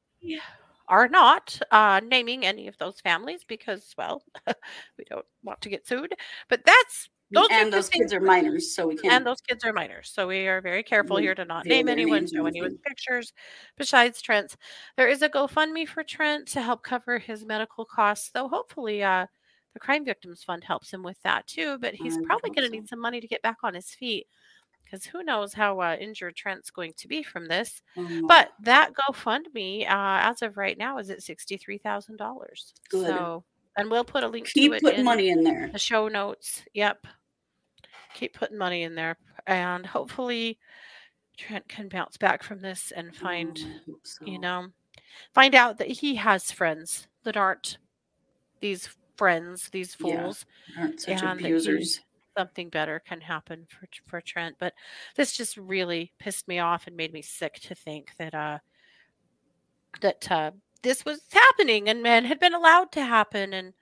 are 0.89 1.09
not 1.09 1.61
uh, 1.71 2.01
naming 2.05 2.45
any 2.45 2.69
of 2.69 2.79
those 2.79 3.01
families 3.01 3.45
because, 3.45 3.95
well, 3.99 4.23
we 4.99 5.05
don't 5.05 5.27
want 5.43 5.61
to 5.63 5.71
get 5.71 5.87
sued. 5.87 6.15
But 6.49 6.65
that's 6.67 7.09
those 7.33 7.49
and 7.51 7.73
those 7.73 7.89
kids 7.89 8.13
are 8.13 8.21
minors, 8.21 8.75
so 8.75 8.89
we 8.89 8.97
can't. 8.97 9.15
and 9.15 9.27
those 9.27 9.41
kids 9.41 9.65
are 9.65 9.73
minors. 9.73 10.11
So 10.15 10.27
we 10.27 10.47
are 10.49 10.61
very 10.61 10.83
careful 10.83 11.17
here 11.17 11.35
to 11.35 11.45
not 11.45 11.67
name 11.67 11.89
anyone, 11.89 12.27
show 12.27 12.47
anyone's 12.47 12.79
pictures 12.87 13.33
besides 13.77 14.21
Trent's. 14.23 14.57
There 14.97 15.09
is 15.09 15.23
a 15.23 15.29
GoFundMe 15.29 15.87
for 15.89 16.03
Trent 16.05 16.49
to 16.49 16.63
help 16.63 16.83
cover 16.83 17.19
his 17.19 17.45
medical 17.45 17.85
costs, 17.85 18.31
though 18.33 18.49
hopefully 18.49 19.03
uh, 19.03 19.27
the 19.75 19.81
Crime 19.81 20.05
Victims 20.05 20.43
Fund 20.45 20.65
helps 20.65 20.93
him 20.93 21.03
with 21.03 21.21
that 21.23 21.47
too. 21.47 21.79
But 21.79 21.95
he's 21.95 22.17
I 22.19 22.21
probably 22.27 22.51
going 22.51 22.63
to 22.65 22.69
so. 22.69 22.81
need 22.81 22.89
some 22.89 23.01
money 23.01 23.21
to 23.21 23.27
get 23.29 23.43
back 23.43 23.59
on 23.63 23.75
his 23.75 23.91
feet 23.91 24.27
because 24.85 25.07
who 25.07 25.23
knows 25.23 25.55
how 25.55 25.81
uh, 25.81 25.97
injured 25.99 26.37
Trent's 26.37 26.71
going 26.71 26.93
to 26.99 27.09
be 27.09 27.23
from 27.23 27.49
this. 27.49 27.81
Oh, 27.97 28.23
But 28.29 28.51
that 28.63 28.91
GoFundMe, 28.93 29.85
uh, 29.85 29.87
as 30.29 30.43
of 30.43 30.59
right 30.59 30.77
now, 30.77 30.99
is 30.99 31.09
at 31.09 31.23
sixty-three 31.23 31.79
thousand 31.79 32.17
dollars. 32.19 32.75
Good. 32.91 33.07
So, 33.07 33.45
and 33.79 33.91
we'll 33.91 34.05
put 34.05 34.23
a 34.23 34.29
link 34.29 34.49
keep 34.49 34.73
to 34.73 34.77
it 34.77 34.83
putting 34.83 34.99
in 35.01 35.05
money 35.07 35.31
in 35.31 35.43
there. 35.45 35.71
the 35.73 35.79
show 35.79 36.09
notes. 36.09 36.63
Yep. 36.75 37.07
Keep 38.15 38.35
putting 38.35 38.59
money 38.59 38.83
in 38.83 38.95
there, 38.95 39.17
and 39.47 39.87
hopefully, 39.87 40.59
Trent 41.37 41.69
can 41.69 41.89
bounce 41.89 42.17
back 42.17 42.43
from 42.43 42.61
this 42.61 42.93
and 42.93 43.15
find, 43.15 43.59
Oh, 43.89 43.95
so. 44.03 44.25
you 44.27 44.39
know, 44.39 44.69
find 45.35 45.55
out 45.55 45.79
that 45.79 45.89
he 45.89 46.15
has 46.17 46.53
friends 46.53 47.09
that 47.25 47.37
aren't 47.37 47.79
these 48.61 48.89
friends, 49.17 49.69
these 49.71 49.97
Yeah. 50.01 50.23
fools. 50.23 50.47
aren't 50.79 51.01
such 51.01 51.23
and 51.23 51.41
abusers. 51.41 52.01
Something 52.37 52.71
better 52.71 52.99
can 53.01 53.21
happen 53.21 53.67
for 53.69 53.87
for 54.07 54.21
Trent. 54.21 54.57
But 54.59 54.75
this 55.17 55.33
just 55.37 55.57
really 55.57 56.13
pissed 56.19 56.49
me 56.49 56.59
off 56.61 56.87
and 56.87 56.97
made 56.97 57.13
me 57.13 57.21
sick 57.23 57.55
to 57.61 57.75
think 57.75 58.13
that 58.19 58.35
uh 58.35 58.59
that 60.01 60.31
uh, 60.31 60.53
this 60.83 61.05
was 61.05 61.21
happening 61.31 61.89
and 61.89 62.03
men 62.03 62.25
had 62.25 62.41
been 62.41 62.55
allowed 62.55 62.91
to 62.93 63.05
happen 63.05 63.53
and 63.53 63.75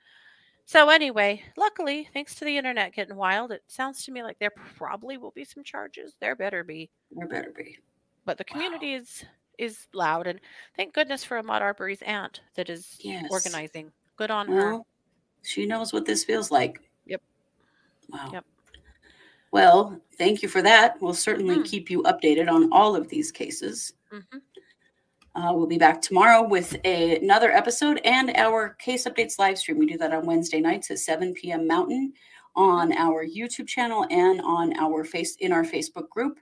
so 0.71 0.89
anyway 0.89 1.43
luckily 1.57 2.09
thanks 2.13 2.37
to 2.37 2.45
the 2.45 2.57
internet 2.57 2.95
getting 2.95 3.17
wild 3.17 3.51
it 3.51 3.63
sounds 3.67 4.05
to 4.05 4.13
me 4.13 4.23
like 4.23 4.39
there 4.39 4.53
probably 4.77 5.17
will 5.19 5.33
be 5.33 5.45
some 5.45 5.65
charges 5.65 6.15
there 6.21 6.37
better 6.37 6.63
be 6.63 6.89
There 7.11 7.27
better 7.27 7.51
be. 7.57 7.77
but 8.25 8.39
the 8.39 8.45
Wow. 8.45 8.53
community 8.53 8.95
is 8.95 9.25
is 9.59 9.89
loud 9.93 10.29
and 10.29 10.41
thank 10.77 10.95
goodness 10.95 11.25
for 11.25 11.43
Ahmaud 11.43 11.61
Arbery's 11.61 12.03
aunt 12.03 12.41
that 12.55 12.71
is 12.71 13.01
Yes. 13.03 13.27
organizing 13.31 13.91
good 14.17 14.31
on 14.31 14.47
her 14.47 14.79
she 15.43 15.67
knows 15.67 15.93
what 15.93 16.05
this 16.07 16.23
feels 16.23 16.51
like. 16.53 16.79
Yep. 17.07 17.23
Wow. 18.13 18.31
Yep. 18.35 18.45
Well, 19.53 20.01
thank 20.19 20.43
you 20.43 20.49
for 20.49 20.63
that. 20.63 21.01
We'll 21.01 21.15
certainly 21.15 21.57
Mhm. 21.57 21.65
keep 21.65 21.91
you 21.91 22.03
updated 22.05 22.49
on 22.49 22.71
all 22.73 22.95
of 22.95 23.09
these 23.09 23.33
cases. 23.33 23.95
hmm 24.11 24.39
Uh, 25.35 25.53
we'll 25.55 25.67
be 25.67 25.79
back 25.79 26.03
tomorrow 26.03 26.43
with 26.47 26.77
a, 26.85 27.19
another 27.19 27.53
episode 27.53 28.01
and 28.05 28.31
our 28.37 28.71
case 28.75 29.07
updates 29.07 29.39
live 29.39 29.59
stream. 29.59 29.79
We 29.79 29.87
do 29.87 29.97
that 29.99 30.13
on 30.13 30.27
Wednesday 30.27 30.61
nights 30.61 30.91
at 30.91 30.99
7 30.99 31.35
p.m. 31.35 31.67
Mountain 31.67 32.13
on 32.57 32.93
our 32.95 33.25
YouTube 33.25 33.69
channel 33.69 34.07
and 34.11 34.41
on 34.41 34.77
our 34.77 35.05
face 35.05 35.37
in 35.37 35.53
our 35.53 35.63
Facebook 35.63 36.09
group, 36.09 36.41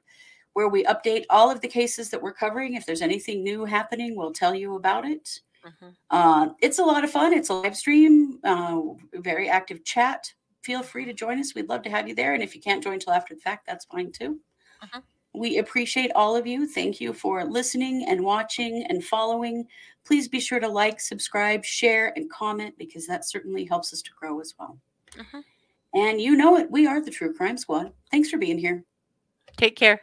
where 0.55 0.68
we 0.68 0.84
update 0.84 1.24
all 1.28 1.51
of 1.51 1.61
the 1.61 1.68
cases 1.68 2.09
that 2.11 2.20
we're 2.22 2.32
covering. 2.32 2.74
If 2.74 2.86
there's 2.86 3.03
anything 3.03 3.43
new 3.45 3.66
happening, 3.66 4.16
we'll 4.16 4.32
tell 4.32 4.55
you 4.55 4.76
about 4.76 5.05
it. 5.05 5.41
hmm 5.62 5.91
Uh, 6.11 6.49
it's 6.62 6.78
a 6.78 6.84
lot 6.84 7.05
of 7.05 7.11
fun. 7.11 7.34
It's 7.34 7.51
a 7.51 7.55
live 7.55 7.76
stream, 7.76 8.39
uh, 8.43 8.80
very 9.14 9.51
active 9.51 9.84
chat. 9.84 10.32
Feel 10.62 10.82
free 10.82 11.05
to 11.05 11.12
join 11.12 11.39
us. 11.39 11.55
We'd 11.55 11.68
love 11.68 11.82
to 11.82 11.91
have 11.91 12.09
you 12.09 12.14
there. 12.14 12.32
And 12.32 12.43
if 12.43 12.55
you 12.55 12.61
can't 12.62 12.82
join 12.82 12.99
till 12.99 13.12
after 13.12 13.34
the 13.34 13.41
fact, 13.41 13.66
that's 13.66 13.84
fine 13.84 14.12
too. 14.12 14.41
Mhm. 14.82 15.03
We 15.35 15.59
appreciate 15.59 16.11
all 16.14 16.35
of 16.37 16.47
you. 16.47 16.66
Thank 16.66 17.01
you 17.01 17.12
for 17.12 17.45
listening 17.45 18.07
and 18.09 18.24
watching 18.24 18.85
and 18.89 19.05
following. 19.05 19.66
Please 20.05 20.29
be 20.29 20.41
sure 20.41 20.59
to 20.59 20.68
like, 20.68 21.01
subscribe, 21.01 21.64
share, 21.64 22.12
and 22.16 22.31
comment 22.31 22.74
because 22.79 23.07
that 23.07 23.29
certainly 23.29 23.64
helps 23.64 23.93
us 23.93 24.03
to 24.03 24.11
grow 24.18 24.41
as 24.41 24.55
well. 24.59 24.79
Mhm. 25.12 25.45
And 25.95 26.20
you 26.20 26.37
know 26.37 26.57
it, 26.57 26.70
we 26.70 26.87
are 26.87 27.01
the 27.01 27.11
True 27.11 27.35
Crime 27.35 27.57
Squad. 27.57 27.93
Thanks 28.11 28.31
for 28.31 28.39
being 28.39 28.59
here. 28.59 28.85
take 29.57 29.74
care 29.74 30.03